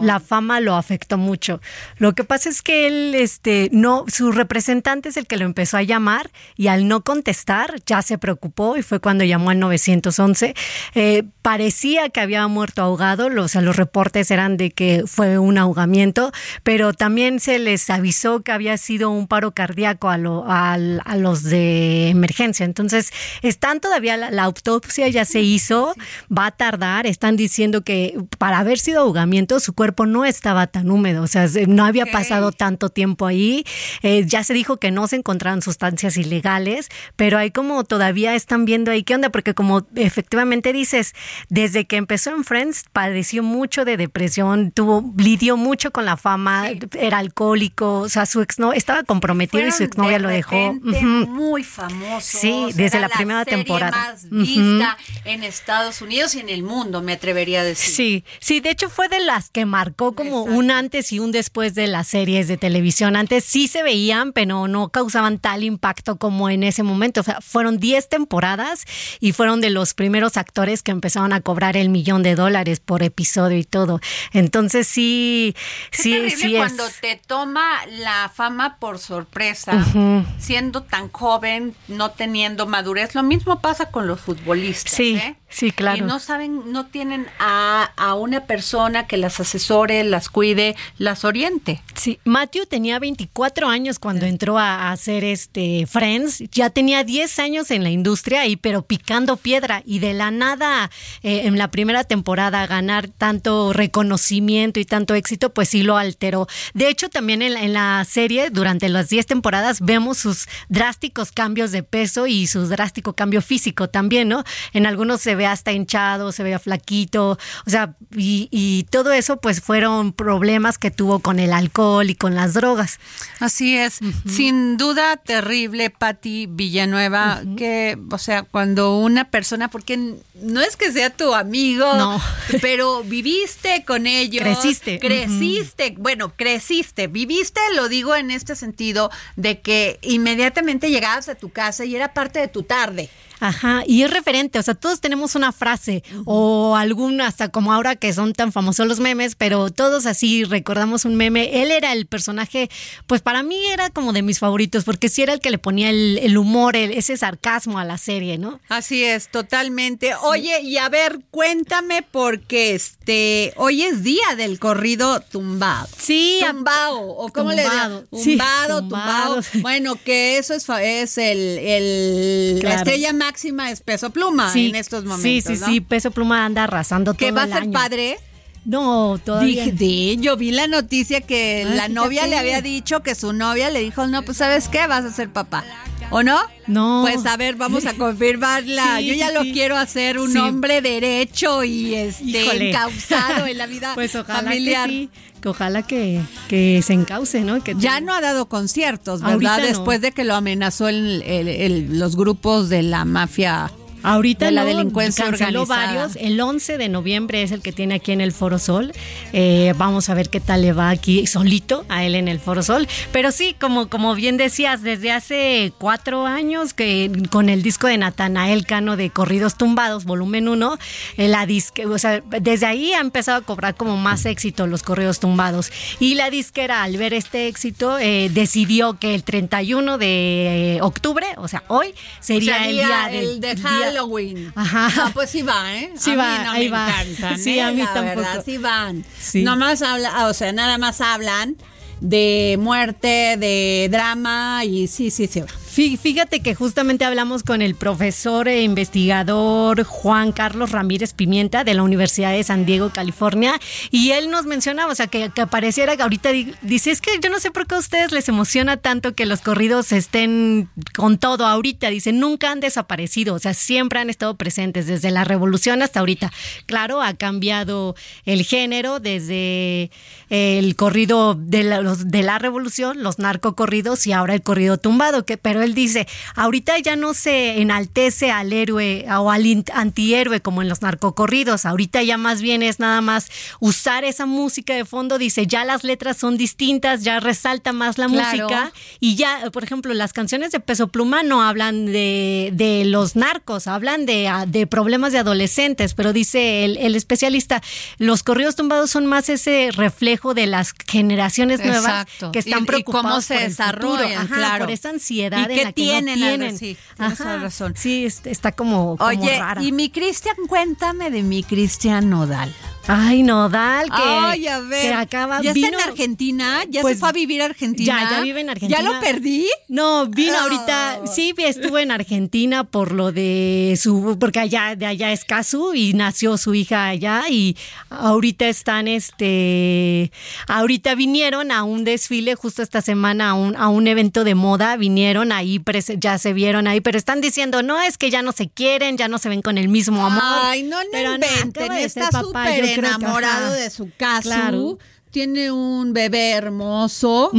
La 0.00 0.20
fama 0.20 0.60
lo 0.60 0.76
afectó 0.76 1.18
mucho. 1.18 1.60
Lo 1.98 2.14
que 2.14 2.24
pasa 2.24 2.48
es 2.48 2.62
que 2.62 2.86
él, 2.86 3.14
este, 3.14 3.68
no, 3.72 4.04
su 4.08 4.32
representante 4.32 5.08
es 5.08 5.16
el 5.16 5.26
que 5.26 5.36
lo 5.36 5.44
empezó 5.44 5.76
a 5.78 5.82
llamar 5.82 6.30
y 6.56 6.68
al 6.68 6.86
no 6.88 7.02
contestar 7.02 7.76
ya 7.86 8.02
se 8.02 8.18
preocupó 8.18 8.76
y 8.76 8.82
fue 8.82 9.00
cuando 9.00 9.24
llamó 9.24 9.50
al 9.50 9.58
911. 9.58 10.54
Eh, 10.94 11.24
parecía 11.42 12.10
que 12.10 12.20
había 12.20 12.46
muerto 12.48 12.82
ahogado, 12.82 13.28
o 13.28 13.48
sea, 13.48 13.62
los 13.62 13.76
reportes 13.76 14.30
eran 14.30 14.56
de 14.56 14.70
que 14.70 15.04
fue 15.06 15.38
un 15.38 15.58
ahogamiento, 15.58 16.32
pero 16.62 16.92
también 16.92 17.40
se 17.40 17.58
les 17.58 17.88
avisó 17.90 18.42
que 18.42 18.52
había 18.52 18.76
sido 18.76 19.10
un 19.10 19.26
paro 19.26 19.52
cardíaco 19.52 20.08
a, 20.08 20.18
lo, 20.18 20.44
a 20.46 20.76
los 21.16 21.42
de 21.42 22.10
emergencia. 22.10 22.66
Entonces, 22.76 23.10
están 23.40 23.80
todavía, 23.80 24.18
la, 24.18 24.42
autopsia 24.44 25.08
ya 25.08 25.24
se 25.24 25.40
hizo, 25.40 25.94
va 26.30 26.46
a 26.46 26.50
tardar, 26.50 27.06
están 27.06 27.36
diciendo 27.36 27.82
que 27.82 28.18
para 28.38 28.58
haber 28.58 28.78
sido 28.78 29.00
ahogamiento 29.00 29.60
su 29.60 29.72
cuerpo 29.72 30.04
no 30.04 30.26
estaba 30.26 30.66
tan 30.66 30.90
húmedo, 30.90 31.22
o 31.22 31.26
sea, 31.26 31.46
no 31.66 31.86
había 31.86 32.04
pasado 32.04 32.52
tanto 32.52 32.90
tiempo 32.90 33.26
ahí, 33.26 33.64
eh, 34.02 34.24
ya 34.26 34.44
se 34.44 34.52
dijo 34.52 34.76
que 34.76 34.90
no 34.90 35.08
se 35.08 35.16
encontraron 35.16 35.62
sustancias 35.62 36.18
ilegales, 36.18 36.88
pero 37.16 37.38
hay 37.38 37.50
como 37.50 37.82
todavía 37.84 38.34
están 38.34 38.66
viendo 38.66 38.90
ahí 38.90 39.02
qué 39.02 39.14
onda, 39.14 39.30
porque 39.30 39.54
como 39.54 39.86
efectivamente 39.94 40.74
dices, 40.74 41.14
desde 41.48 41.86
que 41.86 41.96
empezó 41.96 42.30
en 42.30 42.44
Friends 42.44 42.84
padeció 42.92 43.42
mucho 43.42 43.86
de 43.86 43.96
depresión, 43.96 44.70
tuvo 44.70 45.14
lidió 45.16 45.56
mucho 45.56 45.92
con 45.92 46.04
la 46.04 46.18
fama, 46.18 46.68
era 46.98 47.18
alcohólico, 47.18 48.00
o 48.00 48.08
sea, 48.10 48.26
su 48.26 48.42
ex 48.42 48.58
no 48.58 48.74
estaba 48.74 49.02
comprometido 49.02 49.66
y 49.66 49.72
su 49.72 49.82
exnovia 49.82 50.18
lo 50.18 50.28
dejó. 50.28 50.74
Muy 50.74 51.64
famoso. 51.64 52.38
Sí, 52.38 52.65
desde 52.74 53.00
la, 53.00 53.08
primera 53.08 53.44
serie 53.44 53.58
temporada. 53.64 53.92
más 53.92 54.28
vista 54.30 54.96
en 55.24 55.44
Estados 55.44 56.00
Unidos 56.02 56.34
y 56.34 56.40
en 56.40 56.48
el 56.48 56.62
mundo, 56.62 57.02
me 57.02 57.12
atrevería 57.12 57.60
a 57.60 57.64
decir. 57.64 57.94
Sí, 57.94 58.24
sí, 58.40 58.60
de 58.60 58.70
hecho 58.70 58.88
fue 58.88 59.08
de 59.08 59.20
las 59.20 59.50
que 59.50 59.64
marcó 59.64 60.14
como 60.14 60.42
un 60.42 60.70
antes 60.70 61.12
y 61.12 61.18
un 61.18 61.32
después 61.32 61.74
de 61.74 61.86
las 61.86 62.08
series 62.08 62.48
de 62.48 62.56
televisión. 62.56 63.16
Antes 63.16 63.44
sí 63.44 63.68
se 63.68 63.82
veían, 63.82 64.32
pero 64.32 64.68
no 64.68 64.88
causaban 64.88 65.38
tal 65.38 65.64
impacto 65.64 66.16
como 66.16 66.48
en 66.50 66.62
ese 66.62 66.82
momento. 66.82 67.20
O 67.20 67.24
sea, 67.24 67.40
fueron 67.40 67.78
10 67.78 68.08
temporadas 68.08 68.84
y 69.20 69.32
fueron 69.32 69.60
de 69.60 69.70
los 69.70 69.94
primeros 69.94 70.36
actores 70.36 70.82
que 70.82 70.90
empezaron 70.92 71.32
a 71.32 71.40
cobrar 71.40 71.76
el 71.76 71.88
millón 71.90 72.22
de 72.22 72.34
dólares 72.34 72.80
por 72.80 73.02
episodio 73.02 73.58
y 73.58 73.64
todo. 73.64 74.00
Entonces 74.32 74.86
sí, 74.86 75.54
Qué 75.90 76.02
sí, 76.02 76.10
terrible 76.12 76.36
sí 76.36 76.54
cuando 76.56 76.86
es. 76.86 77.00
te 77.00 77.20
toma 77.26 77.84
la 77.86 78.30
fama 78.34 78.78
por 78.78 78.98
sorpresa, 78.98 79.74
Ujú. 79.74 80.24
siendo 80.38 80.82
tan 80.82 81.10
joven, 81.10 81.74
no 81.88 82.10
teniendo 82.12 82.55
madurez. 82.64 83.14
Lo 83.14 83.22
mismo 83.22 83.60
pasa 83.60 83.90
con 83.90 84.06
los 84.06 84.20
futbolistas. 84.20 84.94
Sí, 84.94 85.16
¿eh? 85.16 85.36
Sí, 85.56 85.70
claro. 85.70 86.04
Y 86.04 86.06
no 86.06 86.18
saben, 86.18 86.72
no 86.72 86.86
tienen 86.86 87.26
a, 87.38 87.90
a 87.96 88.14
una 88.14 88.46
persona 88.46 89.06
que 89.06 89.16
las 89.16 89.40
asesore, 89.40 90.04
las 90.04 90.28
cuide, 90.28 90.76
las 90.98 91.24
oriente. 91.24 91.82
Sí, 91.94 92.18
Matthew 92.24 92.66
tenía 92.66 92.98
24 92.98 93.68
años 93.68 93.98
cuando 93.98 94.26
entró 94.26 94.58
a, 94.58 94.88
a 94.88 94.92
hacer 94.92 95.24
este 95.24 95.86
Friends, 95.86 96.44
ya 96.50 96.70
tenía 96.70 97.04
10 97.04 97.38
años 97.38 97.70
en 97.70 97.82
la 97.82 97.90
industria 97.90 98.46
y 98.46 98.56
pero 98.56 98.82
picando 98.82 99.36
piedra 99.36 99.82
y 99.84 99.98
de 99.98 100.14
la 100.14 100.30
nada 100.30 100.90
eh, 101.22 101.42
en 101.44 101.56
la 101.56 101.70
primera 101.70 102.04
temporada 102.04 102.66
ganar 102.66 103.08
tanto 103.08 103.72
reconocimiento 103.72 104.80
y 104.80 104.84
tanto 104.84 105.14
éxito, 105.14 105.54
pues 105.54 105.68
sí 105.70 105.82
lo 105.82 105.96
alteró. 105.96 106.46
De 106.74 106.88
hecho, 106.88 107.08
también 107.08 107.42
en 107.42 107.54
la, 107.54 107.62
en 107.62 107.72
la 107.72 108.04
serie 108.04 108.50
durante 108.50 108.88
las 108.88 109.08
10 109.08 109.26
temporadas 109.26 109.80
vemos 109.80 110.18
sus 110.18 110.48
drásticos 110.68 111.32
cambios 111.32 111.72
de 111.72 111.82
peso 111.82 112.26
y 112.26 112.46
su 112.46 112.66
drástico 112.66 113.14
cambio 113.14 113.42
físico 113.42 113.88
también, 113.88 114.28
¿no? 114.28 114.44
En 114.72 114.86
algunos 114.86 115.20
se 115.20 115.34
ve 115.34 115.45
hasta 115.52 115.72
hinchado, 115.72 116.32
se 116.32 116.42
ve 116.42 116.58
flaquito, 116.58 117.38
o 117.66 117.70
sea, 117.70 117.96
y, 118.16 118.48
y 118.50 118.84
todo 118.90 119.12
eso 119.12 119.36
pues 119.38 119.60
fueron 119.60 120.12
problemas 120.12 120.78
que 120.78 120.90
tuvo 120.90 121.18
con 121.20 121.38
el 121.38 121.52
alcohol 121.52 122.08
y 122.10 122.14
con 122.14 122.34
las 122.34 122.54
drogas. 122.54 122.98
Así 123.40 123.76
es, 123.76 123.98
sin 124.28 124.76
duda 124.76 125.16
terrible, 125.16 125.90
Patti 125.90 126.46
Villanueva, 126.46 127.42
que, 127.56 127.98
o 128.10 128.18
sea, 128.18 128.42
cuando 128.42 128.98
una 128.98 129.30
persona, 129.30 129.68
porque 129.68 130.14
no 130.34 130.60
es 130.60 130.76
que 130.76 130.92
sea 130.92 131.10
tu 131.10 131.34
amigo, 131.34 131.92
No. 131.94 132.20
pero 132.60 133.02
viviste 133.04 133.84
con 133.86 134.06
ellos, 134.06 134.42
Creciste. 134.42 134.98
creciste, 134.98 135.94
bueno, 135.98 136.32
creciste, 136.36 137.06
viviste, 137.06 137.60
lo 137.74 137.88
digo 137.88 138.14
en 138.14 138.30
este 138.30 138.56
sentido, 138.56 139.10
de 139.36 139.60
que 139.60 139.98
inmediatamente 140.02 140.90
llegabas 140.90 141.28
a 141.28 141.34
tu 141.34 141.50
casa 141.50 141.84
y 141.84 141.94
era 141.96 142.12
parte 142.14 142.38
de 142.38 142.48
tu 142.48 142.62
tarde. 142.62 143.10
Ajá, 143.40 143.82
y 143.86 144.02
es 144.02 144.10
referente, 144.10 144.58
o 144.58 144.62
sea, 144.62 144.74
todos 144.74 145.00
tenemos 145.00 145.34
una 145.34 145.52
frase 145.52 146.02
o 146.24 146.74
alguna, 146.76 147.26
hasta 147.26 147.48
como 147.48 147.72
ahora 147.72 147.94
que 147.96 148.12
son 148.12 148.32
tan 148.32 148.50
famosos 148.52 148.86
los 148.86 148.98
memes, 149.00 149.34
pero 149.34 149.70
todos 149.70 150.06
así 150.06 150.44
recordamos 150.44 151.04
un 151.04 151.16
meme. 151.16 151.62
Él 151.62 151.70
era 151.70 151.92
el 151.92 152.06
personaje, 152.06 152.70
pues 153.06 153.20
para 153.20 153.42
mí 153.42 153.58
era 153.66 153.90
como 153.90 154.12
de 154.12 154.22
mis 154.22 154.38
favoritos, 154.38 154.84
porque 154.84 155.08
sí 155.08 155.22
era 155.22 155.32
el 155.34 155.40
que 155.40 155.50
le 155.50 155.58
ponía 155.58 155.90
el, 155.90 156.18
el 156.22 156.38
humor, 156.38 156.76
el- 156.76 156.92
ese 156.92 157.16
sarcasmo 157.16 157.78
a 157.78 157.84
la 157.84 157.98
serie, 157.98 158.38
¿no? 158.38 158.60
Así 158.68 159.04
es, 159.04 159.28
totalmente. 159.28 160.14
Oye, 160.22 160.60
y 160.62 160.78
a 160.78 160.88
ver, 160.88 161.20
cuéntame 161.30 162.02
porque 162.02 162.74
este 162.74 163.52
hoy 163.56 163.82
es 163.82 164.02
día 164.02 164.34
del 164.36 164.58
corrido 164.58 165.20
tumbado. 165.20 165.88
Sí, 165.98 166.40
tumbado 166.46 167.00
o 167.02 167.28
cómo 167.30 167.52
le 167.52 167.62
tumbado. 167.64 168.06
digo, 168.10 168.22
Sí, 168.24 168.30
tumbado, 168.30 168.78
tumbado. 168.80 169.34
tumbado. 169.42 169.60
Bueno, 169.62 169.96
que 170.04 170.38
eso 170.38 170.54
es 170.54 170.66
es 170.68 171.18
el, 171.18 171.38
el 171.58 172.60
la 172.62 172.74
estrella 172.76 173.12
máxima 173.26 173.70
es 173.70 173.80
Peso 173.80 174.10
Pluma 174.10 174.52
Sí, 174.52 174.68
en 174.68 174.76
estos 174.76 175.02
Sí, 175.02 175.08
momentos, 175.08 175.52
sí, 175.54 175.60
¿no? 175.60 175.66
sí, 175.66 175.80
Peso 175.80 176.10
Pluma 176.10 176.44
anda 176.44 176.64
arrasando 176.64 177.12
todo 177.14 177.18
Que 177.18 177.32
va 177.32 177.42
a 177.42 177.46
ser 177.46 177.56
año. 177.62 177.72
padre. 177.72 178.18
No, 178.64 179.20
todavía. 179.24 179.66
Dije, 179.66 180.16
yo 180.16 180.36
vi 180.36 180.50
la 180.50 180.66
noticia 180.66 181.20
que 181.20 181.64
Ay, 181.68 181.76
la 181.76 181.88
novia 181.88 182.26
le 182.26 182.36
había 182.36 182.60
dicho 182.62 183.00
que 183.02 183.14
su 183.14 183.32
novia 183.32 183.70
le 183.70 183.80
dijo, 183.80 184.06
no, 184.08 184.22
pues 184.24 184.38
¿sabes 184.38 184.68
qué? 184.68 184.86
Vas 184.88 185.04
a 185.04 185.12
ser 185.12 185.30
papá. 185.30 185.64
¿O 186.10 186.22
no? 186.22 186.38
No. 186.68 187.00
Pues 187.02 187.26
a 187.26 187.36
ver, 187.36 187.56
vamos 187.56 187.84
a 187.86 187.94
confirmarla. 187.98 188.98
Sí, 188.98 189.06
yo 189.06 189.14
ya 189.14 189.28
sí, 189.28 189.34
lo 189.34 189.42
sí. 189.42 189.52
quiero 189.52 189.76
hacer 189.76 190.18
un 190.18 190.36
hombre 190.36 190.80
derecho 190.80 191.64
y 191.64 191.94
este 191.94 192.24
Híjole. 192.44 192.70
encauzado 192.70 193.46
en 193.46 193.58
la 193.58 193.66
vida 193.66 193.92
Pues 193.94 194.14
ojalá 194.14 194.42
familiar. 194.42 194.88
que 194.88 195.48
ojalá 195.48 195.82
que, 195.82 196.20
que 196.48 196.80
se 196.84 196.92
encauce, 196.92 197.40
¿no? 197.42 197.62
Que 197.62 197.74
Ya 197.76 198.00
no 198.00 198.14
ha 198.14 198.20
dado 198.20 198.48
conciertos, 198.48 199.20
¿verdad? 199.20 199.34
Ahorita 199.34 199.58
no. 199.58 199.66
Después 199.66 200.00
de 200.00 200.12
que 200.12 200.24
lo 200.24 200.34
amenazó 200.34 200.88
el- 200.88 201.22
el- 201.22 201.48
el- 201.48 201.98
los 201.98 202.16
grupos 202.16 202.68
de 202.68 202.82
la 202.82 203.04
mafia. 203.04 203.70
Ahorita 204.02 204.46
de 204.46 204.52
la 204.52 204.62
no, 204.62 204.68
delincuencia 204.68 205.24
canceló 205.26 205.62
organizada. 205.62 205.96
varios. 206.06 206.16
El 206.20 206.40
11 206.40 206.78
de 206.78 206.88
noviembre 206.88 207.42
es 207.42 207.50
el 207.52 207.60
que 207.62 207.72
tiene 207.72 207.96
aquí 207.96 208.12
en 208.12 208.20
el 208.20 208.32
Foro 208.32 208.58
Sol. 208.58 208.92
Eh, 209.32 209.74
vamos 209.76 210.08
a 210.08 210.14
ver 210.14 210.28
qué 210.30 210.40
tal 210.40 210.62
le 210.62 210.72
va 210.72 210.90
aquí 210.90 211.26
solito 211.26 211.84
a 211.88 212.04
él 212.04 212.14
en 212.14 212.28
el 212.28 212.38
Foro 212.40 212.62
Sol. 212.62 212.86
Pero 213.12 213.32
sí, 213.32 213.56
como, 213.60 213.88
como 213.88 214.14
bien 214.14 214.36
decías, 214.36 214.82
desde 214.82 215.10
hace 215.12 215.72
cuatro 215.78 216.26
años 216.26 216.74
que 216.74 217.10
con 217.30 217.48
el 217.48 217.62
disco 217.62 217.86
de 217.86 217.98
Natanael 217.98 218.66
Cano 218.66 218.96
de 218.96 219.10
Corridos 219.10 219.56
Tumbados, 219.56 220.04
volumen 220.04 220.48
1, 220.48 220.78
la 221.16 221.46
disque, 221.46 221.86
o 221.86 221.98
sea, 221.98 222.22
desde 222.40 222.66
ahí 222.66 222.92
ha 222.92 223.00
empezado 223.00 223.38
a 223.38 223.42
cobrar 223.42 223.74
como 223.74 223.96
más 223.96 224.24
éxito 224.26 224.66
los 224.66 224.82
Corridos 224.82 225.20
Tumbados. 225.20 225.70
Y 226.00 226.14
la 226.14 226.30
disquera, 226.30 226.82
al 226.82 226.96
ver 226.96 227.14
este 227.14 227.48
éxito, 227.48 227.98
eh, 227.98 228.30
decidió 228.32 228.98
que 228.98 229.14
el 229.14 229.24
31 229.24 229.98
de 229.98 230.78
octubre, 230.82 231.26
o 231.36 231.48
sea, 231.48 231.64
hoy, 231.68 231.94
sería, 232.20 232.54
O 232.54 232.58
sea, 232.58 232.68
el 232.68 232.76
día- 232.76 233.08
del 233.10 233.24
el 233.30 233.40
de 233.40 233.54
día- 233.54 233.92
Halloween. 233.96 234.52
Ajá. 234.54 234.88
Ah, 234.98 235.10
pues 235.14 235.30
sí 235.30 235.42
va, 235.42 235.74
¿eh? 235.76 235.90
Sí 235.96 236.10
a 236.12 236.16
va, 236.16 236.38
mí 236.38 236.44
no 236.44 236.50
ahí 236.52 236.64
me 236.64 236.70
va. 236.70 236.88
encantan, 237.02 237.38
Sí, 237.38 237.58
¿eh? 237.58 237.62
a 237.62 237.70
mí 237.72 237.78
La 237.78 237.94
tampoco. 237.94 238.20
verdad, 238.20 238.42
sí 238.44 238.58
van. 238.58 239.04
Sí. 239.20 239.42
Nomás 239.42 239.82
habla, 239.82 240.26
o 240.28 240.34
sea, 240.34 240.52
nada 240.52 240.78
más 240.78 241.00
hablan 241.00 241.56
de 242.00 242.56
muerte, 242.60 243.36
de 243.38 243.88
drama 243.90 244.64
y 244.64 244.86
sí, 244.86 245.10
sí, 245.10 245.26
sí. 245.26 245.40
Fí- 245.40 245.46
Fíjate 245.76 246.40
que 246.40 246.54
justamente 246.54 247.04
hablamos 247.04 247.42
con 247.42 247.60
el 247.60 247.74
profesor 247.74 248.48
e 248.48 248.62
investigador 248.62 249.84
Juan 249.84 250.32
Carlos 250.32 250.70
Ramírez 250.72 251.12
Pimienta 251.12 251.64
de 251.64 251.74
la 251.74 251.82
Universidad 251.82 252.32
de 252.32 252.42
San 252.44 252.64
Diego, 252.64 252.88
California, 252.94 253.52
y 253.90 254.12
él 254.12 254.30
nos 254.30 254.46
mencionaba, 254.46 254.90
o 254.90 254.94
sea, 254.94 255.06
que, 255.08 255.28
que 255.34 255.46
pareciera 255.46 255.94
que 255.94 256.02
ahorita 256.02 256.30
di- 256.32 256.54
dice, 256.62 256.92
es 256.92 257.02
que 257.02 257.10
yo 257.22 257.28
no 257.28 257.38
sé 257.40 257.50
por 257.50 257.66
qué 257.66 257.74
a 257.74 257.78
ustedes 257.78 258.10
les 258.10 258.26
emociona 258.30 258.78
tanto 258.78 259.14
que 259.14 259.26
los 259.26 259.42
corridos 259.42 259.92
estén 259.92 260.70
con 260.96 261.18
todo 261.18 261.44
ahorita, 261.44 261.90
dice, 261.90 262.10
nunca 262.10 262.50
han 262.52 262.60
desaparecido, 262.60 263.34
o 263.34 263.38
sea, 263.38 263.52
siempre 263.52 263.98
han 264.00 264.08
estado 264.08 264.34
presentes 264.34 264.86
desde 264.86 265.10
la 265.10 265.24
revolución 265.24 265.82
hasta 265.82 266.00
ahorita. 266.00 266.32
Claro, 266.64 267.02
ha 267.02 267.12
cambiado 267.12 267.96
el 268.24 268.44
género 268.44 268.98
desde 268.98 269.90
el 270.30 270.74
corrido 270.74 271.34
de 271.34 271.64
la, 271.64 271.82
los- 271.82 272.08
de 272.08 272.22
la 272.22 272.38
revolución, 272.38 273.02
los 273.02 273.18
narcocorridos 273.18 274.06
y 274.06 274.12
ahora 274.12 274.32
el 274.32 274.40
corrido 274.40 274.78
tumbado, 274.78 275.26
que, 275.26 275.36
pero 275.36 275.65
él 275.66 275.74
dice, 275.74 276.06
ahorita 276.34 276.78
ya 276.78 276.96
no 276.96 277.12
se 277.14 277.60
enaltece 277.60 278.30
al 278.30 278.52
héroe 278.52 279.04
o 279.18 279.30
al 279.30 279.44
antihéroe 279.74 280.40
como 280.40 280.62
en 280.62 280.68
los 280.68 280.82
narcocorridos, 280.82 281.66
ahorita 281.66 282.02
ya 282.02 282.16
más 282.16 282.40
bien 282.40 282.62
es 282.62 282.80
nada 282.80 283.00
más 283.00 283.28
usar 283.60 284.04
esa 284.04 284.26
música 284.26 284.74
de 284.74 284.84
fondo, 284.84 285.18
dice, 285.18 285.46
ya 285.46 285.64
las 285.64 285.84
letras 285.84 286.16
son 286.16 286.36
distintas, 286.36 287.02
ya 287.02 287.20
resalta 287.20 287.72
más 287.72 287.98
la 287.98 288.06
Claro. 288.06 288.44
música 288.48 288.72
y 289.00 289.16
ya, 289.16 289.50
por 289.52 289.62
ejemplo, 289.64 289.92
las 289.94 290.12
canciones 290.12 290.52
de 290.52 290.60
Peso 290.60 290.88
Pluma 290.88 291.22
no 291.22 291.42
hablan 291.42 291.86
de, 291.86 292.50
de 292.54 292.84
los 292.86 293.16
narcos, 293.16 293.66
hablan 293.66 294.06
de, 294.06 294.30
de 294.46 294.66
problemas 294.66 295.12
de 295.12 295.18
adolescentes, 295.18 295.94
pero 295.94 296.12
dice 296.12 296.64
el, 296.64 296.76
el 296.78 296.94
especialista, 296.94 297.62
los 297.98 298.22
corridos 298.22 298.56
tumbados 298.56 298.90
son 298.90 299.06
más 299.06 299.28
ese 299.28 299.70
reflejo 299.72 300.34
de 300.34 300.46
las 300.46 300.72
generaciones 300.86 301.60
nuevas 301.60 302.02
Exacto. 302.02 302.32
que 302.32 302.38
están 302.38 302.64
Y- 302.78 302.82
cómo 302.84 303.20
se 303.20 303.34
por 303.34 303.42
el 303.42 303.48
desarrollan, 303.48 304.12
Ajá, 304.26 304.34
claro. 304.36 304.64
por 304.64 304.72
esa 304.72 304.90
ansiedad 304.90 305.48
¿Y 305.50 305.54
en 305.62 305.64
qué 305.64 305.64
la 305.64 305.72
que 305.72 305.82
no 305.82 305.86
tienen 305.92 306.14
tienen. 306.16 306.58
sí, 306.58 306.76
tienes 306.96 307.18
toda 307.18 307.36
razón. 307.38 307.74
Sí, 307.76 308.06
es- 308.06 308.22
está 308.26 308.52
como, 308.52 308.96
como 308.96 309.08
Oye, 309.10 309.38
rara. 309.38 309.62
y 309.62 309.72
mi 309.72 309.90
Cristian, 309.90 310.36
cuéntame 310.48 311.10
de 311.10 311.22
mi 311.22 311.42
Cristian 311.42 312.08
Nodal. 312.10 312.54
Ay, 312.88 313.24
Nodal, 313.24 313.86
que, 313.86 313.92
Ay, 314.00 314.46
a 314.46 314.60
ver. 314.60 314.82
que 314.82 314.92
acaba 314.94 315.42
¿Ya 315.42 315.52
vino- 315.52 315.66
está 315.66 315.82
en 315.82 315.88
Argentina? 315.90 316.62
¿Ya 316.70 316.82
Pues, 316.82 316.94
se 316.94 317.00
fue 317.00 317.08
a 317.08 317.12
vivir 317.12 317.42
a 317.42 317.46
Argentina? 317.46 318.00
Ya, 318.02 318.10
ya 318.10 318.20
vive 318.22 318.40
en 318.40 318.50
Argentina. 318.50 318.78
¿Ya 318.80 318.84
lo 318.88 319.00
perdí? 319.00 319.46
No, 319.66 320.06
vino 320.06 320.34
Oh. 320.34 320.42
ahorita, 320.42 321.00
sí, 321.12 321.34
estuvo 321.36 321.78
en 321.78 321.90
Argentina 321.90 322.62
por 322.62 322.92
lo 322.92 323.10
de 323.10 323.76
su, 323.80 324.16
porque 324.20 324.38
allá, 324.38 324.76
de 324.76 324.86
allá 324.86 325.10
es 325.12 325.24
Casu 325.24 325.74
y 325.74 325.94
nació 325.94 326.36
su 326.38 326.54
hija 326.54 326.86
allá 326.86 327.24
y 327.28 327.56
ahorita 327.90 328.46
están, 328.48 328.86
este, 328.86 330.12
ahorita 330.46 330.94
vinieron 330.94 331.50
a 331.50 331.64
un 331.64 331.82
desfile 331.82 332.36
justo 332.36 332.62
esta 332.62 332.82
semana 332.82 333.30
a 333.30 333.34
un, 333.34 333.56
a 333.56 333.68
un 333.68 333.88
evento 333.88 334.22
de 334.22 334.36
moda, 334.36 334.76
vinieron 334.76 335.32
ahí, 335.32 335.60
ya 335.98 336.18
se 336.18 336.32
vieron 336.32 336.68
ahí, 336.68 336.80
pero 336.80 336.98
están 336.98 337.20
diciendo, 337.20 337.64
no, 337.64 337.82
es 337.82 337.98
que 337.98 338.10
ya 338.10 338.22
no 338.22 338.30
se 338.30 338.48
quieren, 338.48 338.96
ya 338.96 339.08
no 339.08 339.18
se 339.18 339.28
ven 339.28 339.42
con 339.42 339.58
el 339.58 339.68
mismo 339.68 340.06
amor. 340.06 340.22
Ay, 340.24 340.62
no, 340.62 340.76
no 340.84 340.88
Pero 340.92 341.08
no, 341.10 341.14
inventen. 341.16 341.68
de 341.68 341.84
Está 341.84 342.10
súper 342.20 342.75
enamorado 342.76 343.46
ajá. 343.46 343.54
de 343.54 343.70
su 343.70 343.90
caso. 343.96 344.28
Claro. 344.28 344.78
Tiene 345.16 345.50
un 345.50 345.94
bebé 345.94 346.32
hermoso. 346.32 347.30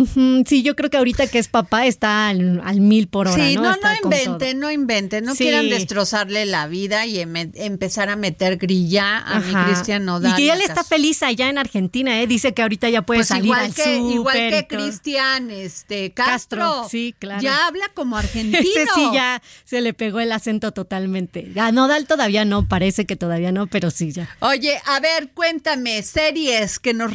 Sí, 0.48 0.64
yo 0.64 0.76
creo 0.76 0.90
que 0.90 0.98
ahorita 0.98 1.28
que 1.28 1.38
es 1.38 1.48
papá 1.48 1.86
está 1.86 2.30
al, 2.30 2.82
mil 2.82 3.08
por 3.08 3.28
hora. 3.28 3.36
Sí, 3.36 3.56
no, 3.56 3.62
no, 3.62 3.76
no 3.76 3.90
inventen, 4.04 4.60
no 4.60 4.72
inventen, 4.72 5.26
no 5.26 5.36
quieran 5.36 5.70
destrozarle 5.70 6.48
la 6.48 6.68
vida 6.68 7.06
y 7.06 7.20
em, 7.20 7.36
empezar 7.36 8.10
a 8.10 8.16
meter 8.16 8.58
grilla 8.58 9.20
a 9.20 9.40
mi 9.40 9.54
Cristian 9.54 10.06
Nodal. 10.06 10.32
Y 10.32 10.36
que 10.36 10.52
él 10.52 10.62
está 10.62 10.84
feliz 10.84 11.22
allá 11.22 11.50
en 11.50 11.60
Argentina, 11.60 12.20
¿eh? 12.20 12.26
Dice 12.26 12.56
que 12.56 12.64
ahorita 12.64 12.90
ya 12.90 13.04
puede 13.04 13.20
pues 13.20 13.28
salir 13.28 13.46
igual 13.46 13.66
al 13.66 13.74
que, 13.76 13.98
Igual 13.98 14.38
que 14.38 14.68
Cristian 14.68 15.52
este, 15.52 16.14
Castro. 16.14 16.88
Sí, 16.90 17.14
claro. 17.20 17.42
Ya 17.42 17.68
habla 17.68 17.86
como 17.94 18.18
argentino. 18.18 18.58
Ese 18.58 18.86
sí 18.96 19.08
ya 19.14 19.44
se 19.66 19.82
le 19.82 19.94
pegó 19.94 20.20
el 20.20 20.32
acento 20.32 20.72
totalmente. 20.72 21.52
A 21.60 21.72
Nodal 21.72 22.08
todavía 22.08 22.44
no, 22.44 22.68
parece 22.68 23.06
que 23.06 23.16
todavía 23.16 23.52
no, 23.52 23.68
pero 23.68 23.92
sí 23.92 24.12
ya. 24.12 24.28
Oye, 24.40 24.80
a 24.86 25.00
ver, 25.00 25.30
cuéntame, 25.36 26.02
series 26.02 26.80
que 26.80 26.96
nos 26.96 27.14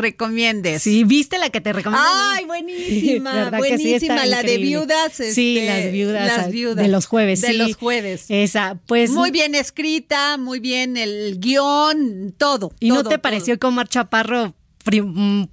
Sí, 0.78 1.05
¿viste 1.05 1.38
la 1.38 1.50
que 1.50 1.61
te 1.61 1.72
recomiendo? 1.72 2.07
Ay, 2.09 2.44
buenísima, 2.44 3.50
buenísima, 3.57 4.26
la 4.26 4.42
de 4.42 4.59
viudas. 4.59 5.12
sí, 5.14 5.59
este, 5.59 5.66
las 5.66 5.92
viudas, 5.92 6.36
las 6.36 6.50
viudas. 6.50 6.76
De 6.76 6.88
los 6.88 7.07
jueves, 7.07 7.40
De 7.40 7.55
los 7.55 7.76
jueves. 7.76 8.26
Esa, 8.28 8.78
pues. 8.86 9.11
Muy 9.11 9.30
bien 9.30 9.55
escrita, 9.55 10.36
muy 10.36 10.61
bien 10.61 10.96
el 10.96 11.38
guion, 11.38 12.34
todo. 12.36 12.72
¿Y 12.80 12.90
no 12.90 13.05
te 13.05 13.18
pareció 13.18 13.59
que 13.59 13.66
Omar 13.66 13.88
Chaparro 13.88 14.55
mm, 14.84 15.44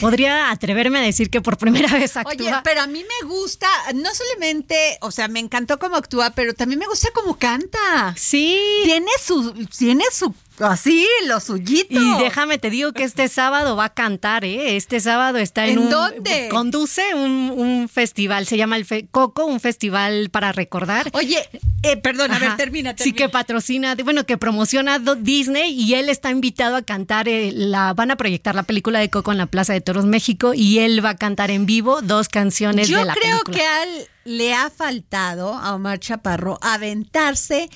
podría 0.00 0.50
atreverme 0.50 0.98
a 0.98 1.02
decir 1.02 1.30
que 1.30 1.40
por 1.40 1.58
primera 1.58 1.92
vez 1.92 2.16
actúa. 2.16 2.32
Oye, 2.32 2.60
pero 2.64 2.82
a 2.82 2.86
mí 2.86 3.02
me 3.02 3.28
gusta, 3.28 3.66
no 3.94 4.08
solamente, 4.14 4.98
o 5.00 5.10
sea, 5.10 5.28
me 5.28 5.40
encantó 5.40 5.78
cómo 5.78 5.96
actúa, 5.96 6.30
pero 6.30 6.54
también 6.54 6.78
me 6.78 6.86
gusta 6.86 7.08
cómo 7.14 7.38
canta. 7.38 8.14
Sí. 8.16 8.58
Tiene 8.84 9.10
su, 9.22 9.52
tiene 9.76 10.04
su 10.12 10.34
Así, 10.60 11.06
lo 11.26 11.40
suyito. 11.40 12.00
Y 12.00 12.18
déjame 12.18 12.58
te 12.58 12.70
digo 12.70 12.92
que 12.92 13.04
este 13.04 13.28
sábado 13.28 13.76
va 13.76 13.86
a 13.86 13.94
cantar, 13.94 14.44
¿eh? 14.44 14.76
Este 14.76 15.00
sábado 15.00 15.38
está 15.38 15.66
en, 15.66 15.72
¿En 15.72 15.78
un. 15.78 15.90
dónde? 15.90 16.48
Conduce 16.50 17.14
un, 17.14 17.88
festival, 17.88 18.46
se 18.46 18.56
llama 18.56 18.76
el 18.76 18.86
Coco, 19.10 19.44
un 19.44 19.60
festival 19.60 20.30
para 20.30 20.52
recordar. 20.52 21.10
Oye, 21.12 21.48
eh, 21.82 21.96
perdón, 21.96 22.32
a 22.32 22.38
ver, 22.38 22.56
termina, 22.56 22.94
Sí, 22.96 23.12
que 23.12 23.28
patrocina, 23.28 23.94
bueno, 24.04 24.24
que 24.24 24.36
promociona 24.36 24.98
Disney 24.98 25.72
y 25.72 25.94
él 25.94 26.08
está 26.08 26.30
invitado 26.30 26.76
a 26.76 26.82
cantar, 26.82 27.28
eh, 27.28 27.52
la 27.52 27.94
van 27.94 28.10
a 28.10 28.16
proyectar 28.16 28.54
la 28.54 28.62
película 28.62 28.98
de 28.98 29.10
Coco 29.10 29.32
en 29.32 29.38
la 29.38 29.46
Plaza 29.46 29.72
de 29.72 29.80
Toros 29.80 30.04
México 30.04 30.52
y 30.54 30.78
él 30.80 31.04
va 31.04 31.10
a 31.10 31.16
cantar 31.16 31.50
en 31.50 31.66
vivo 31.66 32.02
dos 32.02 32.28
canciones 32.28 32.88
de 32.88 33.04
la 33.04 33.14
película. 33.14 33.36
Yo 33.36 33.44
creo 33.44 33.54
que 33.54 34.08
le 34.24 34.54
ha 34.54 34.70
faltado 34.70 35.54
a 35.54 35.74
Omar 35.74 35.98
Chaparro 36.00 36.58
aventarse 36.60 37.70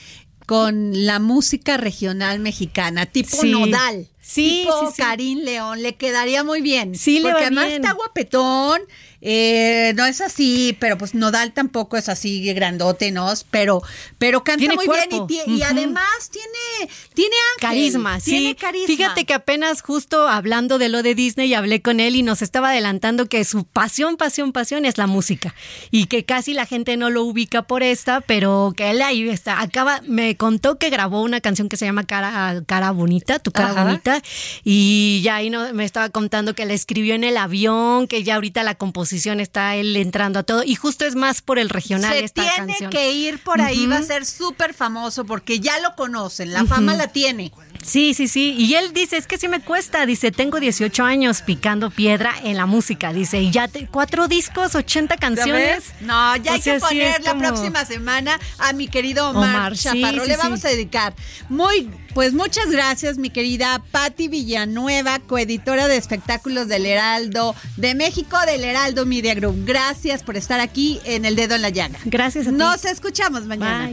con 0.53 1.07
la 1.07 1.19
música 1.19 1.79
regional 1.79 2.39
mexicana, 2.39 3.07
tipo 3.07 3.43
nodal. 3.43 4.07
Sí, 4.21 4.65
tipo 4.65 4.91
sí, 4.91 5.01
Karim 5.01 5.39
León, 5.39 5.83
le 5.83 5.95
quedaría 5.95 6.45
muy 6.45 6.61
bien. 6.61 6.95
Sí, 6.95 7.21
porque 7.23 7.39
le 7.39 7.47
además 7.47 7.69
está 7.69 7.93
guapetón, 7.93 8.83
eh, 9.25 9.93
no 9.95 10.05
es 10.05 10.21
así, 10.21 10.77
pero 10.81 10.99
pues 10.99 11.15
Nodal 11.15 11.53
tampoco 11.53 11.97
es 11.97 12.09
así 12.09 12.43
grandote, 12.53 13.13
¿no? 13.13 13.33
Pero, 13.53 13.81
pero 14.19 14.43
canta 14.43 14.75
muy 14.75 14.89
bien 15.29 15.45
y, 15.47 15.63
además 15.63 16.29
tiene, 16.29 16.93
tiene 17.15 17.37
carisma, 17.61 18.19
sí. 18.19 18.57
Fíjate 18.85 19.25
que 19.25 19.33
apenas 19.33 19.81
justo 19.81 20.27
hablando 20.27 20.79
de 20.79 20.89
lo 20.89 21.05
de 21.05 21.15
Disney 21.15 21.55
hablé 21.55 21.81
con 21.83 22.01
él 22.01 22.17
y 22.17 22.25
nos 22.25 22.43
estaba 22.43 22.71
adelantando 22.71 23.29
que 23.29 23.45
su 23.45 23.63
pasión, 23.65 24.17
pasión, 24.17 24.51
pasión 24.51 24.85
es 24.85 24.99
la 24.99 25.07
música 25.07 25.55
y 25.93 26.07
que 26.07 26.25
casi 26.25 26.53
la 26.53 26.67
gente 26.67 26.97
no 26.97 27.09
lo 27.09 27.23
ubica 27.23 27.63
por 27.63 27.85
esta, 27.85 28.23
pero 28.23 28.75
que 28.77 28.91
él 28.91 29.03
ahí 29.03 29.29
está. 29.29 29.61
Acaba, 29.61 30.01
me 30.05 30.37
contó 30.37 30.79
que 30.79 30.91
grabó 30.91 31.23
una 31.23 31.41
canción 31.41 31.69
que 31.69 31.77
se 31.77 31.85
llama 31.85 32.03
Cara, 32.05 32.61
cara 32.67 32.91
Bonita, 32.91 33.39
Tu 33.39 33.53
Cara 33.53 33.85
Bonita, 33.85 34.21
y 34.65 35.21
ya 35.23 35.37
ahí 35.37 35.49
no, 35.49 35.73
me 35.75 35.85
estaba 35.85 36.09
contando 36.09 36.57
que 36.57 36.67
la 36.67 36.73
escribió 36.73 37.15
en 37.15 37.23
el 37.23 37.37
avión, 37.37 38.09
que 38.09 38.25
ya 38.25 38.35
ahorita 38.35 38.65
la 38.65 38.75
composición 38.75 39.12
está 39.41 39.77
él 39.77 39.97
entrando 39.97 40.39
a 40.39 40.43
todo 40.43 40.63
y 40.65 40.75
justo 40.75 41.05
es 41.05 41.15
más 41.15 41.43
por 41.43 41.59
el 41.59 41.69
regional 41.69 42.13
Se 42.13 42.29
tiene 42.29 42.77
que 42.91 43.13
ir 43.13 43.39
por 43.43 43.61
ahí, 43.61 43.87
va 43.87 43.99
a 43.99 44.03
ser 44.03 44.27
súper 44.27 44.75
famoso 44.75 45.25
porque 45.25 45.61
ya 45.61 45.79
lo 45.81 45.95
conocen, 45.97 46.53
la 46.53 46.65
fama 46.65 46.95
la 46.95 47.09
tiene. 47.09 47.53
Sí, 47.83 48.15
sí, 48.15 48.29
sí. 48.29 48.55
Y 48.57 48.75
él 48.75 48.93
dice, 48.93 49.17
es 49.17 49.27
que 49.27 49.39
sí 49.39 49.49
me 49.49 49.61
cuesta. 49.61 50.07
Dice, 50.07 50.31
tengo 50.31 50.61
18 50.61 51.05
años 51.05 51.43
picando 51.43 51.91
piedra 51.91 52.35
en 52.45 52.57
la 52.57 52.67
música. 52.67 53.13
Dice, 53.13 53.41
y 53.41 53.51
ya 53.51 53.69
cuatro 53.91 54.29
discos, 54.29 54.75
80 54.75 55.17
canciones. 55.17 55.85
No, 56.01 56.37
ya 56.37 56.55
hay 56.55 56.61
que 56.61 56.79
poner 56.79 57.23
la 57.23 57.37
próxima 57.37 57.85
semana 57.85 58.39
a 58.59 58.73
mi 58.73 58.89
querido 58.89 59.31
Omar, 59.31 59.77
Chaparro. 59.77 60.25
Le 60.25 60.37
vamos 60.37 60.65
a 60.65 60.69
dedicar. 60.69 61.15
Muy, 61.49 61.91
pues 62.15 62.33
muchas 62.33 62.71
gracias, 62.71 63.19
mi 63.19 63.31
querida 63.31 63.83
Patti 63.91 64.29
Villanueva, 64.29 65.19
coeditora 65.19 65.89
de 65.89 65.97
espectáculos 65.97 66.69
del 66.69 66.87
Heraldo 66.87 67.55
de 67.77 67.95
México, 67.95 68.39
del 68.47 68.65
Heraldo 68.65 69.07
Media 69.07 69.35
Group. 69.35 69.65
Gracias 69.65 70.23
por 70.23 70.37
estar 70.37 70.61
aquí 70.61 71.01
en 71.05 71.25
El 71.25 71.37
Dedo 71.37 71.55
en 71.55 71.63
la 71.63 71.71
Llaga. 71.71 71.99
Gracias 72.05 72.47
a 72.47 72.51
ti. 72.51 72.57
Nos 72.57 72.85
escuchamos 72.85 73.47
mañana. 73.47 73.93